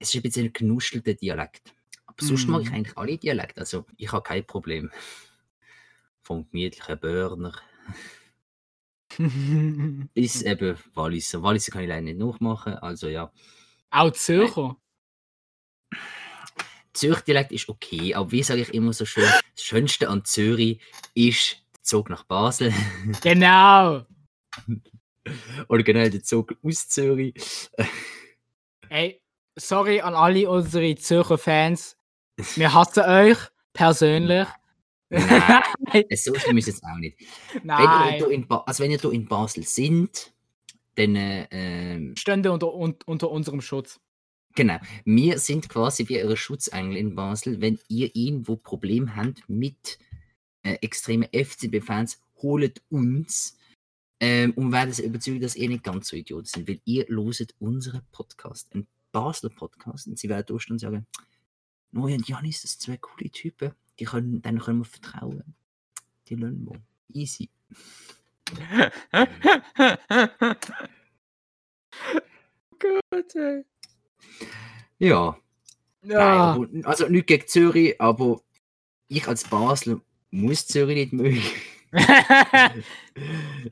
es 0.00 0.08
ist 0.08 0.16
ein 0.16 0.22
bisschen 0.22 0.46
ein 0.46 0.52
genuschelter 0.52 1.14
Dialekt. 1.14 1.72
Aber 2.06 2.16
sonst 2.24 2.48
mag 2.48 2.62
ich 2.62 2.70
Mhm. 2.70 2.74
eigentlich 2.74 2.96
alle 2.96 3.18
Dialekte. 3.18 3.60
Also 3.60 3.86
ich 3.96 4.10
habe 4.12 4.22
kein 4.24 4.46
Problem. 4.46 4.90
Vom 6.22 6.46
gemütlichen 6.50 6.98
Börner 7.00 7.52
bis 10.14 10.42
eben 10.42 10.76
Walliser. 10.94 11.42
Walliser 11.42 11.72
kann 11.72 11.82
ich 11.82 11.88
leider 11.88 12.02
nicht 12.02 12.18
nachmachen. 12.18 12.74
Also 12.74 13.08
ja. 13.08 13.32
Auch 13.90 14.10
Zürcher. 14.12 14.76
Zürich-Dialekt 16.92 17.52
ist 17.52 17.68
okay, 17.68 18.14
aber 18.14 18.32
wie 18.32 18.42
sage 18.42 18.62
ich 18.62 18.72
immer 18.72 18.92
so 18.92 19.04
schön, 19.04 19.24
das 19.54 19.62
Schönste 19.62 20.08
an 20.08 20.24
Zürich 20.24 20.80
ist 21.14 21.58
der 21.74 21.82
Zug 21.82 22.08
nach 22.08 22.24
Basel 22.24 22.72
Genau. 23.22 24.06
oder 25.68 25.82
generell 25.82 26.10
der 26.10 26.22
Zug 26.22 26.56
aus 26.62 26.88
Zürich. 26.88 27.34
Ey, 28.88 29.20
sorry 29.56 30.00
an 30.00 30.14
alle 30.14 30.48
unsere 30.48 30.94
Zürcher 30.96 31.36
Fans. 31.38 31.98
Wir 32.54 32.72
hassen 32.72 33.04
euch 33.04 33.38
persönlich. 33.72 34.46
Nein. 35.08 35.62
So 36.16 36.34
schlimm 36.34 36.58
ist 36.58 36.68
es 36.68 36.82
auch 36.82 36.96
nicht. 36.98 37.16
Wenn 37.52 37.62
ihr, 37.62 37.86
Nein. 37.86 38.22
in 38.30 38.48
ba 38.48 38.64
also 38.66 38.82
wenn 38.82 38.90
ihr 38.90 39.04
in 39.12 39.26
Basel 39.26 39.62
sind, 39.62 40.32
dann 40.96 41.14
äh, 41.16 41.46
ähm, 41.50 42.16
Stände 42.16 42.52
unter, 42.52 42.74
un, 42.74 42.96
unter 43.06 43.30
unserem 43.30 43.60
Schutz. 43.60 44.00
genau, 44.54 44.78
wir 45.04 45.38
sind 45.38 45.68
quasi 45.68 46.08
wie 46.08 46.22
eure 46.22 46.36
Schutzengel 46.36 46.96
in 46.96 47.14
Basel. 47.14 47.60
Wenn 47.60 47.78
ihr 47.88 48.14
irgendwo 48.14 48.56
Problem 48.56 49.14
habt 49.14 49.48
mit 49.48 49.98
äh, 50.62 50.74
extremen 50.80 51.28
FCB-Fans, 51.32 52.20
holt 52.42 52.82
uns 52.90 53.56
ähm, 54.20 54.52
und 54.56 54.72
werden 54.72 54.92
sie 54.92 55.04
überzeugen, 55.04 55.40
dass 55.40 55.56
ihr 55.56 55.68
nicht 55.68 55.84
ganz 55.84 56.08
so 56.08 56.16
Idioten 56.16 56.46
sind, 56.46 56.68
weil 56.68 56.80
ihr 56.84 57.06
loset 57.08 57.54
unseren 57.58 58.02
Podcast, 58.12 58.72
einen 58.72 58.86
Basler 59.12 59.50
Podcast, 59.50 60.06
und 60.06 60.18
sie 60.18 60.28
werden 60.28 60.46
durchstehen 60.46 60.74
und 60.74 60.80
sagen, 60.80 61.06
Noe 61.92 62.14
und 62.14 62.28
Janis, 62.28 62.62
das 62.62 62.72
sind 62.72 62.82
zwei 62.82 62.96
coole 62.96 63.30
Typen, 63.30 63.72
die 63.98 64.04
können, 64.04 64.42
denen 64.42 64.58
können 64.58 64.80
wir 64.80 64.84
vertrauen. 64.84 65.54
Die 66.28 66.34
lassen 66.34 66.66
wir. 66.66 66.80
Easy. 67.12 67.48
Gott, 72.78 73.34
ey. 73.34 73.64
Ja, 74.98 75.36
Ja. 76.02 76.56
Nein, 76.56 76.84
also 76.84 77.08
nicht 77.08 77.26
gegen 77.26 77.46
Zürich, 77.48 78.00
aber 78.00 78.40
ich 79.08 79.26
als 79.26 79.44
Basler 79.44 80.00
muss 80.30 80.66
Zürich 80.66 80.96
nicht 80.96 81.12
mögen. 81.12 81.42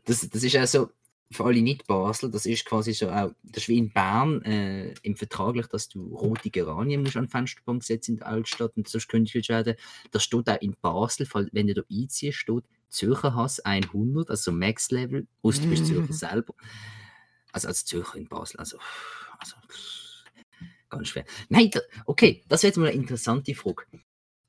Das, 0.05 0.27
das 0.31 0.43
ist 0.43 0.57
also 0.57 0.89
für 1.31 1.45
alle 1.45 1.61
Nicht-Basler, 1.61 2.31
das 2.31 2.47
ist 2.47 2.65
quasi 2.65 2.93
so 2.95 3.11
auch, 3.11 3.33
das 3.43 3.65
ist 3.65 3.69
wie 3.69 3.79
in 3.79 3.93
Bern 3.93 4.41
äh, 4.43 4.95
im 5.03 5.17
Vertraglich, 5.17 5.67
dass 5.67 5.89
du 5.89 6.15
rote 6.15 6.51
Geranien 6.51 7.03
musst 7.03 7.17
an 7.17 7.29
Fensterbank 7.29 7.83
setzen 7.83 8.13
in 8.13 8.17
der 8.19 8.29
Altstadt 8.29 8.77
und 8.77 8.89
sonst 8.89 9.09
kündigt 9.09 9.49
werden. 9.49 9.75
Das 10.13 10.23
steht 10.25 10.49
auch 10.49 10.61
in 10.61 10.77
Basel, 10.81 11.27
wenn 11.53 11.67
du 11.67 11.75
da 11.75 11.83
einziehst, 11.91 12.39
steht 12.39 12.65
Zürcher 12.95 13.35
Hass 13.35 13.61
100, 13.61 14.31
also 14.31 14.53
Max-Level, 14.53 15.27
aus 15.43 15.61
du 15.61 15.69
bist 15.69 15.87
Zürcher 15.87 16.13
selber. 16.13 16.55
Also 17.53 17.69
als 17.69 17.85
Zürcher 17.85 18.17
in 18.17 18.29
Basel, 18.29 18.59
also, 18.59 18.79
also 19.39 19.57
ganz 20.89 21.09
schwer. 21.09 21.25
Nein, 21.49 21.71
da, 21.71 21.81
okay, 22.07 22.45
das 22.49 22.63
wäre 22.63 22.71
jetzt 22.71 22.77
mal 22.77 22.87
eine 22.87 22.97
interessante 22.97 23.55
Frage. 23.55 23.85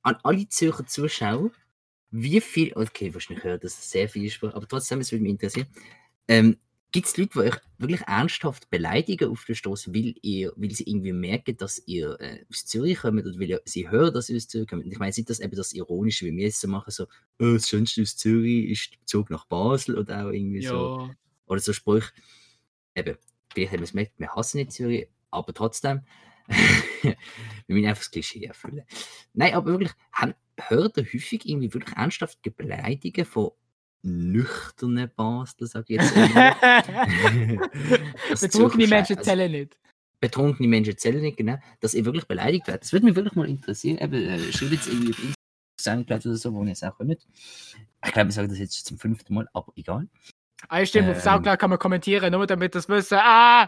An 0.04 0.18
alle 0.24 0.48
Zürcher 0.48 0.86
Zuschauer, 0.86 1.52
wie 2.12 2.40
viel, 2.40 2.72
okay, 2.76 3.14
wahrscheinlich 3.14 3.44
hören 3.44 3.60
das 3.62 3.90
sehr 3.90 4.08
viel, 4.08 4.26
ist, 4.26 4.44
aber 4.44 4.68
trotzdem, 4.68 5.00
es 5.00 5.12
würde 5.12 5.24
mich 5.24 5.32
interessieren. 5.32 5.68
Ähm, 6.28 6.58
Gibt 6.96 7.08
es 7.08 7.18
Leute, 7.18 7.32
die 7.34 7.40
euch 7.40 7.56
wirklich 7.78 8.02
ernsthaft 8.04 8.70
beleidigen 8.70 9.30
auf 9.30 9.44
der 9.44 9.56
Straße, 9.56 9.94
weil, 9.94 10.16
ihr, 10.22 10.54
weil 10.56 10.72
sie 10.72 10.86
irgendwie 10.90 11.12
merken, 11.12 11.58
dass 11.58 11.86
ihr 11.86 12.18
äh, 12.22 12.46
aus 12.50 12.66
Zürich 12.66 13.00
kommt 13.00 13.26
oder 13.26 13.38
weil 13.38 13.50
ihr, 13.50 13.62
sie 13.66 13.90
hören, 13.90 14.14
dass 14.14 14.30
ihr 14.30 14.38
aus 14.38 14.48
Zürich 14.48 14.70
kommt? 14.70 14.86
Ich 14.88 14.98
meine, 14.98 15.12
sind 15.12 15.30
das 15.30 15.42
eben 15.42 15.58
das 15.58 15.74
Ironische, 15.74 16.26
wie 16.26 16.38
wir 16.38 16.48
es 16.48 16.62
so 16.62 16.70
machen, 16.70 16.92
so, 16.92 17.04
oh, 17.04 17.56
das 17.56 17.68
Schönste 17.68 18.02
aus 18.02 18.16
Zürich 18.16 18.70
ist 18.70 18.94
der 18.94 19.06
Zug 19.08 19.30
nach 19.30 19.44
Basel 19.44 19.98
oder 19.98 20.26
auch 20.26 20.32
irgendwie 20.32 20.62
so. 20.62 21.00
ja. 21.02 21.16
Oder 21.48 21.60
so 21.60 21.74
Sprüche. 21.74 22.14
Eben, 22.96 23.18
vielleicht 23.54 23.74
haben 23.74 23.80
wir 23.80 23.84
es 23.84 23.92
gemerkt, 23.92 24.14
wir 24.18 24.34
hassen 24.34 24.58
nicht 24.60 24.72
Zürich, 24.72 25.10
aber 25.32 25.54
trotzdem, 25.54 26.06
wir 26.48 27.18
müssen 27.68 27.88
einfach 27.88 28.04
das 28.04 28.12
Klischee 28.12 28.46
erfüllen. 28.46 28.86
Nein, 29.34 29.54
aber 29.54 29.72
wirklich, 29.72 29.92
haben, 30.14 30.34
hört 30.56 30.96
ihr 30.96 31.04
häufig 31.04 31.46
irgendwie 31.46 31.74
wirklich 31.74 31.98
ernsthaft 31.98 32.40
Beleidigungen 32.56 33.26
von 33.26 33.52
nüchternen 34.06 35.10
Basler, 35.16 35.68
sag 35.68 35.90
ich 35.90 36.00
jetzt 36.00 36.16
einmal. 36.18 36.56
Betrunkene 38.40 38.88
Menschen 38.88 39.18
also 39.18 39.30
zählen 39.30 39.52
nicht. 39.52 39.78
betrunkene 40.20 40.68
Menschen 40.68 40.98
zählen 40.98 41.22
nicht, 41.22 41.38
genau, 41.38 41.58
dass 41.80 41.94
ihr 41.94 42.06
wirklich 42.06 42.28
beleidigt 42.28 42.68
werdet. 42.68 42.84
Das 42.84 42.94
würde 42.94 43.06
mich 43.06 43.16
wirklich 43.16 43.36
mal 43.36 43.50
interessieren. 43.50 43.98
Eben, 43.98 44.14
äh, 44.14 44.40
schreibt 44.54 44.72
jetzt 44.74 44.88
irgendwie 44.88 45.12
auf 45.12 45.20
Instagram 45.78 46.20
oder 46.20 46.36
so, 46.38 46.54
wo 46.54 46.64
ihr 46.64 46.72
es 46.72 46.84
auch 46.84 46.98
könnt. 46.98 47.28
Ich 48.06 48.12
glaube, 48.12 48.30
ich 48.30 48.36
sage 48.36 48.48
das 48.48 48.60
jetzt 48.60 48.86
zum 48.86 48.98
fünften 49.00 49.34
Mal, 49.34 49.48
aber 49.54 49.74
egal. 49.76 50.08
Ah, 50.70 50.86
stimmt, 50.86 51.10
auf 51.10 51.18
Ähm. 51.18 51.22
Soundcloud 51.22 51.60
kann 51.60 51.70
man 51.72 51.80
kommentieren, 51.80 52.32
nur 52.32 52.48
damit 52.48 52.76
das 52.76 52.88
wissen. 52.90 53.18
Ah! 53.20 53.68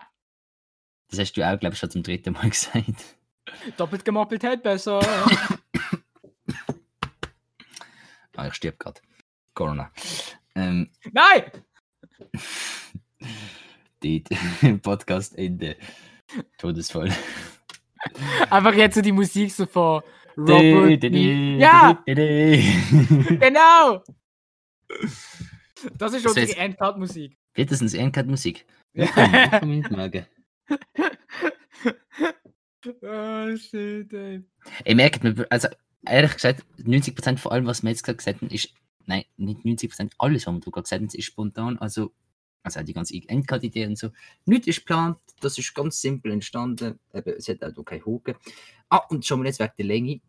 Das 1.09 1.19
hast 1.19 1.33
du 1.33 1.43
auch, 1.47 1.59
glaube 1.59 1.73
ich, 1.73 1.79
schon 1.79 1.89
zum 1.89 2.03
dritten 2.03 2.33
Mal 2.33 2.49
gesagt. 2.49 3.17
Doppelt 3.77 4.03
gemoppelt 4.05 4.43
hält 4.43 4.61
besser. 4.63 4.99
Ah, 8.35 8.47
ich 8.47 8.53
stirb 8.53 8.77
gerade. 8.79 9.01
Corona. 9.57 9.91
Ähm, 10.53 10.87
Nein! 11.11 11.43
dort. 14.03 14.81
Podcast 14.83 15.35
Ende. 15.35 15.75
Todesfall. 16.59 17.11
Einfach 18.51 18.75
jetzt 18.75 18.93
so 18.95 19.01
die 19.01 19.11
Musik 19.11 19.51
so 19.51 19.65
von 19.65 20.03
Robert. 20.37 21.03
E. 21.05 21.57
Ja, 21.57 22.03
genau! 22.05 24.03
Das 25.97 26.13
ist 26.13 26.23
Das 26.25 26.35
unsere 26.37 26.45
heißt- 26.45 26.57
Endcard-Musik. 26.57 27.35
Wird 27.55 27.71
das 27.71 27.81
eine 27.81 27.97
Endcard-Musik? 27.97 28.65
oh 33.01 33.55
shit, 33.57 34.13
ey. 34.13 34.43
Merkt, 34.95 35.23
wir- 35.23 35.47
also 35.49 35.67
ehrlich 36.05 36.33
gesagt, 36.33 36.63
90% 36.79 37.37
von 37.39 37.51
allem, 37.51 37.65
was 37.65 37.81
wir 37.81 37.89
jetzt 37.89 38.03
gerade 38.03 38.17
gesagt 38.17 38.41
haben, 38.41 38.49
ist, 38.51 38.71
nein, 39.07 39.23
nicht 39.37 39.61
90%, 39.61 40.11
alles, 40.17 40.45
was 40.45 40.53
wir 40.53 40.59
gerade 40.59 40.83
gesagt 40.83 41.01
haben, 41.01 41.07
ist 41.07 41.25
spontan. 41.25 41.77
Also, 41.79 42.13
also 42.63 42.83
die 42.83 42.93
ganze 42.93 43.15
Endcard-Idee 43.15 43.87
und 43.87 43.97
so. 43.97 44.11
Nichts 44.45 44.67
ist 44.67 44.79
geplant, 44.79 45.17
das 45.39 45.57
ist 45.57 45.73
ganz 45.73 45.99
simpel 46.01 46.31
entstanden. 46.31 46.99
Eben, 47.13 47.33
es 47.37 47.47
hat 47.47 47.63
auch 47.63 47.75
noch 47.75 47.85
keinen 47.85 48.05
Haken. 48.05 48.35
Ah, 48.89 49.01
und 49.09 49.25
schon 49.25 49.39
mal 49.39 49.47
jetzt 49.47 49.59
wegen 49.59 49.73
der 49.77 49.85
Länge. 49.85 50.21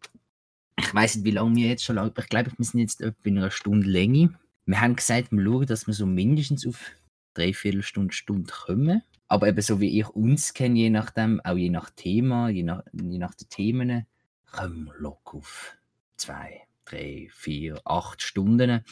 Ich 0.78 0.94
weiß 0.94 1.16
nicht, 1.16 1.24
wie 1.24 1.32
lange 1.32 1.56
wir 1.56 1.68
jetzt 1.68 1.84
schon 1.84 1.96
lang, 1.96 2.12
ich 2.16 2.28
glaube, 2.28 2.52
wir 2.56 2.64
sind 2.64 2.80
jetzt 2.80 3.00
etwa 3.00 3.28
in 3.28 3.38
einer 3.38 3.50
Stunde 3.50 3.88
Länge. 3.88 4.38
wir 4.66 4.80
haben 4.80 4.96
gesagt, 4.96 5.32
wir 5.32 5.42
schauen, 5.42 5.66
dass 5.66 5.86
wir 5.86 5.94
so 5.94 6.06
mindestens 6.06 6.66
auf 6.66 6.92
dreiviertel 7.34 7.82
Stunde, 7.82 8.14
Stunde 8.14 8.52
kommen. 8.52 9.02
Aber 9.26 9.48
eben 9.48 9.60
so 9.60 9.80
wie 9.80 9.98
ich 9.98 10.08
uns 10.08 10.54
kenne, 10.54 10.78
je 10.78 10.90
nachdem, 10.90 11.40
auch 11.40 11.56
je 11.56 11.68
nach 11.68 11.90
Thema, 11.90 12.48
je 12.48 12.62
nach, 12.62 12.82
je 12.92 13.18
nach 13.18 13.34
den 13.34 13.48
Themen, 13.48 14.06
kommen 14.50 14.84
wir 14.84 14.94
locker 14.98 15.38
auf 15.38 15.76
zwei, 16.16 16.62
drei, 16.90 17.28
vier, 17.32 17.80
acht 17.84 18.22
Stunden. 18.22 18.84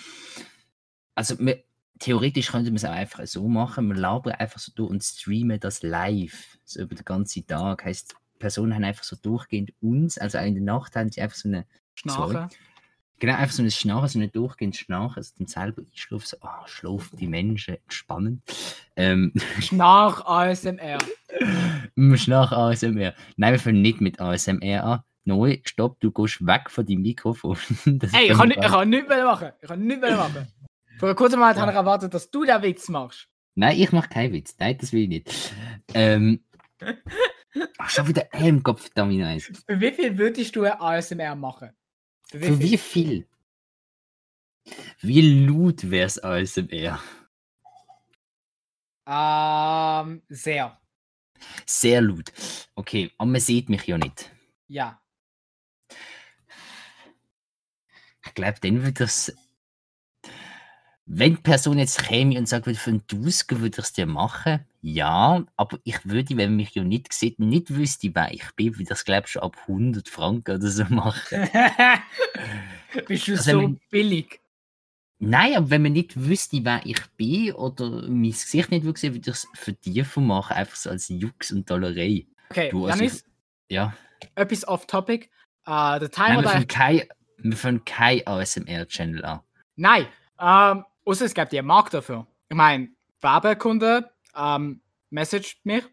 Also 1.15 1.39
wir, 1.39 1.63
theoretisch 1.99 2.51
könnte 2.51 2.71
man 2.71 2.77
es 2.77 2.85
auch 2.85 2.91
einfach 2.91 3.27
so 3.27 3.49
machen, 3.49 3.89
wir 3.89 3.97
labern 3.97 4.35
einfach 4.35 4.59
so 4.59 4.73
durch 4.75 4.91
und 4.91 5.03
streamen 5.03 5.61
das 5.61 5.83
live, 5.83 6.59
so 6.65 6.81
über 6.81 6.95
den 6.95 7.05
ganzen 7.05 7.47
Tag. 7.47 7.85
Heißt, 7.85 8.15
Personen 8.39 8.75
haben 8.75 8.85
einfach 8.85 9.05
so 9.05 9.17
durchgehend 9.17 9.73
uns, 9.81 10.19
also 10.19 10.39
auch 10.39 10.45
in 10.45 10.55
der 10.55 10.63
Nacht 10.63 10.97
haben 10.97 11.11
sie 11.11 11.23
einfach 11.23 11.37
so 11.37 11.49
eine 11.49 11.67
Schnarchen. 11.95 12.49
Genau, 13.19 13.35
einfach 13.35 13.55
so 13.55 13.63
ein 13.63 13.71
Schnarchen, 13.71 14.09
so 14.09 14.19
ein 14.19 14.33
durchgehendes 14.33 14.81
Schnarchen, 14.81 15.17
also 15.17 15.33
dann 15.39 15.47
selber 15.47 15.83
einschlafen, 15.83 16.27
so, 16.27 16.37
ah, 16.43 16.65
schlafen 16.67 17.17
die 17.17 17.27
Menschen, 17.27 17.77
entspannend. 17.77 18.43
Ähm, 18.95 19.33
Schnarch 19.61 20.21
ASMR. 20.27 20.99
Schnarch 22.17 22.53
ASMR. 22.53 23.15
Nein, 23.37 23.53
wir 23.53 23.59
fangen 23.59 23.81
nicht 23.81 24.03
mit 24.03 24.21
ASMR 24.21 24.85
an. 24.85 25.01
Neu, 25.27 25.59
stopp, 25.65 25.99
du 26.01 26.13
gehst 26.13 26.47
weg 26.47 26.71
von 26.71 26.87
deinem 26.87 27.03
Mikrofon. 27.03 27.59
Ey, 28.13 28.31
ich 28.31 28.39
kann, 28.39 28.49
nicht 28.49 28.61
ich 28.61 28.67
kann 28.67 28.89
nichts 28.89 29.09
mehr 29.09 29.25
machen. 29.25 29.53
Ich 29.61 29.69
kann 29.69 29.85
nichts 29.85 30.01
mehr 30.01 30.17
machen. 30.17 30.47
Vor 30.99 31.09
einem 31.09 31.17
kurzen 31.17 31.39
Moment 31.39 31.59
habe 31.59 31.73
ich 31.73 31.77
erwartet, 31.77 32.15
dass 32.15 32.31
du 32.31 32.45
den 32.45 32.63
Witz 32.63 32.89
machst. 32.89 33.29
Nein, 33.57 33.77
ich 33.79 33.91
mache 33.91 34.09
keinen 34.09 34.33
Witz. 34.33 34.55
Nein, 34.59 34.79
das 34.79 34.93
will 34.93 35.03
ich 35.03 35.09
nicht. 35.09 35.53
Ähm, 35.95 36.45
ach, 37.79 37.91
schon 37.91 38.07
wieder 38.07 38.33
äh, 38.33 38.49
im 38.49 38.63
Kopf, 38.63 38.89
eins. 38.95 39.51
Für 39.67 39.81
wie 39.81 39.93
viel 39.93 40.17
würdest 40.17 40.55
du 40.55 40.63
ein 40.63 40.81
ASMR 40.81 41.35
machen? 41.35 41.71
Für 42.31 42.39
Für 42.39 42.61
wie 42.61 42.79
viel? 42.79 43.27
Wie 45.01 45.47
laut 45.47 45.91
wär's 45.91 46.23
ASMR? 46.23 47.01
Ähm, 49.07 50.23
sehr. 50.29 50.81
Sehr 51.65 52.01
laut. 52.01 52.33
Okay, 52.75 53.11
aber 53.19 53.31
man 53.31 53.41
sieht 53.41 53.69
mich 53.69 53.87
ja 53.87 53.99
nicht. 53.99 54.31
Ja. 54.69 55.01
Ich 58.26 58.26
glaube, 58.37 58.59
dann 58.61 58.83
würde 58.83 58.93
das. 58.93 59.35
Wenn 61.09 61.37
die 61.37 61.43
Person 61.43 61.79
jetzt 61.79 62.03
käme 62.03 62.37
und 62.37 62.49
sagt, 62.49 62.67
für 62.77 62.91
einen 62.91 63.05
Duske 63.07 63.61
würde 63.61 63.79
ich 63.79 63.85
es 63.85 63.93
dir 63.93 64.07
machen, 64.07 64.65
ja, 64.83 65.45
aber 65.57 65.79
ich 65.85 66.05
würde, 66.05 66.37
wenn 66.37 66.51
man 66.51 66.57
mich 66.57 66.75
ja 66.75 66.83
nicht 66.83 67.13
sieht, 67.13 67.39
nicht 67.39 67.73
wüsste, 67.73 68.11
wer 68.13 68.33
ich 68.33 68.43
bin, 68.57 68.73
würde 68.75 68.83
ich 68.83 68.89
das, 68.89 69.05
glaube 69.05 69.23
ich, 69.27 69.33
schon 69.33 69.43
ab 69.43 69.57
100 69.69 70.09
Franken 70.09 70.57
oder 70.57 70.69
so 70.69 70.85
machen. 70.89 71.49
Bist 73.07 73.29
du 73.29 73.33
Also, 73.33 73.51
so 73.53 73.61
wenn- 73.63 73.81
billig? 73.91 74.41
Nein, 75.19 75.55
aber 75.57 75.71
wenn 75.71 75.83
man 75.83 75.93
nicht 75.93 76.21
wüsste, 76.21 76.63
wer 76.65 76.85
ich 76.85 77.01
bin 77.17 77.53
oder 77.53 78.03
mein 78.09 78.33
Gesicht 78.33 78.71
nicht 78.71 78.85
würde 78.85 78.99
sehen, 78.99 79.15
würde 79.15 79.31
ich 79.31 79.37
es 79.37 79.47
für 79.55 79.73
die 79.73 80.03
von 80.05 80.27
machen, 80.27 80.55
einfach 80.57 80.77
so 80.77 80.91
als 80.91 81.09
Jux 81.09 81.53
und 81.53 81.71
Dollerei. 81.71 82.27
Okay, 82.51 82.69
Du, 82.71 82.85
also 82.87 82.99
Janis, 82.99 83.25
Ja. 83.71 83.95
etwas 84.35 84.67
off-topic. 84.69 85.27
Äh, 85.65 86.01
der 86.01 86.01
Nein, 86.01 86.11
Timer, 86.11 86.35
wir 86.37 86.43
der 86.43 86.51
fangen 86.51 86.67
kein, 86.69 87.03
wir 87.39 87.57
fangen 87.57 87.85
kein 87.85 88.27
ASMR-Channel 88.27 89.25
an. 89.25 89.41
Nein, 89.77 90.07
ähm, 90.39 90.85
außer 91.05 91.25
es 91.27 91.35
gibt 91.35 91.53
ja 91.53 91.61
einen 91.61 91.69
Markt 91.69 91.95
dafür. 91.95 92.27
Ich 92.49 92.57
meine, 92.57 92.89
Werbekunde, 93.21 94.11
ähm, 94.35 94.81
messaged 95.11 95.59
mich, 95.65 95.85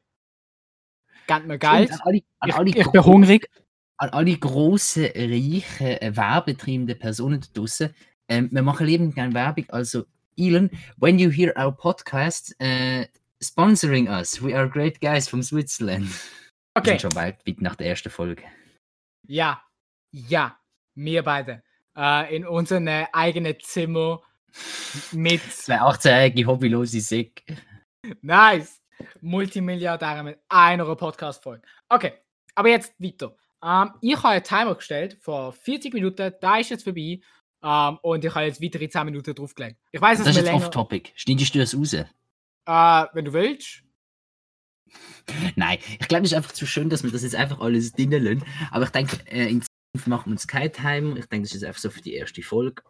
gebt 1.28 1.46
mir 1.48 1.58
Geld. 1.58 1.90
Stimmt, 1.90 2.02
An 2.02 2.08
alle, 2.08 2.22
an 2.40 2.50
Ich, 2.50 2.56
alle, 2.56 2.70
ich 2.70 2.92
bin 2.92 3.04
hungrig. 3.06 3.50
an 3.98 4.10
alle 4.10 4.38
grossen, 4.38 5.06
reichen, 5.16 5.88
äh, 6.02 6.12
werbetreibenden 6.16 6.98
Personen 7.00 7.42
da 7.42 7.48
draussen. 7.54 7.94
Ähm, 8.28 8.50
wir 8.52 8.62
machen 8.62 8.88
liebend 8.88 9.16
gerne 9.16 9.34
Werbung. 9.34 9.66
Also, 9.70 10.06
Elon, 10.38 10.70
when 10.98 11.20
you 11.20 11.30
hear 11.30 11.54
our 11.58 11.72
podcast, 11.76 12.56
äh, 12.60 13.08
sponsoring 13.42 14.08
us. 14.08 14.42
We 14.42 14.56
are 14.58 14.70
great 14.70 15.00
guys 15.02 15.28
from 15.28 15.44
Switzerland. 15.44 16.10
Wir 16.10 16.80
Okay, 16.82 16.90
sind 16.92 17.02
schon 17.02 17.14
bald 17.14 17.46
weit 17.46 17.62
nach 17.62 17.76
der 17.76 17.88
ersten 17.88 18.10
Folge. 18.10 18.44
ja, 19.28 19.62
ja, 20.12 20.58
wir 20.96 21.24
beide. 21.24 21.64
Äh, 21.96 22.36
in 22.36 22.46
unserem 22.46 22.88
eigenen 22.88 23.56
Zimmer 23.62 24.22
mit, 25.12 25.42
Zwei 25.52 25.82
18-jährige 25.82 26.46
hobbylose 26.48 27.02
Säck. 27.02 27.44
nice, 28.22 28.82
Multimilliardäre 29.22 30.24
mit 30.24 30.40
einer 30.50 30.96
Podcast-Folge. 30.96 31.64
Okay, 31.90 32.14
aber 32.56 32.70
jetzt 32.70 32.94
weiter. 33.00 33.36
Ähm, 33.64 33.92
ich 34.02 34.16
habe 34.18 34.30
einen 34.30 34.44
Timer 34.44 34.76
gestellt 34.76 35.18
vor 35.22 35.54
40 35.54 35.94
Minuten, 35.94 36.34
da 36.42 36.58
ist 36.58 36.70
jetzt 36.70 36.84
vorbei. 36.84 37.20
Ähm, 37.64 37.98
und 38.02 38.26
ich 38.26 38.36
habe 38.36 38.46
jetzt 38.46 38.62
weitere 38.62 38.90
10 38.90 39.06
Minuten 39.06 39.34
draufgelegt. 39.34 39.78
Ich 39.92 40.02
weiß, 40.02 40.18
dass 40.20 40.28
Das 40.28 40.36
ist 40.38 40.44
jetzt 40.46 40.54
off-topic. 40.54 41.12
Schneidest 41.16 41.56
du 41.56 41.60
das 41.60 41.76
raus? 41.76 41.94
Äh, 41.94 42.06
wenn 43.14 43.26
du 43.26 43.34
willst. 43.34 43.84
Nein, 45.56 45.80
ich 46.00 46.08
glaube, 46.08 46.26
es 46.26 46.32
ist 46.32 46.38
einfach 46.38 46.52
zu 46.52 46.66
schön, 46.66 46.90
dass 46.90 47.04
wir 47.04 47.12
das 47.12 47.24
jetzt 47.24 47.36
einfach 47.36 47.60
alles 47.62 47.94
drinnen 47.94 48.24
lassen. 48.24 48.44
Aber 48.72 48.84
ich 48.84 48.90
denke, 48.92 49.18
äh, 49.28 49.50
in 49.50 49.64
machen 50.06 50.28
wir 50.28 50.32
uns 50.32 50.48
keinen 50.48 50.72
Timer. 50.72 51.18
Ich 51.18 51.28
denke, 51.28 51.48
das 51.48 51.56
ist 51.56 51.64
einfach 51.64 51.80
so 51.80 51.90
für 51.90 52.02
die 52.02 52.14
erste 52.14 52.42
Folge. 52.42 52.84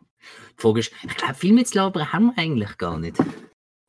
Die 0.58 0.62
Frage 0.62 0.80
ist, 0.80 0.92
ich 1.04 1.18
glaube, 1.18 1.34
viel 1.34 1.54
mit 1.54 1.74
labern 1.74 2.14
haben 2.14 2.28
wir 2.28 2.42
eigentlich 2.42 2.78
gar 2.78 2.98
nicht. 2.98 3.18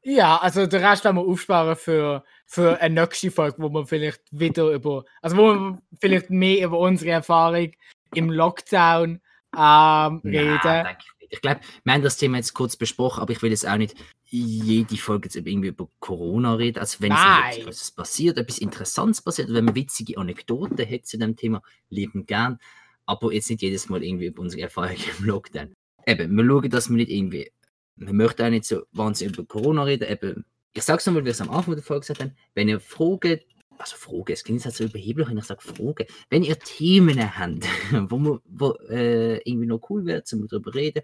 Ja, 0.02 0.36
also 0.36 0.66
den 0.66 0.84
Rest 0.84 1.04
werden 1.04 1.16
wir 1.16 1.22
aufsparen 1.22 1.76
für, 1.76 2.24
für 2.46 2.80
eine 2.80 3.00
nächste 3.02 3.30
Folge, 3.30 3.56
wo 3.58 3.70
wir 3.70 3.86
vielleicht 3.86 4.20
wieder 4.30 4.70
über, 4.70 5.04
also 5.22 5.36
wo 5.36 5.54
wir 5.54 5.78
vielleicht 6.00 6.28
mehr 6.30 6.66
über 6.66 6.78
unsere 6.78 7.12
Erfahrung 7.12 7.70
im 8.14 8.30
Lockdown 8.30 9.20
ähm, 9.56 10.20
reden. 10.24 10.60
Nein, 10.62 10.96
ich. 10.98 11.14
Ich 11.30 11.40
glaube, 11.40 11.60
wir 11.82 11.92
haben 11.92 12.02
das 12.02 12.16
Thema 12.16 12.36
jetzt 12.36 12.54
kurz 12.54 12.76
besprochen, 12.76 13.20
aber 13.20 13.32
ich 13.32 13.42
will 13.42 13.50
jetzt 13.50 13.66
auch 13.66 13.76
nicht 13.76 13.96
jede 14.26 14.96
Folge 14.96 15.26
jetzt 15.26 15.36
irgendwie 15.36 15.68
über 15.68 15.88
Corona 15.98 16.54
reden. 16.54 16.78
Also 16.78 17.00
wenn 17.00 17.08
Nein. 17.08 17.50
es 17.50 17.58
etwas 17.58 17.90
passiert, 17.90 18.38
etwas 18.38 18.58
Interessantes 18.58 19.20
passiert, 19.20 19.52
wenn 19.52 19.64
man 19.64 19.74
witzige 19.74 20.18
Anekdoten 20.18 20.88
hat 20.88 21.06
zu 21.06 21.18
dem 21.18 21.34
Thema, 21.34 21.62
lieben 21.88 22.26
gern. 22.26 22.60
Aber 23.06 23.32
jetzt 23.32 23.50
nicht 23.50 23.62
jedes 23.62 23.88
Mal 23.88 24.02
irgendwie 24.02 24.26
über 24.26 24.42
unsere 24.42 24.62
Erfahrungen 24.62 24.98
im 25.18 25.24
Lockdown. 25.26 25.74
Eben, 26.06 26.36
wir 26.36 26.44
schauen, 26.44 26.70
dass 26.70 26.88
wir 26.88 26.96
nicht 26.96 27.10
irgendwie, 27.10 27.50
wir 27.96 28.12
möchten 28.12 28.42
auch 28.42 28.50
nicht 28.50 28.64
so 28.64 28.82
wahnsinnig 28.92 29.36
über 29.36 29.46
Corona 29.46 29.84
reden. 29.84 30.10
Eben, 30.10 30.44
ich 30.72 30.82
sag's 30.82 31.06
nochmal, 31.06 31.22
wie 31.22 31.26
wir 31.26 31.32
es 31.32 31.40
am 31.40 31.50
Anfang 31.50 31.74
der 31.74 31.84
Folge 31.84 32.00
gesagt 32.00 32.20
haben, 32.20 32.34
wenn 32.54 32.68
ihr 32.68 32.80
Fragen, 32.80 33.40
also 33.78 33.96
Fragen, 33.96 34.32
es 34.32 34.44
klingt 34.44 34.64
jetzt 34.64 34.76
so 34.76 34.84
überheblich, 34.84 35.28
wenn 35.28 35.38
ich 35.38 35.44
sage 35.44 35.62
Fragen, 35.62 36.06
wenn 36.30 36.42
ihr 36.42 36.58
Themen 36.58 37.38
habt, 37.38 37.66
wo, 38.10 38.18
wir, 38.18 38.40
wo 38.44 38.72
äh, 38.88 39.38
irgendwie 39.48 39.66
noch 39.66 39.88
cool 39.90 40.04
wäre, 40.06 40.24
zum 40.24 40.46
darüber 40.46 40.74
reden, 40.74 41.02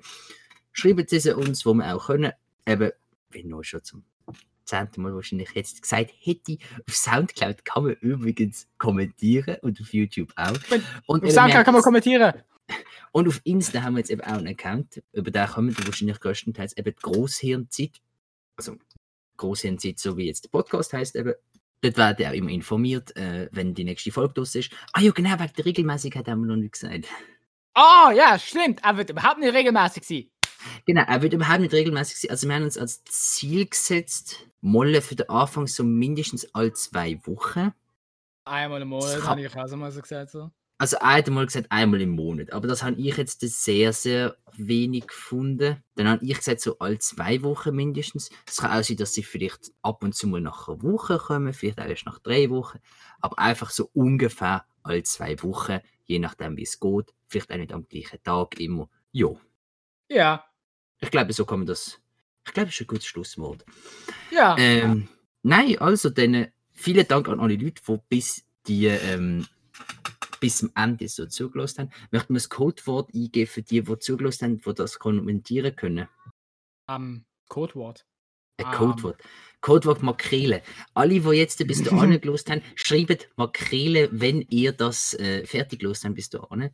schreibt 0.73 1.11
sie 1.11 1.35
uns, 1.35 1.65
wo 1.67 1.75
wir 1.75 1.95
auch 1.95 2.07
können. 2.07 2.33
Eben, 2.67 2.93
wie 3.31 3.45
noch 3.45 3.63
schon 3.63 3.83
zum 3.83 4.05
zehnten 4.71 5.03
Mal 5.03 5.15
wahrscheinlich 5.15 5.51
jetzt 5.55 5.83
gesagt 5.83 6.13
hätte, 6.19 6.59
auf 6.89 6.95
Soundcloud 6.95 7.65
kann 7.65 7.85
man 7.85 7.93
übrigens 7.95 8.69
kommentieren 8.79 9.57
und 9.63 9.81
auf 9.81 9.93
YouTube 9.93 10.33
auch. 10.37 10.59
Und, 11.07 11.25
Auf 11.25 11.31
Soundcloud 11.31 11.65
kann 11.65 11.75
man 11.75 11.83
kommentieren. 11.83 12.33
und 13.13 13.29
auf 13.29 13.41
Insta 13.45 13.83
haben 13.83 13.95
wir 13.95 13.99
jetzt 14.01 14.11
eben 14.11 14.23
auch 14.23 14.39
einen 14.39 14.49
Account, 14.49 15.03
über 15.13 15.31
den 15.31 15.47
kommen 15.47 15.77
wir 15.77 15.87
wahrscheinlich 15.87 16.21
größtenteils 16.21 16.77
eben 16.77 16.95
die 16.95 17.03
Grosshirnzeit. 17.03 18.01
Also 18.57 18.77
Grosshirnzeit, 19.37 19.99
so 19.99 20.17
wie 20.17 20.27
jetzt 20.27 20.45
der 20.45 20.51
Podcast 20.51 20.93
heißt 20.93 21.17
eben. 21.17 21.35
Dort 21.83 21.97
werdet 21.97 22.21
ihr 22.21 22.29
auch 22.29 22.35
immer 22.35 22.51
informiert, 22.51 23.17
äh, 23.17 23.49
wenn 23.53 23.75
die 23.75 23.85
nächste 23.85 24.13
Folge 24.13 24.35
draus 24.35 24.55
ist. 24.55 24.71
Ah 24.93 25.01
ja, 25.01 25.13
genau, 25.13 25.39
wegen 25.39 25.53
der 25.57 25.65
Regelmäßigkeit 25.65 26.29
haben 26.29 26.43
wir 26.43 26.49
noch 26.49 26.57
nicht 26.57 26.73
gesagt. 26.73 27.07
Oh, 27.75 28.11
ja, 28.15 28.39
stimmt. 28.39 28.85
Er 28.85 28.99
wird 28.99 29.09
überhaupt 29.09 29.39
nicht 29.39 29.55
regelmäßig 29.55 30.05
sein. 30.05 30.31
Genau, 30.87 31.03
er 31.07 31.23
wird 31.23 31.33
überhaupt 31.33 31.61
nicht 31.61 31.73
regelmäßig 31.73 32.19
sein. 32.19 32.31
Also 32.31 32.49
wir 32.49 32.55
haben 32.55 32.65
uns 32.65 32.77
als 32.77 33.03
Ziel 33.05 33.67
gesetzt, 33.67 34.47
Molle 34.61 35.03
für 35.03 35.17
den 35.17 35.29
Anfang 35.29 35.67
so 35.67 35.85
mindestens 35.85 36.55
alle 36.55 36.73
zwei 36.73 37.19
Wochen. 37.27 37.73
Einmal 38.45 38.83
im 38.83 38.91
Das 38.91 39.05
Monat, 39.05 39.19
kann- 39.21 39.29
habe 39.31 39.41
ich 39.43 39.57
auch 39.57 39.67
so 39.69 39.77
mal 39.77 39.93
so 39.93 40.01
gesagt. 40.03 40.31
So. 40.31 40.51
Also 40.79 40.97
einmal 41.01 41.45
gesagt, 41.45 41.67
einmal 41.71 42.01
im 42.01 42.11
Monat. 42.11 42.53
Aber 42.53 42.67
das 42.67 42.83
habe 42.83 42.97
ich 42.97 43.15
jetzt 43.17 43.41
sehr, 43.41 43.93
sehr 43.93 44.37
wenig 44.55 45.07
gefunden. 45.09 45.83
Dann 45.95 46.09
habe 46.09 46.25
ich 46.25 46.35
gesagt, 46.37 46.61
so 46.63 46.79
alle 46.79 46.99
zwei 46.99 47.43
Wochen 47.43 47.75
mindestens. 47.77 48.31
Es 48.47 48.57
kann 48.59 48.71
auch 48.79 48.83
sein, 48.83 48.97
dass 48.97 49.13
sie 49.13 49.23
vielleicht 49.23 49.73
ab 49.83 50.03
und 50.03 50.15
zu 50.15 50.27
mal 50.27 50.41
nach 50.41 50.69
einer 50.69 50.83
Woche 50.83 51.19
kommen, 51.19 51.53
vielleicht 51.53 51.79
auch 51.81 51.85
erst 51.87 52.07
nach 52.07 52.19
drei 52.21 52.49
Wochen. 52.49 52.79
Aber 53.21 53.39
einfach 53.39 53.69
so 53.71 53.91
ungefähr 53.93 54.65
alle 54.83 55.03
zwei 55.03 55.41
Wochen, 55.43 55.81
je 56.07 56.19
nachdem, 56.19 56.57
wie 56.57 56.63
es 56.63 56.81
geht. 56.81 57.13
Vielleicht 57.29 57.53
auch 57.53 57.57
nicht 57.57 57.73
am 57.75 57.87
gleichen 57.87 58.23
Tag 58.23 58.59
immer. 58.59 58.89
Ja, 59.13 59.29
Ja, 60.09 60.45
ich 60.99 61.11
glaube, 61.11 61.33
so 61.35 61.45
kann 61.45 61.59
man 61.61 61.67
das. 61.67 62.01
Ich 62.51 62.55
glaube, 62.55 62.67
das 62.67 62.75
ist 62.75 62.81
ein 62.81 62.87
gutes 62.89 63.07
Schlusswort. 63.07 63.65
ja. 64.33 64.57
Ähm, 64.59 65.07
nein, 65.45 65.79
also 65.79 66.11
dann 66.11 66.35
äh, 66.35 66.51
vielen 66.73 67.07
Dank 67.07 67.29
an 67.29 67.39
alle 67.39 67.55
Leute, 67.55 67.81
die 67.87 68.01
bis 68.09 68.45
die 68.67 68.87
ähm, 68.87 69.47
bis 70.41 70.57
zum 70.59 70.73
Ende 70.75 71.07
so 71.07 71.27
zugelassen 71.27 71.83
haben. 71.83 71.91
Möchten 72.11 72.35
wir 72.35 72.39
das 72.39 72.49
Codewort 72.49 73.15
eingeben 73.15 73.47
für 73.47 73.63
die, 73.63 73.83
die 73.83 73.99
zugelassen 74.01 74.45
haben, 74.47 74.61
die 74.67 74.75
das 74.75 74.99
kommentieren 74.99 75.77
können? 75.77 76.09
Am 76.87 77.25
Codewort. 77.49 78.05
Ein 78.57 78.67
Ähm. 78.67 78.73
Codewort. 78.73 79.23
Codewort 79.61 80.03
Makrele. 80.03 80.63
Alle, 80.93 81.21
die 81.21 81.29
jetzt 81.37 81.65
bis 81.69 81.85
dahin 81.85 82.21
gelost 82.21 82.51
haben, 82.51 82.63
schreibt 82.75 83.29
Makrele, 83.37 84.09
wenn 84.11 84.41
ihr 84.51 84.73
das 84.73 85.15
äh, 85.15 85.47
fertig 85.47 85.79
gelost 85.79 86.05
habt 86.05 86.17
bis 86.17 86.31
dahin. 86.31 86.71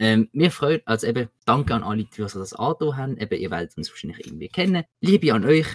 Ähm, 0.00 0.28
wir 0.32 0.50
freuen 0.50 0.80
also 0.84 1.06
eben, 1.06 1.28
danke 1.44 1.74
an 1.74 1.82
alle, 1.82 2.04
die 2.04 2.16
das 2.16 2.52
angetan 2.54 2.96
haben. 2.96 3.16
Eben, 3.18 3.38
ihr 3.40 3.50
werdet 3.50 3.76
uns 3.76 3.90
wahrscheinlich 3.90 4.24
irgendwie 4.26 4.48
kennen. 4.48 4.84
Liebe 5.00 5.32
an 5.32 5.44
euch. 5.44 5.66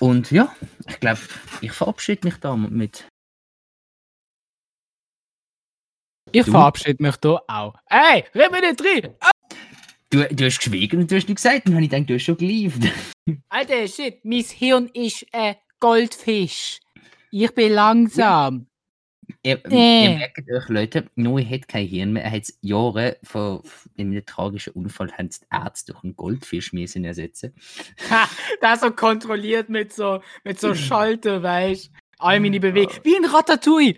Und 0.00 0.30
ja, 0.30 0.54
ich 0.88 0.98
glaube, 1.00 1.20
ich 1.60 1.72
verabschiede 1.72 2.26
mich 2.26 2.36
da 2.38 2.56
mit. 2.56 3.06
Ich 6.32 6.44
Du? 6.44 6.50
verabschiede 6.50 7.02
mich 7.02 7.16
da 7.16 7.40
auch. 7.48 7.74
Ey, 7.88 8.24
red 8.34 8.52
mir 8.52 8.60
nicht 8.60 8.82
rein! 8.84 9.14
Du, 10.10 10.24
du 10.34 10.44
hast 10.46 10.58
geschwiegen 10.58 11.00
und 11.00 11.10
du 11.10 11.16
hast 11.16 11.28
nichts 11.28 11.42
gesagt. 11.42 11.66
Dann 11.66 11.74
habe 11.74 11.84
ich 11.84 11.90
gedacht, 11.90 12.08
du 12.10 12.14
hast 12.14 12.24
schon 12.24 12.36
geliebt. 12.36 12.78
Alter, 13.48 13.86
shit, 13.88 14.24
mein 14.24 14.42
Hirn 14.44 14.88
ist 14.94 15.24
ein 15.32 15.56
Goldfisch. 15.80 16.80
Ich 17.30 17.54
bin 17.54 17.72
langsam. 17.72 18.66
Ihr, 19.42 19.60
Nee. 19.68 20.04
ihr 20.04 20.18
merkt 20.18 20.50
euch, 20.50 20.68
Leute, 20.68 21.10
Noe 21.14 21.44
hat 21.48 21.68
kein 21.68 21.86
Hirn 21.86 22.12
mehr. 22.12 22.24
Er 22.24 22.32
hat 22.32 22.52
Jahre 22.60 23.18
vor 23.22 23.62
in 23.96 24.10
einem 24.10 24.24
tragischen 24.24 24.72
Unfall 24.72 25.12
haben 25.12 25.30
die 25.30 25.46
Ärzte 25.50 25.92
durch 25.92 26.04
einen 26.04 26.16
Goldfisch 26.16 26.72
müssen 26.72 27.04
ersetzen. 27.04 27.54
Ha, 28.10 28.28
das 28.60 28.80
so 28.80 28.90
kontrolliert 28.90 29.68
mit 29.68 29.92
so, 29.92 30.20
mit 30.44 30.60
so 30.60 30.74
Schalter, 30.74 31.42
weißt 31.42 31.90
All 32.18 32.40
meine 32.40 32.58
Bewegungen. 32.58 33.00
Wie 33.04 33.16
ein 33.16 33.24
Ratatouille. 33.24 33.96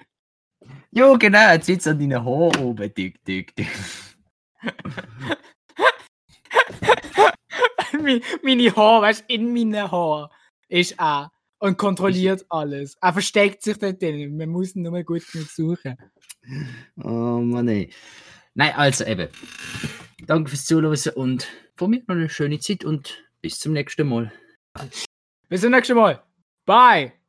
Ja, 0.90 1.14
genau, 1.16 1.52
jetzt 1.52 1.66
sitzt 1.66 1.88
an 1.88 1.98
deinen 1.98 2.24
Haaren 2.24 2.56
oben. 2.56 2.92
Dick, 2.94 3.24
dick, 3.24 3.54
dick. 3.56 3.68
Meine 8.42 8.76
Haare, 8.76 9.02
weißt 9.02 9.24
in 9.28 9.52
meinen 9.52 9.90
Haaren 9.90 10.28
ist 10.68 10.98
er 10.98 11.32
und 11.60 11.78
kontrolliert 11.78 12.44
alles. 12.48 12.96
Er 13.00 13.12
versteckt 13.12 13.62
sich 13.62 13.78
dort 13.78 14.02
drin. 14.02 14.36
Man 14.36 14.48
muss 14.48 14.74
ihn 14.74 14.82
nur 14.82 15.02
gut 15.04 15.24
genug 15.30 15.48
suchen. 15.48 15.96
Oh 16.96 17.40
Mann, 17.40 17.68
ey. 17.68 17.90
Nein, 18.54 18.72
also 18.74 19.04
eben. 19.04 19.28
Danke 20.26 20.50
fürs 20.50 20.64
Zuhören 20.64 21.14
und 21.14 21.46
von 21.76 21.90
mir 21.90 22.02
noch 22.06 22.16
eine 22.16 22.28
schöne 22.28 22.58
Zeit 22.58 22.84
und 22.84 23.24
bis 23.40 23.58
zum 23.58 23.72
nächsten 23.72 24.08
Mal. 24.08 24.32
Bis 25.48 25.60
zum 25.60 25.70
nächsten 25.70 25.96
Mal. 25.96 26.22
Bye. 26.66 27.19